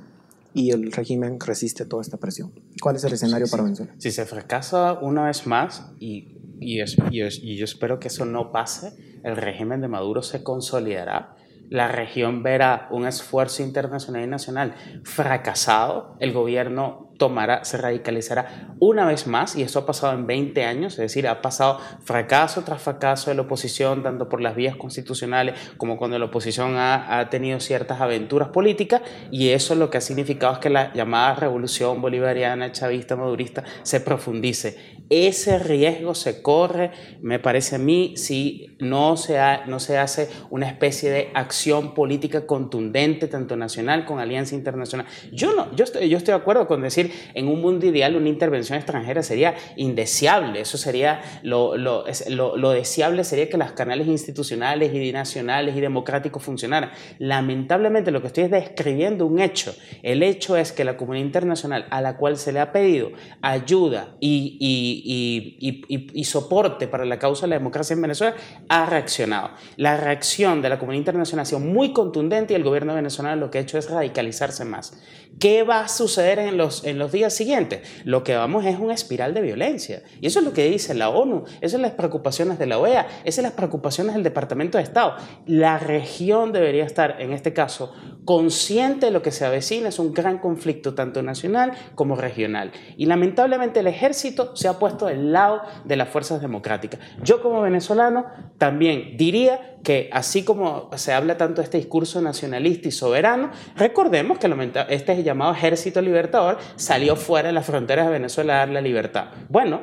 y 0.52 0.70
el 0.70 0.90
régimen 0.90 1.38
resiste 1.38 1.84
toda 1.84 2.00
esta 2.00 2.16
presión. 2.16 2.50
¿Cuál 2.80 2.96
es 2.96 3.04
el 3.04 3.12
escenario 3.12 3.46
sí, 3.46 3.50
para 3.50 3.62
Venezuela? 3.62 3.92
Si 3.98 4.10
se 4.10 4.24
fracasa 4.24 4.94
una 4.94 5.26
vez 5.26 5.46
más, 5.46 5.92
y, 6.00 6.38
y, 6.60 6.80
es, 6.80 6.96
y, 7.10 7.20
es, 7.20 7.38
y 7.42 7.56
yo 7.56 7.66
espero 7.66 8.00
que 8.00 8.08
eso 8.08 8.24
no 8.24 8.52
pase, 8.52 9.20
el 9.22 9.36
régimen 9.36 9.82
de 9.82 9.88
Maduro 9.88 10.22
se 10.22 10.42
consolidará 10.42 11.36
la 11.68 11.88
región 11.88 12.42
verá 12.42 12.88
un 12.90 13.06
esfuerzo 13.06 13.62
internacional 13.62 14.22
y 14.22 14.26
nacional 14.26 14.74
fracasado, 15.04 16.16
el 16.20 16.32
gobierno 16.32 17.12
tomará, 17.18 17.64
se 17.64 17.76
radicalizará 17.76 18.74
una 18.78 19.06
vez 19.06 19.26
más, 19.26 19.56
y 19.56 19.62
esto 19.62 19.80
ha 19.80 19.86
pasado 19.86 20.12
en 20.12 20.26
20 20.26 20.64
años, 20.64 20.94
es 20.94 20.98
decir, 20.98 21.26
ha 21.28 21.42
pasado 21.42 21.80
fracaso 22.04 22.62
tras 22.62 22.82
fracaso 22.82 23.30
de 23.30 23.36
la 23.36 23.42
oposición, 23.42 24.02
tanto 24.02 24.28
por 24.28 24.40
las 24.40 24.54
vías 24.56 24.76
constitucionales 24.76 25.54
como 25.76 25.96
cuando 25.96 26.18
la 26.18 26.26
oposición 26.26 26.76
ha, 26.76 27.18
ha 27.18 27.30
tenido 27.30 27.60
ciertas 27.60 28.00
aventuras 28.00 28.48
políticas, 28.48 29.02
y 29.30 29.50
eso 29.50 29.74
lo 29.74 29.90
que 29.90 29.98
ha 29.98 30.00
significado 30.00 30.54
es 30.54 30.58
que 30.58 30.70
la 30.70 30.92
llamada 30.92 31.34
revolución 31.34 32.00
bolivariana, 32.00 32.72
chavista, 32.72 33.16
madurista, 33.16 33.64
se 33.82 34.00
profundice. 34.00 34.96
Ese 35.08 35.58
riesgo 35.60 36.14
se 36.14 36.42
corre, 36.42 36.90
me 37.22 37.38
parece 37.38 37.76
a 37.76 37.78
mí, 37.78 38.14
si 38.16 38.76
no 38.80 39.16
se, 39.16 39.38
no 39.66 39.78
se 39.78 39.98
hace 39.98 40.28
una 40.50 40.66
especie 40.66 41.10
de 41.10 41.30
acción 41.34 41.94
política 41.94 42.46
contundente, 42.46 43.28
tanto 43.28 43.56
nacional 43.56 44.04
como 44.04 44.20
alianza 44.20 44.56
internacional. 44.56 45.06
Yo, 45.32 45.54
no, 45.54 45.74
yo, 45.76 45.84
yo 45.84 46.18
estoy 46.18 46.32
de 46.32 46.40
acuerdo 46.40 46.66
con 46.66 46.82
decir, 46.82 47.05
en 47.34 47.48
un 47.48 47.60
mundo 47.60 47.86
ideal 47.86 48.16
una 48.16 48.28
intervención 48.28 48.76
extranjera 48.76 49.22
sería 49.22 49.54
indeseable, 49.76 50.60
eso 50.60 50.78
sería, 50.78 51.20
lo, 51.42 51.76
lo, 51.76 52.04
lo, 52.28 52.70
deseable 52.70 53.24
sería 53.24 53.48
que 53.48 53.56
los 53.56 53.72
canales 53.72 54.06
institucionales 54.06 54.94
y 54.94 55.12
nacionales 55.12 55.76
y 55.76 55.80
democráticos 55.80 56.42
funcionaran. 56.42 56.90
Lamentablemente 57.18 58.10
lo 58.10 58.20
que 58.20 58.28
estoy 58.28 58.44
es 58.44 58.50
describiendo 58.50 59.26
un 59.26 59.40
hecho. 59.40 59.74
El 60.02 60.22
hecho 60.22 60.56
es 60.56 60.72
que 60.72 60.84
la 60.84 60.96
comunidad 60.96 61.26
internacional 61.26 61.86
a 61.90 62.00
la 62.00 62.16
cual 62.16 62.36
se 62.36 62.52
le 62.52 62.60
ha 62.60 62.72
pedido 62.72 63.10
ayuda 63.42 64.16
y, 64.20 64.56
y, 64.60 65.86
y, 65.88 66.20
y 66.20 66.24
soporte 66.24 66.88
para 66.88 67.04
la 67.04 67.18
causa 67.18 67.46
de 67.46 67.50
la 67.50 67.58
democracia 67.58 67.94
en 67.94 68.02
Venezuela 68.02 68.34
ha 68.68 68.86
reaccionado. 68.86 69.50
La 69.76 69.96
reacción 69.96 70.62
de 70.62 70.68
la 70.68 70.78
comunidad 70.78 71.00
internacional 71.00 71.42
ha 71.42 71.46
sido 71.46 71.60
muy 71.60 71.92
contundente 71.92 72.52
y 72.52 72.56
el 72.56 72.64
gobierno 72.64 72.94
venezolano 72.94 73.36
lo 73.36 73.50
que 73.50 73.58
ha 73.58 73.60
hecho 73.60 73.78
es 73.78 73.90
radicalizarse 73.90 74.64
más. 74.64 74.98
¿Qué 75.38 75.64
va 75.64 75.80
a 75.80 75.88
suceder 75.88 76.38
en 76.38 76.56
los, 76.56 76.84
en 76.84 76.95
los 76.98 77.12
días 77.12 77.34
siguientes? 77.34 77.80
Lo 78.04 78.24
que 78.24 78.34
vamos 78.34 78.64
es 78.64 78.78
una 78.78 78.94
espiral 78.94 79.34
de 79.34 79.40
violencia. 79.42 80.02
Y 80.20 80.26
eso 80.26 80.40
es 80.40 80.44
lo 80.44 80.52
que 80.52 80.68
dice 80.68 80.94
la 80.94 81.08
ONU, 81.08 81.44
esas 81.60 81.72
son 81.72 81.82
las 81.82 81.92
preocupaciones 81.92 82.58
de 82.58 82.66
la 82.66 82.78
OEA, 82.78 83.06
esas 83.24 83.36
son 83.36 83.44
las 83.44 83.52
preocupaciones 83.52 84.14
del 84.14 84.22
Departamento 84.22 84.78
de 84.78 84.84
Estado. 84.84 85.16
La 85.46 85.78
región 85.78 86.52
debería 86.52 86.84
estar, 86.84 87.20
en 87.20 87.32
este 87.32 87.52
caso, 87.52 87.92
consciente 88.24 89.06
de 89.06 89.12
lo 89.12 89.22
que 89.22 89.30
se 89.30 89.44
avecina, 89.44 89.88
es 89.88 89.98
un 89.98 90.12
gran 90.12 90.38
conflicto 90.38 90.94
tanto 90.94 91.22
nacional 91.22 91.72
como 91.94 92.16
regional. 92.16 92.72
Y 92.96 93.06
lamentablemente 93.06 93.80
el 93.80 93.86
ejército 93.86 94.56
se 94.56 94.68
ha 94.68 94.78
puesto 94.78 95.06
del 95.06 95.32
lado 95.32 95.62
de 95.84 95.96
las 95.96 96.08
fuerzas 96.08 96.40
democráticas. 96.40 97.00
Yo 97.22 97.42
como 97.42 97.60
venezolano 97.62 98.26
también 98.58 99.16
diría 99.16 99.75
que 99.86 100.10
así 100.10 100.42
como 100.42 100.90
se 100.96 101.12
habla 101.12 101.36
tanto 101.36 101.60
de 101.60 101.66
este 101.66 101.78
discurso 101.78 102.20
nacionalista 102.20 102.88
y 102.88 102.90
soberano, 102.90 103.52
recordemos 103.76 104.36
que 104.36 104.50
este 104.88 105.22
llamado 105.22 105.52
ejército 105.52 106.02
libertador 106.02 106.58
salió 106.74 107.14
fuera 107.14 107.50
de 107.50 107.52
las 107.52 107.66
fronteras 107.66 108.06
de 108.06 108.12
Venezuela 108.14 108.54
a 108.54 108.58
dar 108.58 108.70
la 108.70 108.80
libertad. 108.80 109.26
Bueno, 109.48 109.82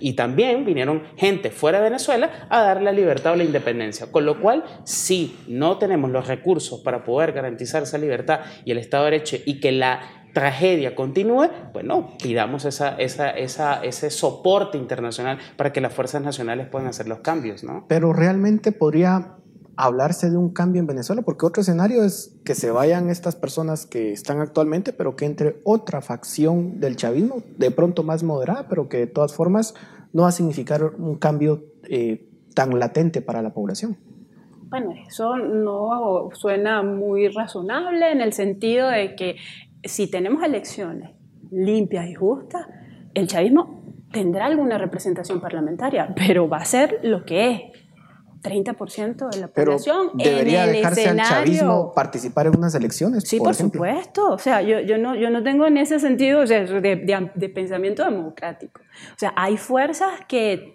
y 0.00 0.14
también 0.14 0.64
vinieron 0.64 1.02
gente 1.18 1.50
fuera 1.50 1.80
de 1.80 1.84
Venezuela 1.84 2.46
a 2.48 2.62
dar 2.62 2.80
la 2.80 2.92
libertad 2.92 3.34
o 3.34 3.36
la 3.36 3.44
independencia. 3.44 4.10
Con 4.10 4.24
lo 4.24 4.40
cual, 4.40 4.64
si 4.84 5.36
no 5.48 5.76
tenemos 5.76 6.10
los 6.10 6.28
recursos 6.28 6.80
para 6.80 7.04
poder 7.04 7.32
garantizar 7.32 7.82
esa 7.82 7.98
libertad 7.98 8.40
y 8.64 8.70
el 8.70 8.78
Estado 8.78 9.04
de 9.04 9.10
Derecho 9.10 9.36
y 9.44 9.60
que 9.60 9.70
la 9.70 10.00
tragedia 10.32 10.94
continúe, 10.94 11.50
bueno, 11.74 12.08
pidamos 12.22 12.64
esa, 12.64 12.96
esa, 12.96 13.28
esa, 13.32 13.84
ese 13.84 14.08
soporte 14.08 14.78
internacional 14.78 15.36
para 15.58 15.74
que 15.74 15.82
las 15.82 15.92
fuerzas 15.92 16.22
nacionales 16.22 16.68
puedan 16.68 16.88
hacer 16.88 17.06
los 17.06 17.18
cambios, 17.18 17.62
¿no? 17.62 17.84
Pero 17.86 18.14
realmente 18.14 18.72
podría 18.72 19.36
hablarse 19.76 20.30
de 20.30 20.36
un 20.36 20.50
cambio 20.50 20.80
en 20.80 20.86
Venezuela, 20.86 21.22
porque 21.22 21.46
otro 21.46 21.62
escenario 21.62 22.04
es 22.04 22.38
que 22.44 22.54
se 22.54 22.70
vayan 22.70 23.08
estas 23.08 23.36
personas 23.36 23.86
que 23.86 24.12
están 24.12 24.40
actualmente, 24.40 24.92
pero 24.92 25.16
que 25.16 25.24
entre 25.24 25.56
otra 25.64 26.00
facción 26.00 26.80
del 26.80 26.96
chavismo, 26.96 27.42
de 27.56 27.70
pronto 27.70 28.02
más 28.02 28.22
moderada, 28.22 28.68
pero 28.68 28.88
que 28.88 28.98
de 28.98 29.06
todas 29.06 29.34
formas 29.34 29.74
no 30.12 30.22
va 30.22 30.28
a 30.28 30.32
significar 30.32 30.84
un 30.84 31.16
cambio 31.16 31.64
eh, 31.84 32.28
tan 32.54 32.78
latente 32.78 33.22
para 33.22 33.42
la 33.42 33.54
población. 33.54 33.96
Bueno, 34.68 34.92
eso 35.06 35.36
no 35.36 36.30
suena 36.32 36.82
muy 36.82 37.28
razonable 37.28 38.10
en 38.10 38.20
el 38.20 38.32
sentido 38.32 38.88
de 38.88 39.14
que 39.14 39.36
si 39.84 40.10
tenemos 40.10 40.42
elecciones 40.42 41.10
limpias 41.50 42.08
y 42.08 42.14
justas, 42.14 42.66
el 43.14 43.26
chavismo 43.26 43.82
tendrá 44.12 44.46
alguna 44.46 44.78
representación 44.78 45.40
parlamentaria, 45.40 46.14
pero 46.16 46.48
va 46.48 46.58
a 46.58 46.64
ser 46.64 47.00
lo 47.02 47.24
que 47.24 47.50
es 47.50 47.60
30% 48.42 49.30
de 49.30 49.40
la 49.40 49.48
población 49.48 50.10
debería 50.14 50.64
en 50.64 50.70
el 50.70 50.76
dejarse 50.76 51.08
al 51.08 51.16
chavismo 51.22 51.92
participar 51.94 52.48
en 52.48 52.56
unas 52.56 52.74
elecciones. 52.74 53.24
Sí, 53.26 53.38
por, 53.38 53.54
supuesto. 53.54 54.32
O 54.32 54.38
sea, 54.38 54.62
yo, 54.62 54.80
yo, 54.80 54.98
no, 54.98 55.14
yo 55.14 55.30
no 55.30 55.42
tengo 55.42 55.66
en 55.66 55.76
ese 55.76 56.00
sentido 56.00 56.44
de, 56.44 57.30
de, 57.34 57.48
pensamiento 57.48 58.04
democrático. 58.04 58.80
O 58.80 59.18
sea, 59.18 59.32
hay 59.36 59.56
fuerzas 59.56 60.10
que 60.26 60.74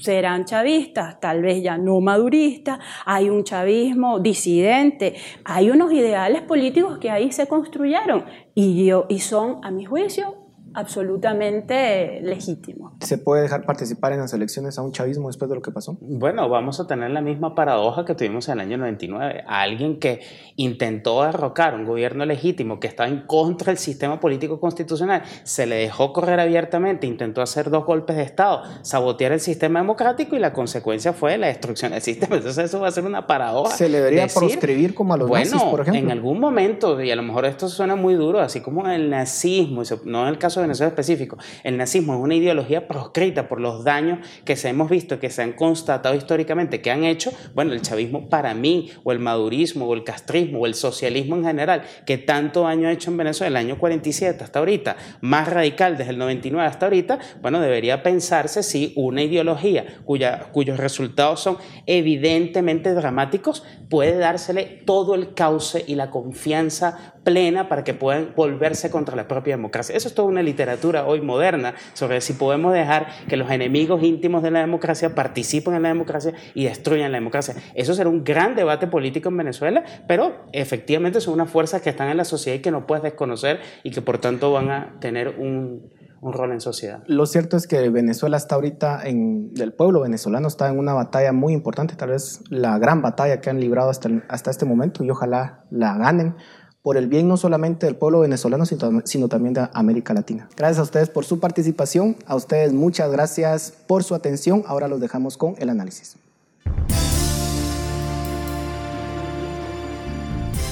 serán 0.00 0.44
chavistas, 0.44 1.20
tal 1.20 1.42
vez 1.42 1.62
ya 1.62 1.76
no 1.76 2.00
maduristas, 2.00 2.78
hay 3.04 3.28
un 3.28 3.44
chavismo 3.44 4.20
disidente, 4.20 5.16
hay 5.44 5.70
unos 5.70 5.92
ideales 5.92 6.42
políticos 6.42 6.98
que 6.98 7.10
ahí 7.10 7.30
se 7.32 7.46
construyeron 7.46 8.24
y, 8.54 8.90
y 9.08 9.18
son, 9.20 9.58
a 9.62 9.70
mi 9.70 9.84
juicio, 9.84 10.41
absolutamente 10.74 12.20
legítimo. 12.22 12.96
¿Se 13.00 13.18
puede 13.18 13.42
dejar 13.42 13.64
participar 13.64 14.12
en 14.12 14.20
las 14.20 14.32
elecciones 14.32 14.78
a 14.78 14.82
un 14.82 14.92
chavismo 14.92 15.28
después 15.28 15.48
de 15.48 15.56
lo 15.56 15.62
que 15.62 15.70
pasó? 15.70 15.96
Bueno, 16.00 16.48
vamos 16.48 16.80
a 16.80 16.86
tener 16.86 17.10
la 17.10 17.20
misma 17.20 17.54
paradoja 17.54 18.04
que 18.04 18.14
tuvimos 18.14 18.48
en 18.48 18.54
el 18.54 18.60
año 18.60 18.78
99. 18.78 19.44
A 19.46 19.62
alguien 19.62 19.98
que 19.98 20.20
intentó 20.56 21.22
derrocar 21.22 21.74
un 21.74 21.84
gobierno 21.84 22.24
legítimo 22.24 22.80
que 22.80 22.86
estaba 22.86 23.08
en 23.08 23.26
contra 23.26 23.66
del 23.66 23.78
sistema 23.78 24.20
político 24.20 24.60
constitucional, 24.60 25.22
se 25.44 25.66
le 25.66 25.76
dejó 25.76 26.12
correr 26.12 26.40
abiertamente, 26.40 27.06
intentó 27.06 27.42
hacer 27.42 27.70
dos 27.70 27.84
golpes 27.84 28.16
de 28.16 28.22
Estado, 28.22 28.62
sabotear 28.82 29.32
el 29.32 29.40
sistema 29.40 29.80
democrático 29.80 30.36
y 30.36 30.38
la 30.38 30.52
consecuencia 30.52 31.12
fue 31.12 31.36
la 31.38 31.48
destrucción 31.48 31.92
del 31.92 32.02
sistema. 32.02 32.36
Entonces 32.36 32.64
eso 32.64 32.80
va 32.80 32.88
a 32.88 32.92
ser 32.92 33.04
una 33.04 33.26
paradoja. 33.26 33.76
Se 33.76 33.88
le 33.88 33.98
debería 33.98 34.26
proscribir 34.26 34.94
como 34.94 35.14
a 35.14 35.16
los 35.16 35.30
nazis, 35.30 35.62
por 35.62 35.80
ejemplo. 35.80 36.00
En 36.00 36.10
algún 36.10 36.40
momento, 36.40 37.00
y 37.02 37.10
a 37.10 37.16
lo 37.16 37.22
mejor 37.22 37.44
esto 37.44 37.68
suena 37.68 37.96
muy 37.96 38.14
duro, 38.14 38.40
así 38.40 38.60
como 38.60 38.88
el 38.88 39.10
nazismo, 39.10 39.82
no 40.04 40.22
en 40.22 40.28
el 40.28 40.38
caso 40.38 40.61
Venezuela 40.62 40.88
específico. 40.88 41.38
El 41.62 41.76
nazismo 41.76 42.14
es 42.14 42.20
una 42.20 42.34
ideología 42.34 42.88
proscrita 42.88 43.48
por 43.48 43.60
los 43.60 43.84
daños 43.84 44.18
que 44.44 44.56
se 44.56 44.68
hemos 44.68 44.90
visto, 44.90 45.18
que 45.18 45.30
se 45.30 45.42
han 45.42 45.52
constatado 45.52 46.14
históricamente, 46.14 46.80
que 46.80 46.90
han 46.90 47.04
hecho, 47.04 47.32
bueno, 47.54 47.72
el 47.72 47.82
chavismo 47.82 48.28
para 48.28 48.54
mí, 48.54 48.90
o 49.04 49.12
el 49.12 49.18
madurismo, 49.18 49.86
o 49.86 49.94
el 49.94 50.04
castrismo, 50.04 50.60
o 50.60 50.66
el 50.66 50.74
socialismo 50.74 51.36
en 51.36 51.44
general, 51.44 51.82
que 52.06 52.18
tanto 52.18 52.62
daño 52.62 52.88
ha 52.88 52.92
hecho 52.92 53.10
en 53.10 53.16
Venezuela, 53.16 53.60
el 53.60 53.66
año 53.66 53.78
47 53.78 54.44
hasta 54.44 54.58
ahorita, 54.58 54.96
más 55.20 55.48
radical 55.48 55.96
desde 55.96 56.10
el 56.10 56.18
99 56.18 56.66
hasta 56.66 56.86
ahorita, 56.86 57.18
bueno, 57.40 57.60
debería 57.60 58.02
pensarse 58.02 58.62
si 58.62 58.92
una 58.96 59.22
ideología 59.22 59.84
cuya, 60.04 60.48
cuyos 60.52 60.78
resultados 60.78 61.40
son 61.40 61.58
evidentemente 61.86 62.94
dramáticos 62.94 63.64
puede 63.88 64.16
dársele 64.16 64.64
todo 64.64 65.14
el 65.14 65.34
cauce 65.34 65.84
y 65.86 65.94
la 65.94 66.10
confianza 66.10 67.14
plena 67.24 67.68
para 67.68 67.84
que 67.84 67.94
puedan 67.94 68.32
volverse 68.34 68.90
contra 68.90 69.16
la 69.16 69.28
propia 69.28 69.56
democracia. 69.56 69.96
Eso 69.96 70.08
es 70.08 70.14
toda 70.14 70.28
una 70.28 70.42
literatura 70.42 71.06
hoy 71.06 71.20
moderna 71.20 71.74
sobre 71.94 72.20
si 72.20 72.32
podemos 72.32 72.72
dejar 72.72 73.06
que 73.28 73.36
los 73.36 73.50
enemigos 73.50 74.02
íntimos 74.02 74.42
de 74.42 74.50
la 74.50 74.60
democracia 74.60 75.14
participen 75.14 75.74
en 75.74 75.82
la 75.82 75.88
democracia 75.88 76.32
y 76.54 76.64
destruyan 76.64 77.12
la 77.12 77.18
democracia. 77.18 77.54
Eso 77.74 77.94
será 77.94 78.08
un 78.08 78.24
gran 78.24 78.54
debate 78.54 78.86
político 78.86 79.28
en 79.28 79.36
Venezuela, 79.36 79.84
pero 80.06 80.36
efectivamente 80.52 81.20
son 81.20 81.34
unas 81.34 81.50
fuerzas 81.50 81.82
que 81.82 81.90
están 81.90 82.08
en 82.08 82.16
la 82.16 82.24
sociedad 82.24 82.58
y 82.58 82.62
que 82.62 82.70
no 82.70 82.86
puedes 82.86 83.02
desconocer 83.02 83.60
y 83.82 83.90
que 83.90 84.02
por 84.02 84.18
tanto 84.18 84.52
van 84.52 84.70
a 84.70 84.96
tener 85.00 85.28
un, 85.38 85.90
un 86.22 86.32
rol 86.32 86.52
en 86.52 86.60
sociedad. 86.60 87.02
Lo 87.06 87.26
cierto 87.26 87.56
es 87.56 87.66
que 87.66 87.88
Venezuela 87.90 88.36
está 88.36 88.54
ahorita, 88.54 89.02
en, 89.04 89.50
el 89.60 89.72
pueblo 89.72 90.02
venezolano 90.02 90.46
está 90.46 90.68
en 90.68 90.78
una 90.78 90.94
batalla 90.94 91.32
muy 91.32 91.52
importante, 91.52 91.96
tal 91.96 92.10
vez 92.10 92.40
la 92.48 92.78
gran 92.78 93.02
batalla 93.02 93.40
que 93.40 93.50
han 93.50 93.58
librado 93.58 93.90
hasta, 93.90 94.08
hasta 94.28 94.50
este 94.50 94.64
momento 94.64 95.02
y 95.02 95.10
ojalá 95.10 95.64
la 95.70 95.98
ganen 95.98 96.36
por 96.82 96.96
el 96.96 97.06
bien 97.06 97.28
no 97.28 97.36
solamente 97.36 97.86
del 97.86 97.94
pueblo 97.94 98.20
venezolano, 98.20 98.64
sino 98.66 99.28
también 99.28 99.54
de 99.54 99.68
América 99.72 100.12
Latina. 100.12 100.48
Gracias 100.56 100.80
a 100.80 100.82
ustedes 100.82 101.08
por 101.08 101.24
su 101.24 101.38
participación, 101.38 102.16
a 102.26 102.34
ustedes 102.34 102.72
muchas 102.72 103.10
gracias 103.10 103.72
por 103.86 104.02
su 104.02 104.16
atención. 104.16 104.64
Ahora 104.66 104.88
los 104.88 105.00
dejamos 105.00 105.36
con 105.36 105.54
el 105.58 105.70
análisis. 105.70 106.16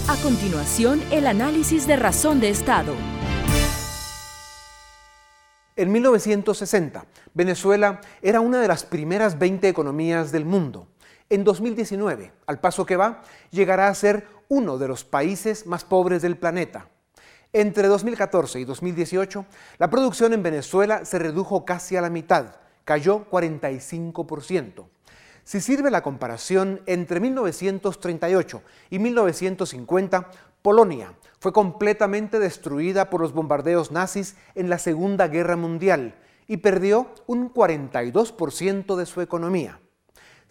A 0.09 0.17
continuación, 0.25 1.01
el 1.13 1.29
análisis 1.29 1.87
de 1.87 1.95
razón 1.95 2.41
de 2.41 2.51
Estado. 2.51 2.93
En 5.77 5.93
1960, 5.93 7.05
Venezuela 7.33 8.01
era 8.21 8.41
una 8.41 8.61
de 8.61 8.67
las 8.67 8.83
primeras 8.85 9.39
20 9.39 9.69
economías 9.69 10.33
del 10.33 10.45
mundo. 10.45 10.89
En 11.31 11.45
2019, 11.45 12.33
al 12.47 12.59
paso 12.59 12.85
que 12.85 12.97
va, 12.97 13.23
llegará 13.51 13.87
a 13.87 13.95
ser 13.95 14.27
uno 14.49 14.79
de 14.79 14.89
los 14.89 15.05
países 15.05 15.65
más 15.65 15.85
pobres 15.85 16.23
del 16.23 16.37
planeta. 16.37 16.89
Entre 17.53 17.87
2014 17.87 18.59
y 18.59 18.65
2018, 18.65 19.47
la 19.79 19.89
producción 19.89 20.33
en 20.33 20.43
Venezuela 20.43 21.05
se 21.05 21.21
redujo 21.21 21.65
casi 21.65 21.97
a 21.97 22.01
la 22.01 22.11
mitad, 22.11 22.57
cayó 22.85 23.31
45%. 23.31 24.87
Si 25.45 25.61
sirve 25.61 25.93
la 25.93 26.03
comparación, 26.03 26.83
entre 26.87 27.21
1938 27.21 28.63
y 28.91 28.99
1950 28.99 30.31
Polonia 30.63 31.15
fue 31.39 31.53
completamente 31.53 32.39
destruida 32.39 33.09
por 33.09 33.21
los 33.21 33.33
bombardeos 33.33 33.93
nazis 33.93 34.37
en 34.55 34.69
la 34.69 34.79
Segunda 34.79 35.29
Guerra 35.29 35.57
Mundial 35.57 36.17
y 36.49 36.59
perdió 36.59 37.15
un 37.27 37.55
42% 37.55 38.97
de 38.97 39.07
su 39.07 39.21
economía. 39.21 39.81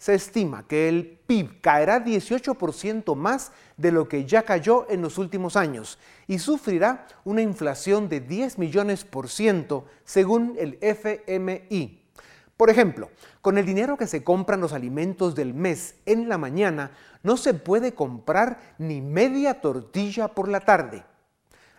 Se 0.00 0.14
estima 0.14 0.66
que 0.66 0.88
el 0.88 1.20
PIB 1.26 1.60
caerá 1.60 2.02
18% 2.02 3.14
más 3.14 3.52
de 3.76 3.92
lo 3.92 4.08
que 4.08 4.24
ya 4.24 4.44
cayó 4.44 4.86
en 4.88 5.02
los 5.02 5.18
últimos 5.18 5.56
años 5.56 5.98
y 6.26 6.38
sufrirá 6.38 7.06
una 7.22 7.42
inflación 7.42 8.08
de 8.08 8.20
10 8.20 8.56
millones 8.56 9.04
por 9.04 9.28
ciento 9.28 9.84
según 10.06 10.56
el 10.58 10.78
FMI. 10.80 12.02
Por 12.56 12.70
ejemplo, 12.70 13.10
con 13.42 13.58
el 13.58 13.66
dinero 13.66 13.98
que 13.98 14.06
se 14.06 14.24
compran 14.24 14.62
los 14.62 14.72
alimentos 14.72 15.34
del 15.34 15.52
mes 15.52 15.96
en 16.06 16.30
la 16.30 16.38
mañana, 16.38 16.92
no 17.22 17.36
se 17.36 17.52
puede 17.52 17.92
comprar 17.92 18.58
ni 18.78 19.02
media 19.02 19.60
tortilla 19.60 20.28
por 20.28 20.48
la 20.48 20.60
tarde. 20.60 21.04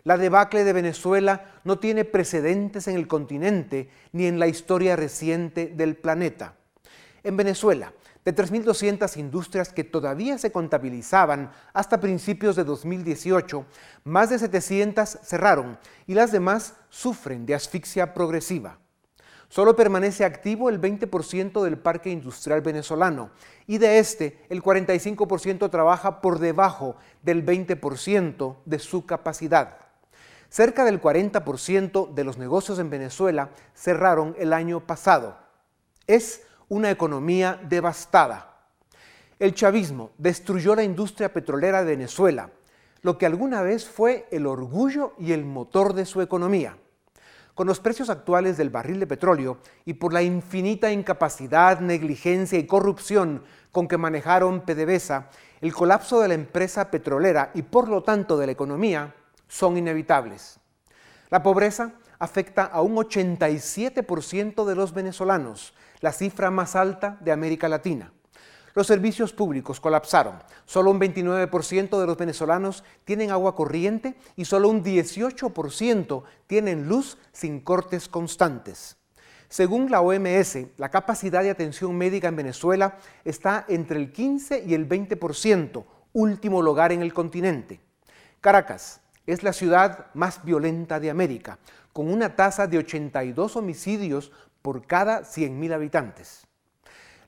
La 0.04 0.20
debacle 0.20 0.64
de 0.64 0.74
Venezuela 0.74 1.60
no 1.64 1.80
tiene 1.80 2.06
precedentes 2.06 2.88
en 2.88 2.98
el 2.98 3.08
continente 3.08 3.90
ni 4.12 4.28
en 4.28 4.38
la 4.38 4.46
historia 4.46 4.96
reciente 4.96 5.66
del 5.66 5.96
planeta. 5.96 6.54
En 7.24 7.36
Venezuela, 7.36 7.94
de 8.26 8.36
3.200 8.36 9.18
industrias 9.18 9.74
que 9.74 9.84
todavía 9.84 10.38
se 10.38 10.52
contabilizaban 10.52 11.52
hasta 11.74 12.00
principios 12.00 12.56
de 12.56 12.64
2018, 12.64 13.66
más 14.04 14.30
de 14.30 14.40
700 14.40 15.20
cerraron 15.24 15.80
y 16.08 16.14
las 16.14 16.32
demás 16.32 16.76
sufren 16.90 17.46
de 17.46 17.56
asfixia 17.56 18.14
progresiva. 18.14 18.78
Solo 19.52 19.76
permanece 19.76 20.24
activo 20.24 20.70
el 20.70 20.80
20% 20.80 21.62
del 21.62 21.78
parque 21.78 22.10
industrial 22.10 22.62
venezolano 22.62 23.32
y 23.68 23.80
de 23.80 24.00
este 24.00 24.46
el 24.48 24.64
45% 24.64 25.70
trabaja 25.70 26.22
por 26.22 26.40
debajo 26.40 26.96
del 27.22 27.46
20% 27.46 28.56
de 28.64 28.80
su 28.80 29.06
capacidad. 29.06 29.78
Cerca 30.48 30.86
del 30.86 31.02
40% 31.02 32.14
de 32.14 32.24
los 32.24 32.38
negocios 32.38 32.80
en 32.80 32.90
Venezuela 32.90 33.50
cerraron 33.74 34.36
el 34.38 34.54
año 34.54 34.88
pasado. 34.88 35.38
Es 36.08 36.44
una 36.72 36.90
economía 36.90 37.60
devastada. 37.68 38.56
El 39.40 39.54
chavismo 39.54 40.12
destruyó 40.18 40.74
la 40.74 40.84
industria 40.84 41.34
petrolera 41.34 41.84
de 41.84 41.98
Venezuela, 41.98 42.50
lo 43.02 43.18
que 43.18 43.26
alguna 43.26 43.62
vez 43.62 43.90
fue 43.90 44.26
el 44.32 44.48
orgullo 44.48 45.14
y 45.20 45.34
el 45.34 45.44
motor 45.44 45.94
de 45.94 46.06
su 46.06 46.22
economía. 46.22 46.78
Con 47.56 47.68
los 47.68 47.82
precios 47.82 48.10
actuales 48.10 48.56
del 48.56 48.70
barril 48.70 49.02
de 49.02 49.08
petróleo 49.08 49.58
y 49.84 49.96
por 49.96 50.14
la 50.14 50.22
infinita 50.22 50.90
incapacidad, 50.94 51.82
negligencia 51.82 52.58
y 52.58 52.66
corrupción 52.66 53.44
con 53.74 53.90
que 53.90 53.98
manejaron 53.98 54.62
PDVSA, 54.62 55.30
el 55.60 55.74
colapso 55.74 56.22
de 56.22 56.30
la 56.30 56.36
empresa 56.36 56.90
petrolera 56.90 57.52
y 57.54 57.64
por 57.64 57.90
lo 57.90 58.02
tanto 58.02 58.38
de 58.38 58.46
la 58.46 58.54
economía 58.54 59.14
son 59.50 59.76
inevitables. 59.76 60.58
La 61.32 61.44
pobreza 61.44 61.92
afecta 62.18 62.64
a 62.64 62.82
un 62.82 62.96
87% 62.96 64.64
de 64.64 64.76
los 64.76 64.94
venezolanos, 64.94 65.74
la 66.02 66.12
cifra 66.12 66.52
más 66.52 66.76
alta 66.76 67.18
de 67.22 67.32
América 67.32 67.70
Latina. 67.70 68.12
Los 68.74 68.88
servicios 68.88 69.34
públicos 69.34 69.80
colapsaron. 69.80 70.36
Solo 70.66 70.91
un 70.91 70.99
29% 70.99 71.99
de 71.99 72.08
los 72.08 72.18
venezolanos 72.18 72.84
tienen 73.04 73.32
agua 73.32 73.56
corriente 73.56 74.16
y 74.36 74.45
solo 74.45 74.70
un 74.70 74.84
18% 74.84 76.24
tienen 76.47 76.88
luz 76.88 77.18
sin 77.32 77.60
cortes 77.60 78.08
constantes. 78.08 78.97
Según 79.49 79.91
la 79.91 79.99
OMS, 79.99 80.60
la 80.78 80.89
capacidad 80.89 81.43
de 81.43 81.49
atención 81.49 81.97
médica 81.97 82.30
en 82.30 82.38
Venezuela 82.38 82.97
está 83.26 83.66
entre 83.68 83.99
el 83.99 84.14
15 84.14 84.64
y 84.66 84.74
el 84.74 84.88
20%, 84.88 85.84
último 86.14 86.62
lugar 86.62 86.93
en 86.93 87.02
el 87.02 87.14
continente. 87.14 87.82
Caracas 88.39 89.02
es 89.28 89.43
la 89.43 89.52
ciudad 89.52 90.08
más 90.14 90.43
violenta 90.45 91.02
de 91.02 91.10
América, 91.10 91.60
con 91.91 92.12
una 92.12 92.36
tasa 92.36 92.68
de 92.68 92.78
82 92.78 93.58
homicidios 93.58 94.32
por 94.62 94.86
cada 94.86 95.22
100.000 95.22 95.74
habitantes. 95.74 96.47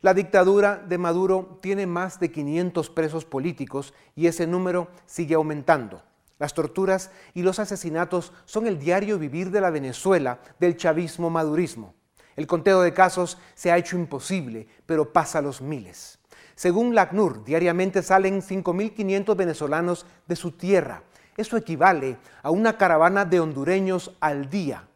La 0.02 0.14
dictadura 0.14 0.78
de 0.78 0.98
Maduro 0.98 1.60
tiene 1.62 1.88
más 1.88 2.20
de 2.20 2.30
500 2.30 2.90
presos 2.90 3.24
políticos 3.24 3.94
y 4.16 4.28
ese 4.28 4.46
número 4.46 4.90
sigue 5.06 5.36
aumentando. 5.36 6.04
Las 6.40 6.54
torturas 6.54 7.10
y 7.34 7.42
los 7.42 7.60
asesinatos 7.60 8.34
son 8.44 8.68
el 8.68 8.80
diario 8.80 9.18
vivir 9.18 9.50
de 9.50 9.62
la 9.62 9.70
Venezuela 9.70 10.40
del 10.60 10.76
chavismo-madurismo. 10.76 11.94
El 12.36 12.48
conteo 12.48 12.82
de 12.82 12.94
casos 12.94 13.38
se 13.56 13.72
ha 13.72 13.78
hecho 13.78 13.96
imposible, 13.96 14.68
pero 14.86 15.14
pasa 15.14 15.42
los 15.42 15.62
miles. 15.62 16.20
Según 16.56 16.96
la 16.96 17.04
ACNUR, 17.04 17.46
diariamente 17.46 18.04
salen 18.04 18.42
5.500 18.42 19.36
venezolanos 19.36 20.06
de 20.28 20.36
su 20.36 20.52
tierra. 20.52 21.04
Eso 21.38 21.56
equivale 21.56 22.18
a 22.42 22.52
una 22.52 22.78
caravana 22.78 23.24
de 23.26 23.40
hondureños 23.40 24.16
al 24.20 24.50
día. 24.50 24.88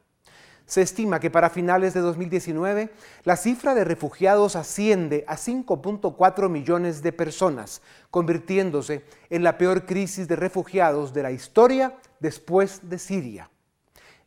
Se 0.68 0.82
estima 0.82 1.22
que 1.22 1.32
para 1.32 1.49
finales 1.49 1.93
de 1.93 2.01
2019 2.01 2.89
la 3.24 3.38
cifra 3.38 3.74
de 3.74 3.86
refugiados 3.86 4.57
asciende 4.57 5.24
a 5.26 5.38
5.4 5.38 6.49
millones 6.49 7.01
de 7.01 7.13
personas, 7.13 7.82
convirtiéndose 8.11 9.05
en 9.30 9.43
la 9.43 9.57
peor 9.57 9.86
crisis 9.86 10.28
de 10.28 10.36
refugiados 10.36 11.13
de 11.13 11.24
la 11.24 11.32
historia 11.32 11.95
después 12.20 12.82
de 12.89 12.99
Siria. 12.99 13.49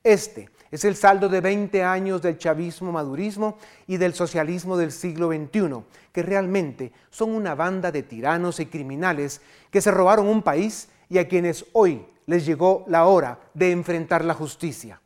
Este 0.02 0.48
es 0.70 0.86
el 0.86 0.96
saldo 0.96 1.28
de 1.28 1.42
20 1.42 1.84
años 1.84 2.22
del 2.22 2.38
chavismo-madurismo 2.38 3.58
y 3.86 3.98
del 3.98 4.14
socialismo 4.14 4.78
del 4.78 4.92
siglo 4.92 5.28
XXI, 5.28 5.84
que 6.10 6.22
realmente 6.22 6.90
son 7.10 7.32
una 7.32 7.54
banda 7.54 7.92
de 7.92 8.02
tiranos 8.02 8.60
y 8.60 8.66
criminales 8.66 9.42
que 9.70 9.82
se 9.82 9.90
robaron 9.90 10.26
un 10.26 10.40
país 10.40 10.88
y 11.10 11.18
a 11.18 11.28
quienes 11.28 11.66
hoy 11.74 12.06
les 12.24 12.46
llegó 12.46 12.86
la 12.88 13.04
hora 13.04 13.40
de 13.52 13.72
enfrentar 13.72 14.24
la 14.24 14.32
justicia. 14.32 15.02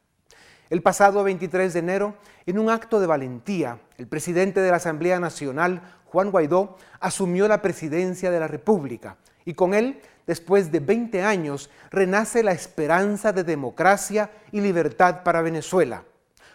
El 0.70 0.82
pasado 0.82 1.22
23 1.24 1.74
de 1.74 1.78
enero, 1.78 2.14
en 2.46 2.58
un 2.58 2.70
acto 2.70 2.98
de 2.98 3.06
valentía, 3.06 3.78
el 3.98 4.06
presidente 4.06 4.60
de 4.60 4.70
la 4.70 4.76
Asamblea 4.76 5.20
Nacional, 5.20 5.82
Juan 6.06 6.30
Guaidó, 6.30 6.76
asumió 7.00 7.46
la 7.48 7.60
presidencia 7.60 8.30
de 8.30 8.40
la 8.40 8.48
República 8.48 9.16
y 9.44 9.54
con 9.54 9.74
él, 9.74 10.00
después 10.26 10.72
de 10.72 10.80
20 10.80 11.22
años, 11.22 11.70
renace 11.90 12.42
la 12.42 12.52
esperanza 12.52 13.32
de 13.32 13.44
democracia 13.44 14.30
y 14.52 14.60
libertad 14.60 15.22
para 15.22 15.42
Venezuela. 15.42 16.04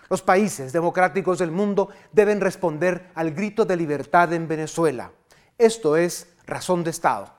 Los 0.10 0.24
países 0.24 0.74
democráticos 0.74 1.38
del 1.38 1.52
mundo 1.52 1.90
deben 2.12 2.42
responder 2.42 3.12
al 3.14 3.32
grito 3.32 3.64
de 3.64 3.76
libertad 3.76 4.34
en 4.34 4.48
Venezuela. 4.48 5.12
Esto 5.58 5.98
es 5.98 6.34
Razón 6.48 6.84
de 6.84 6.90
Estado. 6.90 7.39